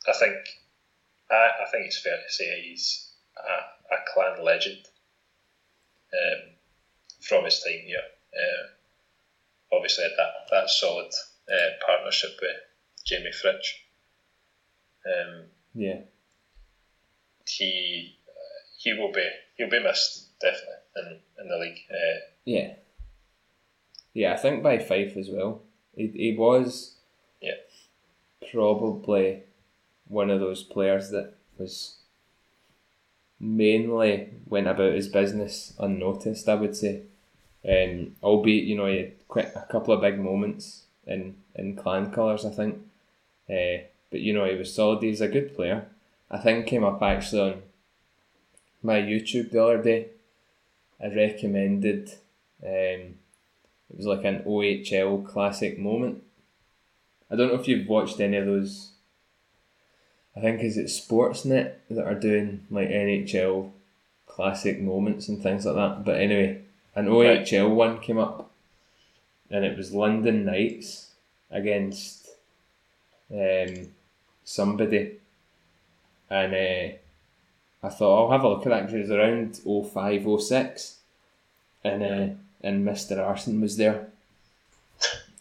I 0.07 0.14
think 0.14 0.36
I, 1.32 1.49
I 1.66 1.72
think 1.72 1.86
it's 1.86 2.01
fair 2.01 2.18
to 2.18 2.34
say 2.34 2.61
he's 2.61 3.11
a, 3.38 3.93
a 3.95 3.97
clan 4.14 4.43
legend 4.43 4.86
um, 6.14 6.49
from 7.22 7.45
his 7.45 7.59
time 7.61 7.86
here. 7.86 8.03
Uh, 8.34 9.76
obviously, 9.76 10.05
that 10.18 10.34
that 10.51 10.70
solid 10.70 11.11
uh, 11.50 11.86
partnership 11.86 12.32
with 12.41 12.56
Jamie 13.06 13.32
Fritsch. 13.32 13.74
Um, 15.06 15.46
Yeah. 15.74 16.02
he 17.48 18.18
uh, 18.28 18.32
he 18.78 18.94
will 18.94 19.12
be 19.12 19.28
he'll 19.58 19.70
be 19.70 19.84
missed 19.84 20.39
definitely 20.39 20.76
in, 20.98 21.20
in 21.44 21.48
the 21.50 21.58
league. 21.58 21.80
Uh, 21.91 22.20
Yeah. 22.46 22.74
Yeah, 24.14 24.34
I 24.34 24.38
think 24.38 24.62
by 24.64 24.78
Fife 24.78 25.18
as 25.18 25.30
well. 25.30 25.64
He, 25.96 26.08
he 26.08 26.36
was 26.38 26.96
Yeah. 27.41 27.56
probably 28.52 29.44
one 30.08 30.30
of 30.30 30.39
those 30.39 30.64
players 30.64 31.10
that 31.10 31.34
was 31.58 31.98
mainly 33.39 34.30
went 34.48 34.68
about 34.68 34.94
his 34.94 35.08
business 35.08 35.74
unnoticed, 35.80 36.48
I 36.48 36.56
would 36.56 36.76
say. 36.76 37.04
Um, 37.68 38.16
albeit, 38.22 38.66
you 38.66 38.76
know, 38.76 38.86
he 38.88 38.98
had 38.98 39.28
quite 39.28 39.56
a 39.56 39.66
couple 39.70 39.94
of 39.94 40.02
big 40.02 40.20
moments 40.20 40.84
in, 41.08 41.36
in 41.56 41.76
clan 41.76 42.12
colours, 42.12 42.45
I 42.45 42.49
think. 42.49 42.76
Uh, 43.49 43.86
but, 44.10 44.22
you 44.22 44.34
know, 44.34 44.45
he 44.45 44.56
was 44.56 44.74
solid. 44.74 45.04
He's 45.04 45.22
a 45.22 45.28
good 45.28 45.56
player. 45.56 45.88
I 46.30 46.38
think 46.38 46.68
came 46.68 46.84
up 46.84 47.01
actually 47.01 47.41
on 47.41 47.62
my 48.82 48.99
YouTube 49.01 49.51
the 49.51 49.64
other 49.64 49.82
day. 49.82 50.08
I 51.01 51.08
recommended 51.08 52.12
um, 52.64 53.16
it 53.89 53.97
was 53.97 54.06
like 54.06 54.24
an 54.24 54.43
OHL 54.43 55.26
classic 55.26 55.78
moment. 55.78 56.24
I 57.30 57.36
don't 57.36 57.49
know 57.49 57.60
if 57.60 57.68
you've 57.68 57.88
watched 57.88 58.20
any 58.20 58.38
of 58.38 58.45
those. 58.45 58.91
I 60.36 60.39
think 60.39 60.62
is 60.62 60.78
it 60.78 60.88
Sportsnet 60.88 61.74
that 61.89 62.06
are 62.06 62.16
doing 62.16 62.66
like 62.72 62.89
NHL 62.89 63.72
classic 64.26 64.82
moments 64.82 65.28
and 65.28 65.41
things 65.41 65.66
like 65.66 65.76
that. 65.76 66.04
But 66.04 66.20
anyway, 66.20 66.62
an 66.95 67.08
OHL 67.08 67.74
one 67.76 67.99
came 67.99 68.18
up, 68.18 68.51
and 69.54 69.64
it 69.64 69.78
was 69.78 69.93
London 69.93 70.43
Knights 70.45 71.12
against 71.51 72.28
um, 73.32 73.88
somebody, 74.43 75.20
and 76.30 76.54
uh, 76.54 76.95
I 77.86 77.89
thought 77.89 78.26
I'll 78.26 78.32
have 78.32 78.43
a 78.43 78.49
look 78.49 78.66
at 78.66 78.70
that 78.70 78.82
because 78.88 78.95
it 78.95 79.01
was 79.01 79.12
around 79.12 79.56
05, 79.93 80.41
06 80.41 80.97
and 81.84 82.04
uh, 82.04 82.34
and 82.62 82.86
Mr. 82.88 83.18
Aarssen 83.18 83.62
was 83.62 83.78
there. 83.78 84.08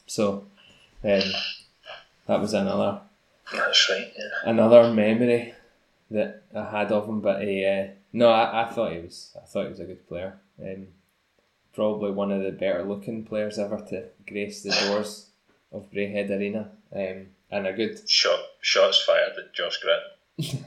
So 0.07 0.45
um, 1.05 1.21
that 2.27 2.41
was 2.41 2.53
another 2.53 3.01
That's 3.53 3.89
right. 3.91 4.13
Yeah. 4.17 4.51
another 4.51 4.93
memory 4.93 5.55
that 6.11 6.43
I 6.55 6.65
had 6.65 6.93
of 6.93 7.09
him. 7.09 7.21
But 7.21 7.43
he, 7.43 7.65
uh, 7.65 7.89
no, 8.13 8.29
I, 8.31 8.65
I 8.65 8.73
thought 8.73 8.93
he 8.93 8.99
was 8.99 9.37
I 9.41 9.47
thought 9.47 9.65
he 9.65 9.71
was 9.71 9.81
a 9.81 9.85
good 9.85 10.07
player. 10.09 10.35
Um, 10.61 10.89
probably 11.75 12.11
one 12.11 12.31
of 12.31 12.43
the 12.43 12.53
better 12.53 12.83
looking 12.83 13.25
players 13.25 13.59
ever 13.59 13.79
to 13.91 14.05
grace 14.27 14.63
the 14.63 14.71
doors 14.71 15.27
of 15.73 15.91
Braehead 15.91 16.31
Arena. 16.31 16.71
Um, 16.95 17.29
and 17.51 17.67
a 17.67 17.73
good 17.73 18.09
Shot 18.09 18.41
shots 18.61 19.03
fired 19.03 19.33
at 19.39 19.53
Josh 19.53 19.79
Grant. 19.79 20.65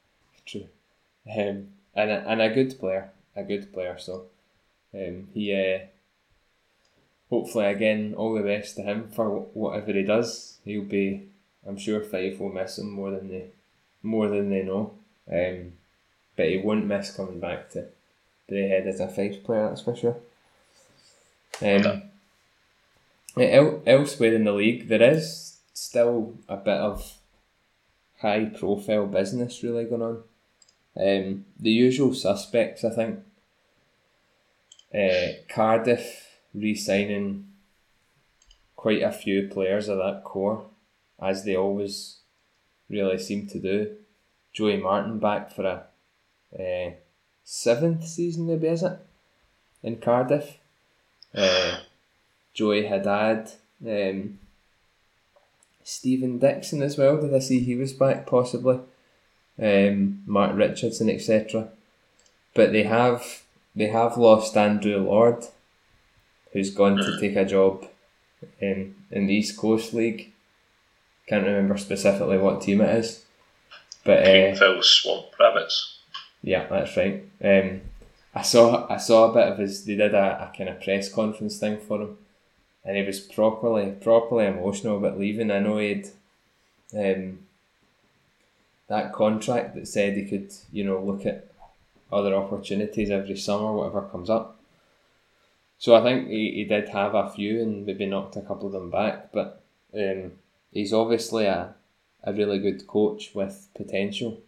True. 0.46 0.66
Um, 1.26 1.68
and 1.94 2.10
a, 2.10 2.28
and 2.28 2.42
a 2.42 2.52
good 2.52 2.78
player, 2.78 3.10
a 3.36 3.44
good 3.44 3.72
player. 3.72 3.96
So, 3.98 4.26
um, 4.92 5.28
he 5.32 5.54
uh, 5.54 5.86
hopefully 7.30 7.66
again 7.66 8.14
all 8.16 8.34
the 8.34 8.42
best 8.42 8.76
to 8.76 8.82
him 8.82 9.08
for 9.08 9.28
whatever 9.54 9.92
he 9.92 10.02
does. 10.02 10.58
He'll 10.64 10.82
be, 10.82 11.28
I'm 11.66 11.78
sure 11.78 12.00
Fife 12.00 12.40
will 12.40 12.52
miss 12.52 12.78
him 12.78 12.90
more 12.90 13.10
than 13.10 13.28
they, 13.28 13.46
more 14.02 14.28
than 14.28 14.50
they 14.50 14.62
know. 14.62 14.92
Um, 15.32 15.72
but 16.36 16.48
he 16.48 16.58
won't 16.58 16.86
miss 16.86 17.14
coming 17.14 17.40
back 17.40 17.70
to 17.70 17.86
Braehead 18.50 18.86
as 18.86 19.00
a 19.00 19.08
Fife 19.08 19.44
player. 19.44 19.68
That's 19.68 19.82
for 19.82 19.94
sure. 19.94 20.16
Um, 21.64 22.02
el- 23.36 23.82
elsewhere 23.86 24.34
in 24.34 24.44
the 24.44 24.52
league, 24.52 24.88
there 24.88 25.02
is 25.02 25.58
still 25.72 26.34
a 26.48 26.56
bit 26.56 26.76
of 26.76 27.18
high 28.20 28.46
profile 28.46 29.06
business 29.06 29.62
really 29.62 29.84
going 29.84 30.02
on. 30.02 30.22
Um, 30.96 31.46
the 31.58 31.70
usual 31.70 32.14
suspects, 32.14 32.84
I 32.84 32.90
think. 32.90 33.20
Uh, 34.94 35.40
Cardiff 35.48 36.38
re 36.54 36.74
signing 36.74 37.48
quite 38.76 39.02
a 39.02 39.10
few 39.10 39.48
players 39.48 39.88
of 39.88 39.98
that 39.98 40.22
core, 40.22 40.66
as 41.20 41.44
they 41.44 41.56
always 41.56 42.18
really 42.88 43.18
seem 43.18 43.46
to 43.48 43.58
do. 43.58 43.96
Joey 44.52 44.76
Martin 44.76 45.18
back 45.18 45.50
for 45.50 45.64
a 45.64 46.62
uh, 46.62 46.92
seventh 47.42 48.06
season, 48.06 48.46
maybe, 48.46 48.68
is 48.68 48.84
it? 48.84 48.98
In 49.82 49.96
Cardiff. 49.96 50.58
Uh, 51.34 51.78
Joey 52.52 52.86
Haddad. 52.86 53.50
Um, 53.86 54.38
Stephen 55.82 56.38
Dixon 56.38 56.82
as 56.82 56.96
well. 56.96 57.20
Did 57.20 57.34
I 57.34 57.38
see 57.40 57.60
he 57.60 57.76
was 57.76 57.92
back 57.92 58.26
possibly? 58.26 58.80
Um, 59.60 60.22
Mark 60.26 60.56
Richardson, 60.56 61.10
etc. 61.10 61.68
But 62.54 62.72
they 62.72 62.84
have 62.84 63.42
they 63.76 63.88
have 63.88 64.16
lost 64.16 64.56
Andrew 64.56 64.98
Lord, 64.98 65.44
who's 66.52 66.70
gone 66.70 66.96
to 66.96 67.20
take 67.20 67.36
a 67.36 67.44
job 67.44 67.86
in 68.60 68.94
in 69.10 69.26
the 69.26 69.34
East 69.34 69.56
Coast 69.58 69.92
League. 69.92 70.32
Can't 71.26 71.46
remember 71.46 71.76
specifically 71.76 72.38
what 72.38 72.62
team 72.62 72.80
it 72.80 72.96
is, 72.96 73.24
but 74.04 74.20
uh, 74.20 74.24
Greenville 74.24 74.82
Swamp 74.82 75.26
Rabbits. 75.38 75.98
yeah, 76.42 76.66
that's 76.68 76.96
right. 76.96 77.24
Um, 77.42 77.82
I 78.34 78.42
saw 78.42 78.86
I 78.90 78.96
saw 78.96 79.30
a 79.30 79.34
bit 79.34 79.52
of 79.52 79.58
his. 79.58 79.84
They 79.84 79.94
did 79.94 80.14
a, 80.14 80.50
a 80.50 80.56
kind 80.56 80.68
of 80.68 80.80
press 80.80 81.12
conference 81.12 81.58
thing 81.58 81.78
for 81.78 82.02
him, 82.02 82.18
and 82.84 82.96
he 82.96 83.02
was 83.04 83.20
properly 83.20 83.92
properly 83.92 84.46
emotional 84.46 84.96
about 84.96 85.18
leaving. 85.18 85.50
I 85.50 85.60
know 85.60 85.78
he'd 85.78 86.08
um, 86.92 87.40
that 88.88 89.12
contract 89.12 89.74
that 89.74 89.86
said 89.86 90.16
he 90.16 90.24
could 90.24 90.52
you 90.72 90.84
know 90.84 91.00
look 91.00 91.24
at 91.24 91.46
other 92.12 92.34
opportunities 92.34 93.10
every 93.10 93.36
summer, 93.36 93.72
whatever 93.72 94.02
comes 94.02 94.28
up. 94.28 94.56
So 95.78 95.94
I 95.94 96.02
think 96.02 96.28
he, 96.28 96.52
he 96.52 96.64
did 96.64 96.88
have 96.88 97.14
a 97.14 97.30
few 97.30 97.60
and 97.60 97.86
maybe 97.86 98.06
knocked 98.06 98.36
a 98.36 98.40
couple 98.40 98.66
of 98.66 98.72
them 98.72 98.90
back, 98.90 99.32
but 99.32 99.62
um, 99.94 100.32
he's 100.72 100.92
obviously 100.92 101.46
a, 101.46 101.74
a 102.22 102.32
really 102.32 102.58
good 102.58 102.86
coach 102.86 103.32
with 103.34 103.68
potential, 103.74 104.40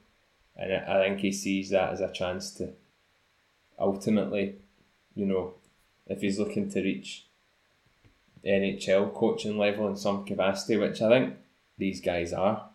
and 0.56 0.72
I, 0.72 0.96
I 0.96 1.08
think 1.08 1.20
he 1.20 1.32
sees 1.32 1.70
that 1.70 1.92
as 1.92 2.00
a 2.00 2.12
chance 2.12 2.50
to 2.52 2.72
ultimately, 3.78 4.56
you 5.14 5.26
know, 5.26 5.54
if 6.06 6.20
he's 6.20 6.38
looking 6.38 6.70
to 6.70 6.82
reach 6.82 7.24
NHL 8.44 9.12
coaching 9.14 9.58
level 9.58 9.88
in 9.88 9.96
some 9.96 10.24
capacity, 10.24 10.76
which 10.76 11.02
I 11.02 11.08
think 11.08 11.34
these 11.78 12.00
guys 12.00 12.32
are, 12.32 12.68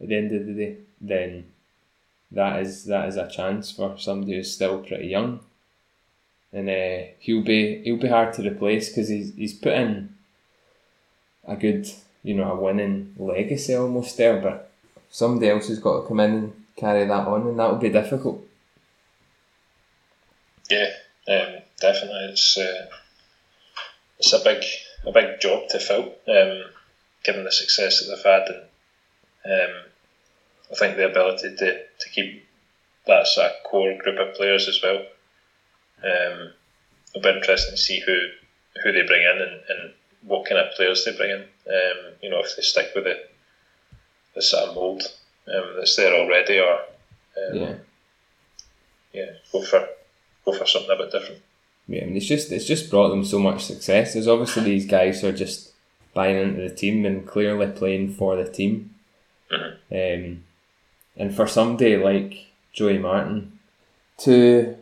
at 0.00 0.08
the 0.08 0.16
end 0.16 0.32
of 0.32 0.46
the 0.46 0.54
day, 0.54 0.76
then 1.00 1.46
that 2.32 2.62
is 2.62 2.84
that 2.84 3.08
is 3.08 3.16
a 3.16 3.28
chance 3.28 3.70
for 3.70 3.98
somebody 3.98 4.34
who's 4.34 4.54
still 4.54 4.78
pretty 4.78 5.08
young, 5.08 5.40
and 6.52 6.68
uh, 6.68 7.06
he'll 7.18 7.42
be 7.42 7.82
he'll 7.82 7.96
be 7.96 8.08
hard 8.08 8.32
to 8.34 8.48
replace 8.48 8.88
because 8.88 9.08
he's 9.08 9.34
he's 9.34 9.54
put 9.54 9.74
in 9.74 10.14
a 11.46 11.56
good 11.56 11.90
you 12.22 12.34
know 12.34 12.52
a 12.52 12.60
winning 12.60 13.14
legacy 13.18 13.74
almost 13.74 14.16
there, 14.16 14.40
but 14.40 14.72
somebody 15.10 15.50
else 15.50 15.68
has 15.68 15.78
got 15.78 16.02
to 16.02 16.08
come 16.08 16.20
in 16.20 16.30
and 16.30 16.52
carry 16.76 17.04
that 17.04 17.26
on, 17.26 17.46
and 17.48 17.58
that 17.58 17.70
will 17.70 17.78
be 17.78 17.90
difficult. 17.90 18.46
Yeah, 20.70 20.90
um, 21.28 21.62
definitely. 21.80 22.26
It's 22.30 22.56
uh, 22.56 22.86
it's 24.18 24.32
a 24.32 24.38
big 24.38 24.64
a 25.04 25.12
big 25.12 25.40
job 25.40 25.68
to 25.70 25.80
fill, 25.80 26.14
um, 26.28 26.64
given 27.24 27.44
the 27.44 27.52
success 27.52 28.00
that 28.00 28.14
they've 28.14 28.24
had, 28.24 28.48
and 29.44 29.70
um, 29.70 29.82
I 30.70 30.74
think 30.76 30.96
the 30.96 31.10
ability 31.10 31.56
to, 31.56 31.80
to 31.98 32.08
keep 32.10 32.46
that 33.06 33.26
sort 33.26 33.46
of 33.50 33.62
core 33.64 33.94
group 33.98 34.18
of 34.18 34.34
players 34.34 34.68
as 34.68 34.80
well. 34.82 35.02
Um, 36.04 36.52
it'll 37.14 37.22
be 37.22 37.36
interesting 37.36 37.72
to 37.74 37.76
see 37.76 38.00
who 38.00 38.28
who 38.82 38.92
they 38.92 39.02
bring 39.02 39.22
in 39.22 39.42
and, 39.42 39.60
and 39.68 39.92
what 40.22 40.48
kind 40.48 40.60
of 40.60 40.72
players 40.76 41.04
they 41.04 41.16
bring 41.16 41.30
in. 41.30 41.40
Um, 41.40 42.12
you 42.22 42.30
know, 42.30 42.40
if 42.40 42.54
they 42.54 42.62
stick 42.62 42.90
with 42.94 43.04
the 43.04 43.20
the 44.34 44.42
sort 44.42 44.68
of 44.68 44.74
mould 44.76 45.02
um, 45.52 45.74
that's 45.76 45.96
there 45.96 46.14
already, 46.14 46.60
or 46.60 46.74
um, 46.74 47.56
Yeah. 47.56 47.74
yeah, 49.12 49.30
go 49.50 49.62
for 49.62 49.88
go 50.50 50.58
for 50.58 50.66
something 50.66 50.90
a 50.90 50.96
bit 50.96 51.12
different. 51.12 51.42
Yeah, 51.88 52.02
I 52.02 52.06
mean, 52.06 52.16
it's 52.16 52.26
just 52.26 52.52
it's 52.52 52.66
just 52.66 52.90
brought 52.90 53.08
them 53.08 53.24
so 53.24 53.38
much 53.38 53.64
success. 53.64 54.12
There's 54.12 54.28
obviously 54.28 54.62
these 54.64 54.86
guys 54.86 55.20
who 55.20 55.28
are 55.28 55.32
just 55.32 55.72
buying 56.14 56.36
into 56.36 56.62
the 56.62 56.74
team 56.74 57.04
and 57.04 57.26
clearly 57.26 57.66
playing 57.72 58.14
for 58.14 58.36
the 58.36 58.48
team. 58.48 58.94
Um, 59.50 60.44
and 61.16 61.34
for 61.34 61.46
somebody 61.46 61.96
like 61.96 62.46
Joey 62.72 62.98
Martin 62.98 63.58
to 64.18 64.76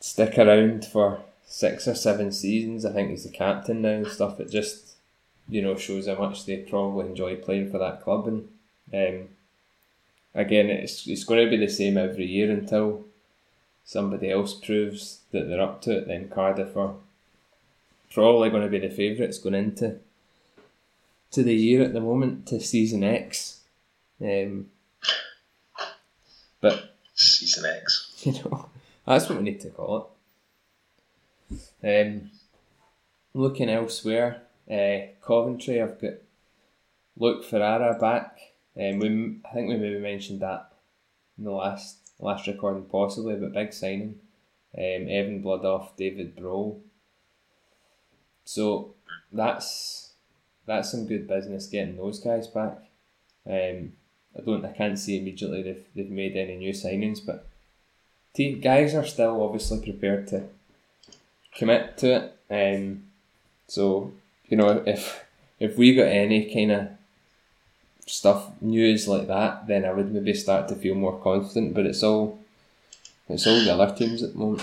stick 0.00 0.38
around 0.38 0.86
for 0.86 1.20
six 1.44 1.86
or 1.86 1.94
seven 1.94 2.32
seasons, 2.32 2.86
I 2.86 2.92
think 2.92 3.10
he's 3.10 3.24
the 3.24 3.30
captain 3.30 3.82
now 3.82 3.90
and 3.90 4.06
stuff. 4.06 4.40
It 4.40 4.50
just 4.50 4.94
you 5.48 5.60
know 5.60 5.76
shows 5.76 6.06
how 6.06 6.14
much 6.14 6.46
they 6.46 6.58
probably 6.58 7.06
enjoy 7.06 7.36
playing 7.36 7.70
for 7.70 7.78
that 7.78 8.02
club. 8.02 8.26
And 8.28 8.48
um, 8.94 9.28
again, 10.34 10.70
it's 10.70 11.06
it's 11.06 11.24
going 11.24 11.44
to 11.44 11.50
be 11.50 11.62
the 11.62 11.70
same 11.70 11.98
every 11.98 12.26
year 12.26 12.50
until 12.50 13.04
somebody 13.90 14.30
else 14.30 14.54
proves 14.54 15.18
that 15.32 15.48
they're 15.48 15.60
up 15.60 15.82
to 15.82 15.98
it, 15.98 16.06
then 16.06 16.28
Cardiff 16.28 16.76
are 16.76 16.94
probably 18.14 18.48
going 18.48 18.62
to 18.62 18.68
be 18.68 18.78
the 18.78 18.88
favourites 18.88 19.38
going 19.38 19.56
into 19.56 19.98
to 21.32 21.42
the 21.42 21.56
year 21.56 21.82
at 21.82 21.92
the 21.92 22.00
moment 22.00 22.46
to 22.46 22.60
season 22.60 23.02
X. 23.02 23.62
Um, 24.24 24.66
but 26.60 26.94
Season 27.14 27.64
X. 27.64 28.12
you 28.22 28.32
know 28.34 28.68
that's 29.04 29.28
what 29.28 29.38
we 29.38 29.44
need 29.44 29.60
to 29.62 29.70
call 29.70 30.12
it. 31.82 32.06
Um, 32.06 32.30
looking 33.34 33.68
elsewhere, 33.68 34.42
uh, 34.70 34.98
Coventry. 35.20 35.82
I've 35.82 36.00
got 36.00 36.14
Luke 37.18 37.42
Ferrara 37.42 37.98
back. 37.98 38.38
Um, 38.76 39.00
we 39.00 39.40
I 39.44 39.52
think 39.52 39.68
we 39.68 39.76
maybe 39.78 39.98
mentioned 39.98 40.42
that 40.42 40.70
in 41.36 41.42
the 41.42 41.50
last 41.50 41.99
last 42.20 42.46
recording 42.46 42.84
possibly, 42.84 43.36
but 43.36 43.52
big 43.52 43.72
signing. 43.72 44.20
Um, 44.76 45.08
Evan 45.08 45.42
Bloodoff, 45.42 45.96
David 45.96 46.36
Bro. 46.36 46.80
So 48.44 48.94
that's 49.32 50.12
that's 50.66 50.90
some 50.90 51.06
good 51.06 51.26
business 51.26 51.66
getting 51.66 51.96
those 51.96 52.20
guys 52.20 52.46
back. 52.46 52.78
Um, 53.46 53.92
I 54.36 54.42
don't 54.44 54.64
I 54.64 54.72
can't 54.72 54.98
see 54.98 55.18
immediately 55.18 55.62
they've 55.62 55.84
they've 55.94 56.10
made 56.10 56.36
any 56.36 56.56
new 56.56 56.72
signings, 56.72 57.18
but 57.24 57.48
team 58.34 58.60
guys 58.60 58.94
are 58.94 59.04
still 59.06 59.42
obviously 59.42 59.80
prepared 59.80 60.28
to 60.28 60.44
commit 61.56 61.98
to 61.98 62.32
it. 62.50 62.76
Um, 62.78 63.04
so 63.66 64.12
you 64.48 64.56
know 64.56 64.82
if 64.86 65.24
if 65.58 65.76
we 65.76 65.94
got 65.94 66.06
any 66.06 66.52
kind 66.52 66.72
of 66.72 66.88
stuff 68.10 68.50
news 68.60 69.06
like 69.06 69.28
that, 69.28 69.66
then 69.66 69.84
I 69.84 69.92
would 69.92 70.12
maybe 70.12 70.34
start 70.34 70.68
to 70.68 70.74
feel 70.74 70.94
more 70.94 71.18
confident. 71.20 71.74
But 71.74 71.86
it's 71.86 72.02
all 72.02 72.38
it's 73.28 73.46
all 73.46 73.60
the 73.60 73.72
other 73.72 73.94
teams 73.94 74.22
at 74.22 74.32
the 74.32 74.38
moment. 74.38 74.62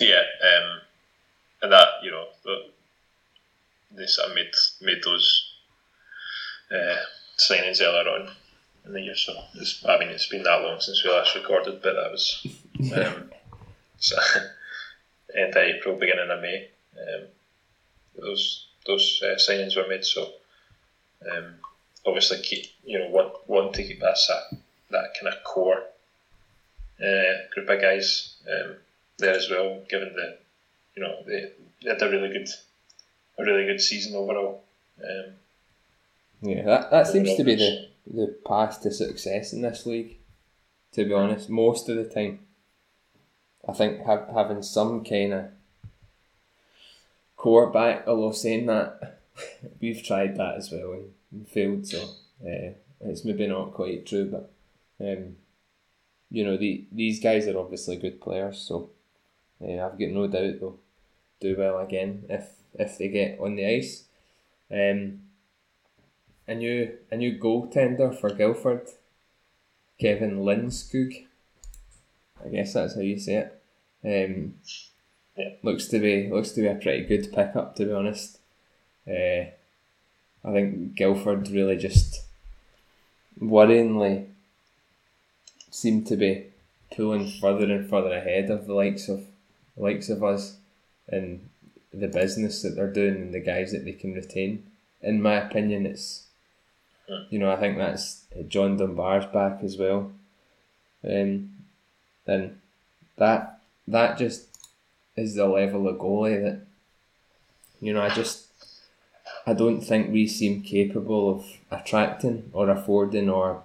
Yeah, 0.00 0.22
um, 0.42 0.80
and 1.62 1.72
that 1.72 1.88
you 2.02 2.10
know 2.10 2.26
the, 2.44 2.56
they 3.92 4.06
sort 4.06 4.30
of 4.30 4.34
made 4.34 4.52
made 4.80 5.02
those 5.04 5.54
uh, 6.70 6.96
signings 7.38 7.80
earlier 7.80 8.10
on 8.10 8.30
in 8.86 8.92
the 8.92 9.00
year. 9.00 9.16
So 9.16 9.32
it's, 9.54 9.84
I 9.88 9.98
mean, 9.98 10.08
it's 10.08 10.28
been 10.28 10.42
that 10.42 10.62
long 10.62 10.80
since 10.80 11.04
we 11.04 11.10
last 11.10 11.34
recorded, 11.34 11.80
but 11.82 11.94
that 11.94 12.10
was 12.10 12.46
um, 12.96 13.30
so 13.98 14.16
end 15.36 15.50
of 15.50 15.56
April, 15.56 15.96
beginning 15.96 16.30
of 16.30 16.42
May. 16.42 16.68
Um, 16.98 17.26
those 18.18 18.66
those 18.86 19.22
uh, 19.24 19.36
signings 19.36 19.76
were 19.76 19.88
made. 19.88 20.04
So 20.04 20.32
um, 21.30 21.54
obviously, 22.06 22.40
keep 22.42 22.66
you 22.84 22.98
know 22.98 23.08
want 23.08 23.32
want 23.46 23.74
to 23.74 23.82
keep 23.82 24.00
that 24.00 24.18
that 24.90 25.14
kind 25.20 25.34
of 25.34 25.44
core 25.44 25.82
uh, 27.00 27.32
group 27.54 27.68
of 27.68 27.80
guys 27.80 28.34
um, 28.50 28.76
there 29.18 29.34
as 29.34 29.48
well. 29.50 29.82
Given 29.88 30.12
the 30.14 30.38
you 30.96 31.02
know 31.02 31.22
they, 31.26 31.52
they 31.82 31.90
had 31.90 32.02
a 32.02 32.10
really 32.10 32.28
good 32.28 32.48
a 33.38 33.44
really 33.44 33.66
good 33.66 33.80
season 33.80 34.14
overall. 34.14 34.62
Um, 35.02 35.34
yeah, 36.42 36.64
that, 36.64 36.90
that 36.90 37.06
seems 37.06 37.36
to 37.36 37.44
be 37.44 37.54
the 37.54 37.88
the 38.06 38.36
path 38.46 38.80
to 38.82 38.90
success 38.90 39.52
in 39.52 39.62
this 39.62 39.86
league. 39.86 40.18
To 40.92 41.04
be 41.04 41.14
honest, 41.14 41.48
most 41.48 41.88
of 41.88 41.96
the 41.96 42.04
time, 42.04 42.40
I 43.66 43.72
think 43.72 44.04
have, 44.04 44.28
having 44.34 44.62
some 44.62 45.04
kind 45.04 45.32
of 45.32 45.44
quarterback. 47.36 48.06
Although 48.06 48.32
saying 48.32 48.66
that, 48.66 49.20
we've 49.80 50.02
tried 50.02 50.36
that 50.36 50.56
as 50.56 50.70
well 50.70 50.92
and, 50.92 51.12
and 51.32 51.48
failed. 51.48 51.86
So 51.86 52.02
uh, 52.44 52.72
it's 53.00 53.24
maybe 53.24 53.46
not 53.46 53.74
quite 53.74 54.06
true, 54.06 54.30
but 54.30 54.52
um, 55.00 55.36
you 56.30 56.44
know 56.44 56.56
the 56.56 56.84
these 56.92 57.20
guys 57.20 57.46
are 57.46 57.58
obviously 57.58 57.96
good 57.96 58.20
players. 58.20 58.58
So 58.58 58.90
uh, 59.62 59.84
I've 59.84 59.98
got 59.98 60.08
no 60.10 60.26
doubt 60.26 60.60
they'll 60.60 60.78
do 61.40 61.56
well 61.58 61.78
again 61.78 62.24
if 62.28 62.48
if 62.74 62.98
they 62.98 63.08
get 63.08 63.38
on 63.40 63.56
the 63.56 63.66
ice. 63.66 64.04
Um, 64.70 65.20
a 66.48 66.54
new 66.54 66.96
a 67.10 67.16
new 67.16 67.38
goaltender 67.38 68.18
for 68.18 68.30
Guildford, 68.30 68.88
Kevin 70.00 70.40
Lindskog. 70.40 71.26
I 72.44 72.48
guess 72.48 72.72
that's 72.72 72.94
how 72.94 73.00
you 73.00 73.18
say 73.18 73.34
it. 73.34 73.62
Um, 74.04 74.54
yeah. 75.36 75.50
Looks 75.62 75.86
to 75.88 75.98
be 75.98 76.28
looks 76.28 76.52
to 76.52 76.62
be 76.62 76.66
a 76.66 76.74
pretty 76.74 77.04
good 77.04 77.32
pickup 77.32 77.76
to 77.76 77.86
be 77.86 77.92
honest. 77.92 78.38
Uh, 79.08 79.50
I 80.44 80.52
think 80.52 80.94
Guildford 80.94 81.48
really 81.48 81.76
just 81.76 82.22
worryingly 83.40 84.26
seemed 85.70 86.06
to 86.06 86.16
be 86.16 86.46
pulling 86.94 87.30
further 87.40 87.64
and 87.64 87.88
further 87.88 88.12
ahead 88.14 88.50
of 88.50 88.66
the 88.66 88.74
likes 88.74 89.08
of 89.08 89.24
the 89.76 89.82
likes 89.82 90.08
of 90.08 90.22
us 90.22 90.56
and 91.08 91.48
the 91.92 92.08
business 92.08 92.62
that 92.62 92.76
they're 92.76 92.92
doing 92.92 93.16
and 93.16 93.34
the 93.34 93.40
guys 93.40 93.72
that 93.72 93.84
they 93.84 93.92
can 93.92 94.14
retain. 94.14 94.64
In 95.00 95.22
my 95.22 95.34
opinion, 95.34 95.86
it's 95.86 96.26
you 97.30 97.38
know 97.38 97.50
I 97.50 97.56
think 97.56 97.76
that's 97.76 98.24
John 98.48 98.76
Dunbar's 98.76 99.26
back 99.26 99.62
as 99.62 99.76
well, 99.76 100.12
um, 101.04 101.50
and 102.26 102.60
that 103.16 103.60
that 103.88 104.18
just 104.18 104.46
is 105.16 105.34
the 105.34 105.46
level 105.46 105.88
of 105.88 105.96
goalie 105.96 106.42
that 106.42 106.60
you 107.80 107.92
know 107.92 108.02
I 108.02 108.10
just 108.10 108.41
I 109.46 109.54
don't 109.54 109.80
think 109.80 110.12
we 110.12 110.26
seem 110.28 110.62
capable 110.62 111.30
of 111.30 111.46
attracting 111.70 112.50
or 112.52 112.70
affording 112.70 113.28
or 113.28 113.64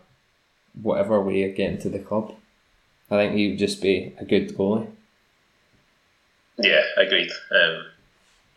whatever 0.82 1.22
way 1.22 1.44
of 1.44 1.56
getting 1.56 1.80
to 1.80 1.90
the 1.90 2.00
club. 2.00 2.34
I 3.10 3.18
think 3.18 3.36
he 3.36 3.50
would 3.50 3.60
just 3.60 3.82
be 3.82 4.14
a 4.20 4.26
good 4.26 4.56
goalie. 4.58 4.90
Yeah, 6.58 6.82
agreed. 6.98 7.30
Um, 7.52 7.86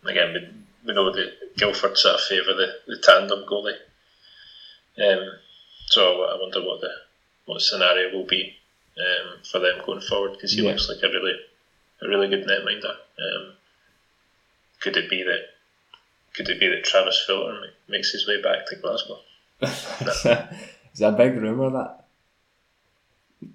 again, 0.06 0.32
we, 0.32 0.48
we 0.86 0.94
know 0.94 1.12
that 1.12 1.56
Guildford 1.56 1.98
sort 1.98 2.16
of 2.16 2.20
favour 2.22 2.54
the, 2.54 2.72
the 2.86 2.98
tandem 3.02 3.44
goalie. 3.46 3.76
Um, 4.98 5.30
so 5.86 6.24
I 6.24 6.38
wonder 6.40 6.60
what 6.66 6.80
the 6.80 6.90
what 7.46 7.54
the 7.54 7.60
scenario 7.60 8.16
will 8.16 8.26
be 8.26 8.54
um, 8.98 9.38
for 9.50 9.58
them 9.58 9.80
going 9.84 10.00
forward 10.00 10.32
because 10.32 10.52
he 10.52 10.62
yeah. 10.62 10.70
looks 10.70 10.88
like 10.88 11.02
a 11.02 11.12
really 11.12 11.34
a 12.02 12.08
really 12.08 12.28
good 12.28 12.46
netminder. 12.46 12.90
Um, 12.90 13.52
could 14.80 14.96
it 14.96 15.10
be 15.10 15.22
that 15.22 15.40
could 16.34 16.48
it 16.48 16.60
be 16.60 16.68
that 16.68 16.84
Travis 16.84 17.22
Fullerton 17.26 17.70
makes 17.88 18.12
his 18.12 18.26
way 18.26 18.40
back 18.40 18.66
to 18.66 18.76
Glasgow? 18.76 19.18
Is 20.92 21.00
that 21.00 21.14
a 21.14 21.16
big 21.16 21.36
rumour 21.36 21.70
that? 21.70 22.04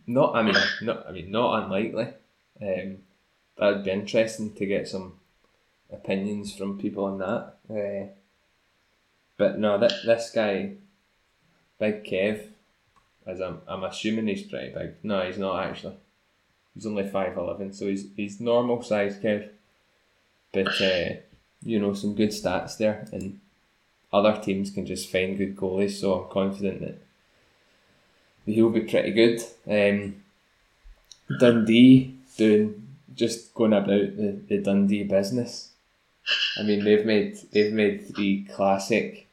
Not, 0.07 0.35
I 0.35 0.43
mean, 0.43 0.55
not, 0.81 1.07
I 1.07 1.11
mean, 1.11 1.31
not 1.31 1.63
unlikely. 1.63 2.13
Um, 2.61 2.97
that 3.57 3.75
would 3.75 3.83
be 3.83 3.91
interesting 3.91 4.53
to 4.53 4.65
get 4.65 4.87
some 4.87 5.13
opinions 5.91 6.55
from 6.55 6.77
people 6.77 7.05
on 7.05 7.17
that. 7.19 7.55
Uh, 7.69 8.11
but 9.37 9.59
no, 9.59 9.77
that 9.77 9.93
this 10.05 10.31
guy, 10.33 10.73
Big 11.79 12.03
Kev, 12.05 12.47
as 13.25 13.41
I'm, 13.41 13.61
I'm 13.67 13.83
assuming 13.83 14.27
he's 14.27 14.43
pretty 14.43 14.73
big. 14.73 14.95
No, 15.03 15.25
he's 15.25 15.37
not 15.37 15.63
actually. 15.63 15.95
He's 16.73 16.85
only 16.85 17.07
five 17.07 17.37
eleven, 17.37 17.73
so 17.73 17.87
he's 17.87 18.07
he's 18.15 18.39
normal 18.39 18.81
size 18.81 19.17
Kev. 19.17 19.49
But 20.53 20.81
uh, 20.81 21.15
you 21.65 21.79
know 21.79 21.93
some 21.93 22.15
good 22.15 22.29
stats 22.29 22.77
there, 22.77 23.07
and 23.11 23.39
other 24.13 24.39
teams 24.41 24.71
can 24.71 24.85
just 24.85 25.11
find 25.11 25.37
good 25.37 25.57
goalies. 25.57 25.99
So 25.99 26.13
I'm 26.13 26.31
confident 26.31 26.81
that 26.81 27.01
he'll 28.45 28.69
be 28.69 28.81
pretty 28.81 29.11
good. 29.11 29.41
Um, 29.67 30.23
Dundee 31.39 32.15
doing 32.37 32.87
just 33.15 33.53
going 33.53 33.73
about 33.73 34.15
the, 34.17 34.39
the 34.47 34.57
Dundee 34.59 35.03
business. 35.03 35.71
I 36.57 36.63
mean 36.63 36.83
they've 36.83 37.05
made 37.05 37.37
they've 37.51 37.73
made 37.73 38.15
the 38.15 38.43
classic 38.43 39.27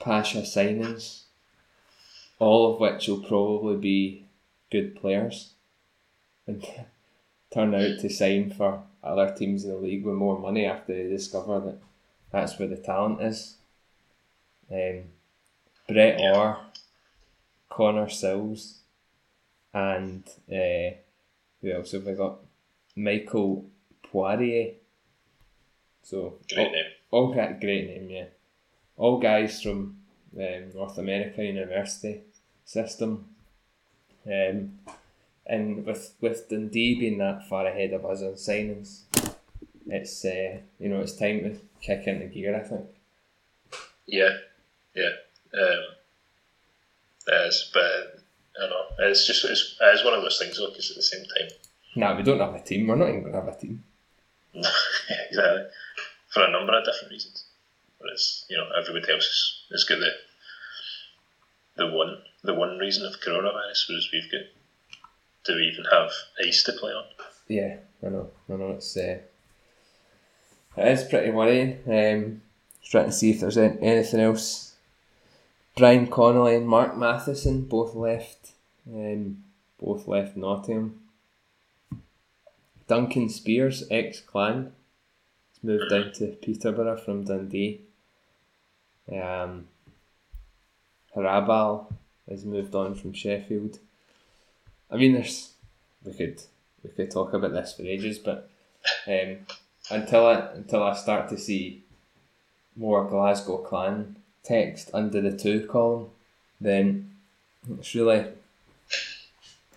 Pacha 0.00 0.42
signings, 0.42 1.22
all 2.38 2.72
of 2.72 2.80
which 2.80 3.08
will 3.08 3.22
probably 3.22 3.76
be 3.76 4.24
good 4.70 4.96
players 4.96 5.50
and 6.46 6.64
turn 7.52 7.74
out 7.74 8.00
to 8.00 8.10
sign 8.10 8.50
for 8.50 8.82
other 9.04 9.34
teams 9.34 9.64
in 9.64 9.70
the 9.70 9.76
league 9.76 10.04
with 10.04 10.14
more 10.14 10.38
money 10.38 10.64
after 10.66 10.94
they 10.94 11.08
discover 11.08 11.60
that 11.60 11.78
that's 12.32 12.58
where 12.58 12.68
the 12.68 12.76
talent 12.76 13.20
is. 13.20 13.56
Um, 14.70 15.04
Brett 15.88 16.18
yeah. 16.18 16.36
Orr, 16.36 16.58
Connor 17.68 18.08
Sills, 18.08 18.80
and 19.72 20.24
uh, 20.50 20.96
who 21.60 21.72
else 21.72 21.92
have 21.92 22.06
we 22.06 22.14
got? 22.14 22.38
Michael 22.96 23.66
Poirier. 24.02 24.74
So 26.02 26.38
great 26.52 26.66
all, 26.66 26.72
name. 26.72 26.84
All 27.10 27.34
great 27.60 27.86
name, 27.86 28.08
yeah. 28.10 28.26
All 28.96 29.18
guys 29.18 29.62
from 29.62 29.98
um, 30.36 30.70
North 30.74 30.98
America 30.98 31.44
University 31.44 32.22
system. 32.64 33.26
Um, 34.26 34.78
and 35.46 35.84
with 35.84 36.14
with 36.20 36.48
Dundee 36.48 36.98
being 36.98 37.18
that 37.18 37.48
far 37.48 37.66
ahead 37.66 37.92
of 37.92 38.04
us 38.04 38.22
on 38.22 38.34
signings, 38.34 39.02
it's 39.86 40.24
uh, 40.24 40.58
you 40.78 40.88
know 40.88 41.00
it's 41.00 41.16
time 41.16 41.40
to 41.40 41.58
kick 41.80 42.06
into 42.06 42.26
gear. 42.26 42.56
I 42.56 42.66
think. 42.66 42.86
Yeah, 44.06 44.36
yeah, 44.94 45.10
um, 45.54 45.84
it 47.26 47.48
is, 47.48 47.70
but 47.72 47.82
I 47.82 48.60
don't 48.60 48.70
know. 48.70 48.86
It's 49.00 49.26
just 49.26 49.44
it's, 49.44 49.76
it's 49.80 50.04
one 50.04 50.14
of 50.14 50.22
those 50.22 50.38
things. 50.38 50.58
Because 50.58 50.90
at 50.90 50.96
the 50.96 51.02
same 51.02 51.24
time, 51.24 51.50
nah, 51.96 52.16
we 52.16 52.22
don't 52.22 52.40
have 52.40 52.54
a 52.54 52.62
team. 52.62 52.86
We're 52.86 52.96
not 52.96 53.08
even 53.08 53.22
going 53.22 53.32
to 53.32 53.40
have 53.40 53.48
a 53.48 53.58
team. 53.58 53.84
exactly, 54.54 55.64
for 56.28 56.44
a 56.44 56.50
number 56.50 56.78
of 56.78 56.84
different 56.84 57.12
reasons. 57.12 57.44
But 58.00 58.10
it's 58.12 58.46
you 58.48 58.56
know 58.56 58.68
everybody 58.78 59.12
else 59.12 59.24
is, 59.24 59.62
is 59.70 59.84
got 59.84 59.98
the 59.98 60.10
the 61.76 61.86
one 61.88 62.18
the 62.42 62.54
one 62.54 62.78
reason 62.78 63.04
of 63.04 63.20
coronavirus, 63.20 63.88
whereas 63.88 64.08
we've 64.12 64.30
got 64.30 64.42
do 65.44 65.54
we 65.54 65.62
even 65.62 65.84
have 65.92 66.10
Ace 66.44 66.62
to 66.64 66.72
play 66.72 66.92
on? 66.92 67.04
Yeah, 67.48 67.76
I 68.04 68.08
know. 68.08 68.30
I 68.48 68.54
know 68.54 68.70
it's 68.72 68.96
uh, 68.96 69.18
it 70.76 70.88
is 70.88 71.04
pretty 71.04 71.30
worrying. 71.30 71.78
Um, 71.86 72.42
trying 72.82 73.06
to 73.06 73.12
see 73.12 73.30
if 73.30 73.40
there's 73.40 73.58
anything 73.58 74.20
else. 74.20 74.74
Brian 75.76 76.06
Connolly 76.06 76.56
and 76.56 76.68
Mark 76.68 76.96
Matheson 76.96 77.62
both 77.62 77.94
left. 77.94 78.52
Um, 78.88 79.44
both 79.80 80.06
left 80.06 80.36
Nottingham. 80.36 81.00
Duncan 82.86 83.28
Speirs, 83.28 83.82
ex 83.90 84.20
Clan, 84.20 84.72
has 85.52 85.64
moved 85.64 85.90
down 85.90 86.12
to 86.12 86.26
Peterborough 86.42 86.98
from 86.98 87.24
Dundee. 87.24 87.80
Um, 89.10 89.68
Harabal 91.16 91.92
has 92.28 92.44
moved 92.44 92.74
on 92.74 92.94
from 92.94 93.12
Sheffield. 93.12 93.78
I 94.94 94.96
mean, 94.96 95.12
there's 95.14 95.50
we 96.04 96.12
could 96.12 96.40
we 96.84 96.90
could 96.90 97.10
talk 97.10 97.32
about 97.32 97.52
this 97.52 97.74
for 97.74 97.82
ages, 97.82 98.20
but 98.20 98.48
um, 99.08 99.38
until 99.90 100.26
I 100.26 100.52
until 100.54 100.84
I 100.84 100.94
start 100.94 101.28
to 101.30 101.36
see 101.36 101.82
more 102.76 103.04
Glasgow 103.04 103.58
Clan 103.58 104.16
text 104.44 104.90
under 104.94 105.20
the 105.20 105.36
two 105.36 105.66
column, 105.66 106.10
then 106.60 107.10
it's 107.76 107.92
really 107.96 108.26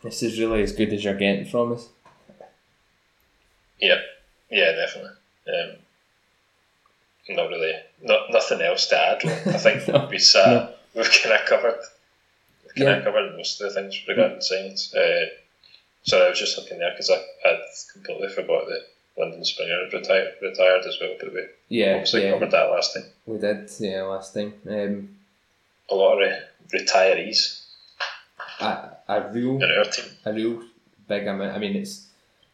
this 0.04 0.22
is 0.22 0.40
really 0.40 0.62
as 0.62 0.74
good 0.74 0.94
as 0.94 1.04
you're 1.04 1.16
getting 1.16 1.46
from 1.46 1.74
us. 1.74 1.90
Yeah, 3.80 4.02
yeah, 4.52 4.74
definitely. 4.74 5.12
Um, 5.48 5.78
not 7.30 7.50
really, 7.50 7.74
not 8.04 8.30
nothing 8.30 8.62
else 8.62 8.86
to 8.88 9.00
add. 9.00 9.26
I 9.26 9.58
think 9.58 9.88
no, 9.88 10.08
we 10.12 10.18
uh, 10.18 10.46
no. 10.46 10.70
we've 10.94 11.12
kind 11.24 11.34
of 11.34 11.46
covered 11.48 11.80
can 12.78 12.88
yeah. 12.88 12.98
I 13.00 13.02
cover 13.02 13.32
most 13.36 13.60
of 13.62 13.68
the 13.74 13.74
things 13.82 14.02
regarding 14.08 14.42
signs? 14.42 14.94
Uh, 14.94 15.26
so 16.04 16.26
I 16.26 16.30
was 16.30 16.40
just 16.40 16.58
looking 16.58 16.80
there 16.80 16.92
because 16.92 17.10
I 17.10 17.18
had 17.44 17.60
completely 17.94 18.30
forgot 18.30 18.66
that 18.68 18.82
Lyndon 19.18 19.44
Springer 19.44 19.84
had 19.86 19.94
retired, 19.94 20.34
retired 20.42 20.86
as 20.86 20.98
well, 21.02 21.16
but 21.20 21.34
we 21.34 21.42
Yeah, 21.70 21.94
obviously 21.94 22.24
yeah, 22.24 22.32
covered 22.32 22.52
that 22.52 22.70
last 22.72 22.94
time. 22.94 23.06
we 23.26 23.38
did. 23.40 23.70
Yeah, 23.80 24.04
last 24.04 24.34
time. 24.34 24.54
Um, 24.70 25.18
A 25.90 25.96
lot 25.96 26.14
of 26.14 26.20
re- 26.20 26.80
retirees 26.80 27.64
a, 28.60 28.90
a 29.08 29.30
real 29.34 29.56
in 29.62 29.72
our 29.72 29.86
team. 29.86 30.06
a 30.26 30.34
real 30.34 30.64
big 31.08 31.28
amount. 31.28 31.56
I 31.56 31.60
mean, 31.60 31.76
it's 31.76 32.08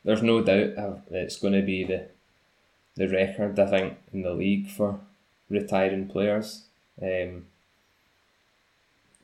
there's 0.06 0.22
no 0.24 0.42
doubt 0.42 1.02
it's 1.12 1.38
going 1.40 1.54
to 1.54 1.62
be 1.62 1.84
the 1.84 2.08
the 2.96 3.08
record 3.08 3.58
I 3.60 3.70
think 3.70 3.98
in 4.14 4.22
the 4.22 4.34
league 4.34 4.70
for 4.70 5.00
retiring 5.50 6.08
players. 6.08 6.64
Um, 7.02 7.46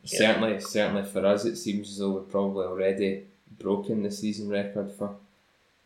Certainly, 0.06 0.62
certainly 0.62 1.04
for 1.04 1.26
us, 1.26 1.46
it 1.46 1.58
seems 1.58 1.90
as 1.90 1.98
though 1.98 2.12
we've 2.12 2.32
probably 2.32 2.66
already 2.66 3.26
broken 3.60 4.04
the 4.04 4.12
season 4.12 4.50
record 4.50 4.92
for 4.92 5.16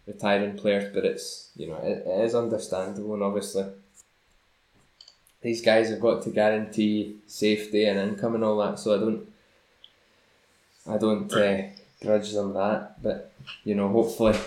retiring 0.06 0.58
players. 0.58 0.94
But 0.94 1.06
it's 1.06 1.50
you 1.56 1.68
know 1.68 1.78
it, 1.78 2.04
it 2.06 2.26
is 2.26 2.36
understandable, 2.36 3.14
and 3.14 3.24
obviously 3.24 3.66
these 5.44 5.62
guys 5.62 5.90
have 5.90 6.00
got 6.00 6.24
to 6.24 6.30
guarantee 6.30 7.18
safety 7.28 7.86
and 7.86 8.00
income 8.00 8.36
and 8.36 8.44
all 8.44 8.58
that. 8.58 8.80
So 8.80 8.96
I 8.96 9.00
don't, 9.00 9.28
I 10.90 10.98
don't 10.98 11.32
uh, 11.34 11.64
grudge 12.02 12.32
them 12.32 12.54
that. 12.54 13.04
But 13.04 13.34
you 13.64 13.76
know, 13.76 13.90
hopefully 13.90 14.38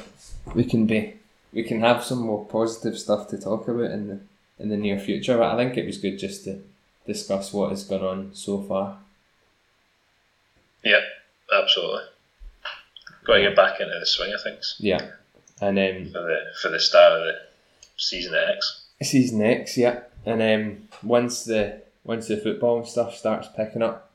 we 0.54 0.64
can 0.64 0.86
be 0.86 1.14
we 1.52 1.62
can 1.62 1.80
have 1.80 2.02
some 2.02 2.20
more 2.20 2.44
positive 2.46 2.98
stuff 2.98 3.28
to 3.28 3.38
talk 3.38 3.68
about 3.68 3.90
in 3.90 4.08
the 4.08 4.20
in 4.58 4.70
the 4.70 4.76
near 4.76 4.98
future. 4.98 5.36
But 5.36 5.54
I 5.54 5.56
think 5.56 5.76
it 5.76 5.86
was 5.86 5.98
good 5.98 6.18
just 6.18 6.44
to 6.44 6.62
discuss 7.06 7.52
what 7.52 7.70
has 7.70 7.84
gone 7.84 8.04
on 8.04 8.34
so 8.34 8.62
far. 8.62 8.98
Yeah, 10.86 11.00
absolutely. 11.52 12.02
Got 13.24 13.34
to 13.34 13.42
get 13.42 13.56
back 13.56 13.80
into 13.80 13.98
the 13.98 14.06
swing 14.06 14.32
of 14.32 14.40
things 14.40 14.76
Yeah, 14.78 15.00
and 15.60 15.76
um, 15.76 16.12
for 16.12 16.22
the 16.22 16.38
for 16.62 16.68
the 16.68 16.78
start 16.78 17.12
of 17.14 17.24
the 17.24 17.32
season 17.96 18.34
X. 18.36 18.84
season 19.02 19.42
X, 19.42 19.76
yeah, 19.76 20.02
and 20.24 20.40
um, 20.40 20.88
once 21.02 21.42
the 21.42 21.82
once 22.04 22.28
the 22.28 22.36
football 22.36 22.78
and 22.78 22.86
stuff 22.86 23.16
starts 23.16 23.48
picking 23.56 23.82
up, 23.82 24.12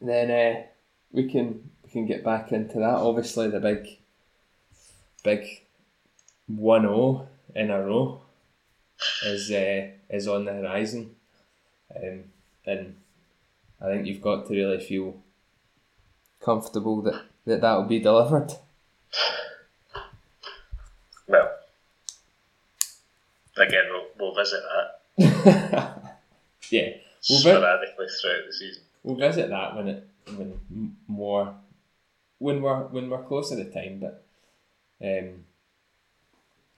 then 0.00 0.28
uh, 0.28 0.62
we 1.12 1.30
can 1.30 1.70
we 1.84 1.90
can 1.90 2.04
get 2.04 2.24
back 2.24 2.50
into 2.50 2.80
that. 2.80 2.96
Obviously, 2.96 3.48
the 3.48 3.60
big 3.60 3.96
big 5.22 5.46
one 6.48 6.82
0 6.82 7.28
in 7.54 7.70
a 7.70 7.80
row 7.80 8.22
is 9.24 9.52
uh, 9.52 9.86
is 10.10 10.26
on 10.26 10.46
the 10.46 10.52
horizon, 10.52 11.14
um, 11.94 12.24
and 12.66 12.96
I 13.80 13.86
think 13.86 14.06
you've 14.06 14.20
got 14.20 14.48
to 14.48 14.54
really 14.54 14.80
feel 14.84 15.14
comfortable 16.48 17.02
that 17.02 17.20
that 17.44 17.60
that 17.60 17.74
will 17.74 17.90
be 17.96 18.00
delivered. 18.00 18.50
Well, 21.26 21.50
again, 23.58 23.84
we'll, 23.90 24.06
we'll 24.18 24.34
visit 24.34 24.60
that 24.70 24.88
yeah, 26.70 26.90
Well, 27.28 27.38
sporadically 27.40 28.06
throughout 28.20 28.46
the 28.46 28.52
season. 28.52 28.82
We'll 29.02 29.16
visit 29.16 29.50
that 29.50 29.76
when 29.76 29.88
it 29.88 30.08
when 30.36 30.96
more 31.06 31.54
when 32.38 32.62
we're 32.62 32.84
when 32.94 33.10
we're 33.10 33.24
close 33.24 33.50
to 33.50 33.56
the 33.56 33.66
time. 33.66 34.00
But 34.00 34.24
um, 35.02 35.44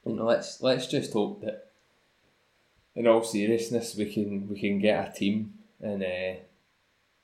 you 0.05 0.17
know, 0.17 0.25
let's 0.25 0.61
let's 0.61 0.89
just 0.89 1.13
hope 1.13 1.43
that 1.43 1.71
in 2.97 3.07
all 3.07 3.23
seriousness 3.23 3.95
we 3.95 4.13
can 4.13 4.49
we 4.49 4.59
can 4.59 4.81
get 4.81 5.09
a 5.09 5.13
team 5.17 5.55
and 5.81 6.03
uh, 6.03 6.41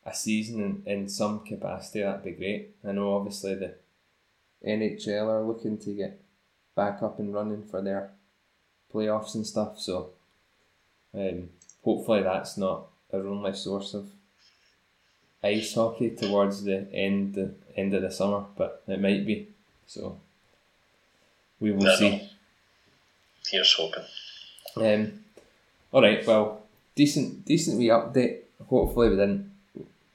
a 0.06 0.14
season 0.14 0.82
in, 0.86 0.92
in 1.00 1.08
some 1.08 1.40
capacity. 1.40 2.00
That'd 2.00 2.24
be 2.24 2.30
great. 2.32 2.70
I 2.86 2.92
know 2.92 3.16
obviously 3.16 3.54
the 3.56 3.74
NHL 4.66 5.26
are 5.26 5.42
looking 5.42 5.78
to 5.78 5.90
get 5.94 6.20
back 6.74 7.02
up 7.02 7.18
and 7.18 7.34
running 7.34 7.64
for 7.64 7.82
their 7.82 8.10
playoffs 8.94 9.34
and 9.34 9.46
stuff. 9.46 9.78
So 9.80 10.10
um, 11.14 11.50
hopefully 11.84 12.22
that's 12.22 12.56
not 12.56 12.86
our 13.12 13.26
only 13.26 13.52
source 13.54 13.94
of 13.94 14.08
ice 15.42 15.74
hockey 15.74 16.10
towards 16.10 16.64
the 16.64 16.86
end 16.92 17.34
the 17.34 17.54
end 17.76 17.92
of 17.94 18.02
the 18.02 18.10
summer, 18.10 18.44
but 18.56 18.82
it 18.88 19.00
might 19.00 19.26
be. 19.26 19.48
So 19.86 20.18
we 21.60 21.72
will 21.72 21.82
No, 21.82 21.90
no. 21.90 21.96
see. 21.96 22.30
Here's 23.50 23.72
hoping. 23.74 24.04
Um, 24.76 25.20
all 25.92 26.02
right, 26.02 26.26
well, 26.26 26.62
decent 26.94 27.44
decent 27.44 27.78
wee 27.78 27.88
update. 27.88 28.38
Hopefully 28.68 29.10
we 29.10 29.16
didn't 29.16 29.50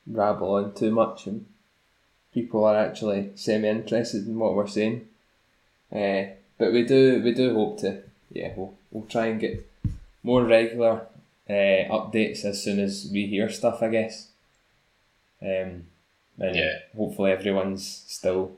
rabble 0.07 0.55
on 0.55 0.73
too 0.73 0.91
much 0.91 1.27
and 1.27 1.45
people 2.33 2.63
are 2.65 2.75
actually 2.77 3.31
semi 3.35 3.67
interested 3.67 4.27
in 4.27 4.37
what 4.39 4.55
we're 4.55 4.67
saying. 4.67 5.07
Uh, 5.91 6.23
but 6.57 6.71
we 6.71 6.83
do 6.85 7.21
we 7.23 7.33
do 7.33 7.53
hope 7.53 7.79
to 7.81 8.01
yeah 8.31 8.53
we'll 8.55 8.73
we'll 8.91 9.05
try 9.07 9.27
and 9.27 9.39
get 9.39 9.67
more 10.23 10.43
regular 10.45 11.07
uh, 11.49 11.53
updates 11.97 12.45
as 12.45 12.63
soon 12.63 12.79
as 12.79 13.09
we 13.11 13.25
hear 13.27 13.49
stuff 13.49 13.81
I 13.81 13.89
guess. 13.89 14.27
Um, 15.41 15.87
and 16.39 16.55
Yeah. 16.55 16.79
hopefully 16.95 17.31
everyone's 17.31 17.85
still 18.07 18.51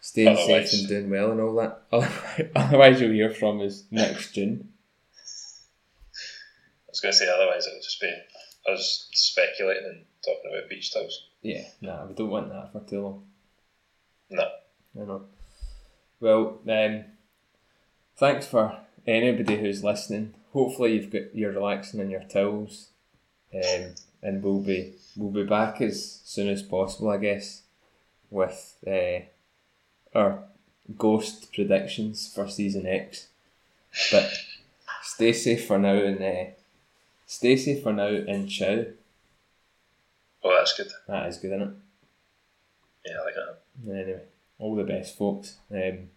staying 0.00 0.28
Otherwise- 0.36 0.70
safe 0.70 0.80
and 0.80 0.88
doing 0.88 1.10
well 1.10 1.30
and 1.32 1.40
all 1.40 1.54
that. 1.54 1.82
Otherwise, 2.56 3.00
you'll 3.00 3.12
hear 3.12 3.30
from 3.30 3.60
us 3.60 3.84
next 3.90 4.32
June. 4.32 4.68
I 6.86 6.90
was 6.90 7.00
going 7.00 7.12
to 7.12 7.18
say 7.18 7.28
otherwise 7.28 7.66
it 7.66 7.72
would 7.74 7.82
just 7.82 8.00
be 8.00 8.12
us 8.70 9.08
speculating 9.12 9.84
and 9.84 10.04
talking 10.24 10.50
about 10.50 10.68
beach 10.68 10.92
towels. 10.92 11.26
Yeah, 11.42 11.64
nah, 11.80 12.06
we 12.06 12.14
don't 12.14 12.30
want 12.30 12.50
that 12.50 12.72
for 12.72 12.80
too 12.80 13.02
long. 13.02 13.22
No. 14.30 14.44
I 15.00 15.04
know. 15.04 15.24
Well, 16.20 16.60
um, 16.68 17.04
thanks 18.16 18.46
for 18.46 18.78
anybody 19.06 19.56
who's 19.56 19.84
listening. 19.84 20.34
Hopefully, 20.52 20.94
you've 20.94 21.10
got 21.10 21.34
you're 21.34 21.52
relaxing 21.52 22.00
in 22.00 22.10
your 22.10 22.22
towels, 22.22 22.88
um, 23.54 23.94
and 24.22 24.42
we'll 24.42 24.60
be 24.60 24.94
we'll 25.16 25.30
be 25.30 25.44
back 25.44 25.80
as 25.80 26.20
soon 26.24 26.48
as 26.48 26.62
possible, 26.62 27.10
I 27.10 27.18
guess, 27.18 27.62
with 28.30 28.76
uh, 28.86 29.20
our 30.16 30.44
ghost 30.96 31.52
predictions 31.52 32.32
for 32.32 32.48
season 32.48 32.86
X. 32.86 33.28
But 34.12 34.32
stay 35.02 35.32
safe 35.32 35.66
for 35.66 35.78
now, 35.78 35.96
and 35.96 36.22
uh, 36.22 36.50
stay 37.26 37.56
safe 37.56 37.82
for 37.82 37.92
now, 37.92 38.06
and 38.06 38.48
ciao. 38.48 38.84
Oh, 40.44 40.54
that's 40.56 40.76
good. 40.76 40.92
That 41.08 41.26
is 41.28 41.38
good, 41.38 41.52
isn't 41.52 41.62
it? 41.62 41.74
Yeah, 43.06 43.14
I 43.20 43.24
like 43.24 43.34
that. 43.34 43.90
Anyway, 43.90 44.22
all 44.58 44.76
the 44.76 44.84
best, 44.84 45.16
folks. 45.16 45.56
Um, 45.70 46.10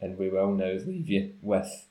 and 0.00 0.18
we 0.18 0.30
will 0.30 0.52
now 0.52 0.72
leave 0.72 1.08
you 1.08 1.34
with 1.42 1.86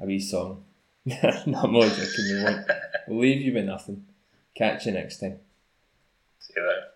a 0.00 0.06
wee 0.06 0.20
song. 0.20 0.64
no, 1.04 1.16
I'm 1.22 1.76
only 1.76 1.88
joking. 1.90 2.24
We 2.30 2.44
won't. 2.44 2.66
We'll 3.06 3.20
leave 3.20 3.42
you 3.42 3.54
with 3.54 3.64
nothing. 3.64 4.04
Catch 4.54 4.86
you 4.86 4.92
next 4.92 5.18
time. 5.18 5.38
See 6.40 6.54
you 6.56 6.62
there. 6.62 6.88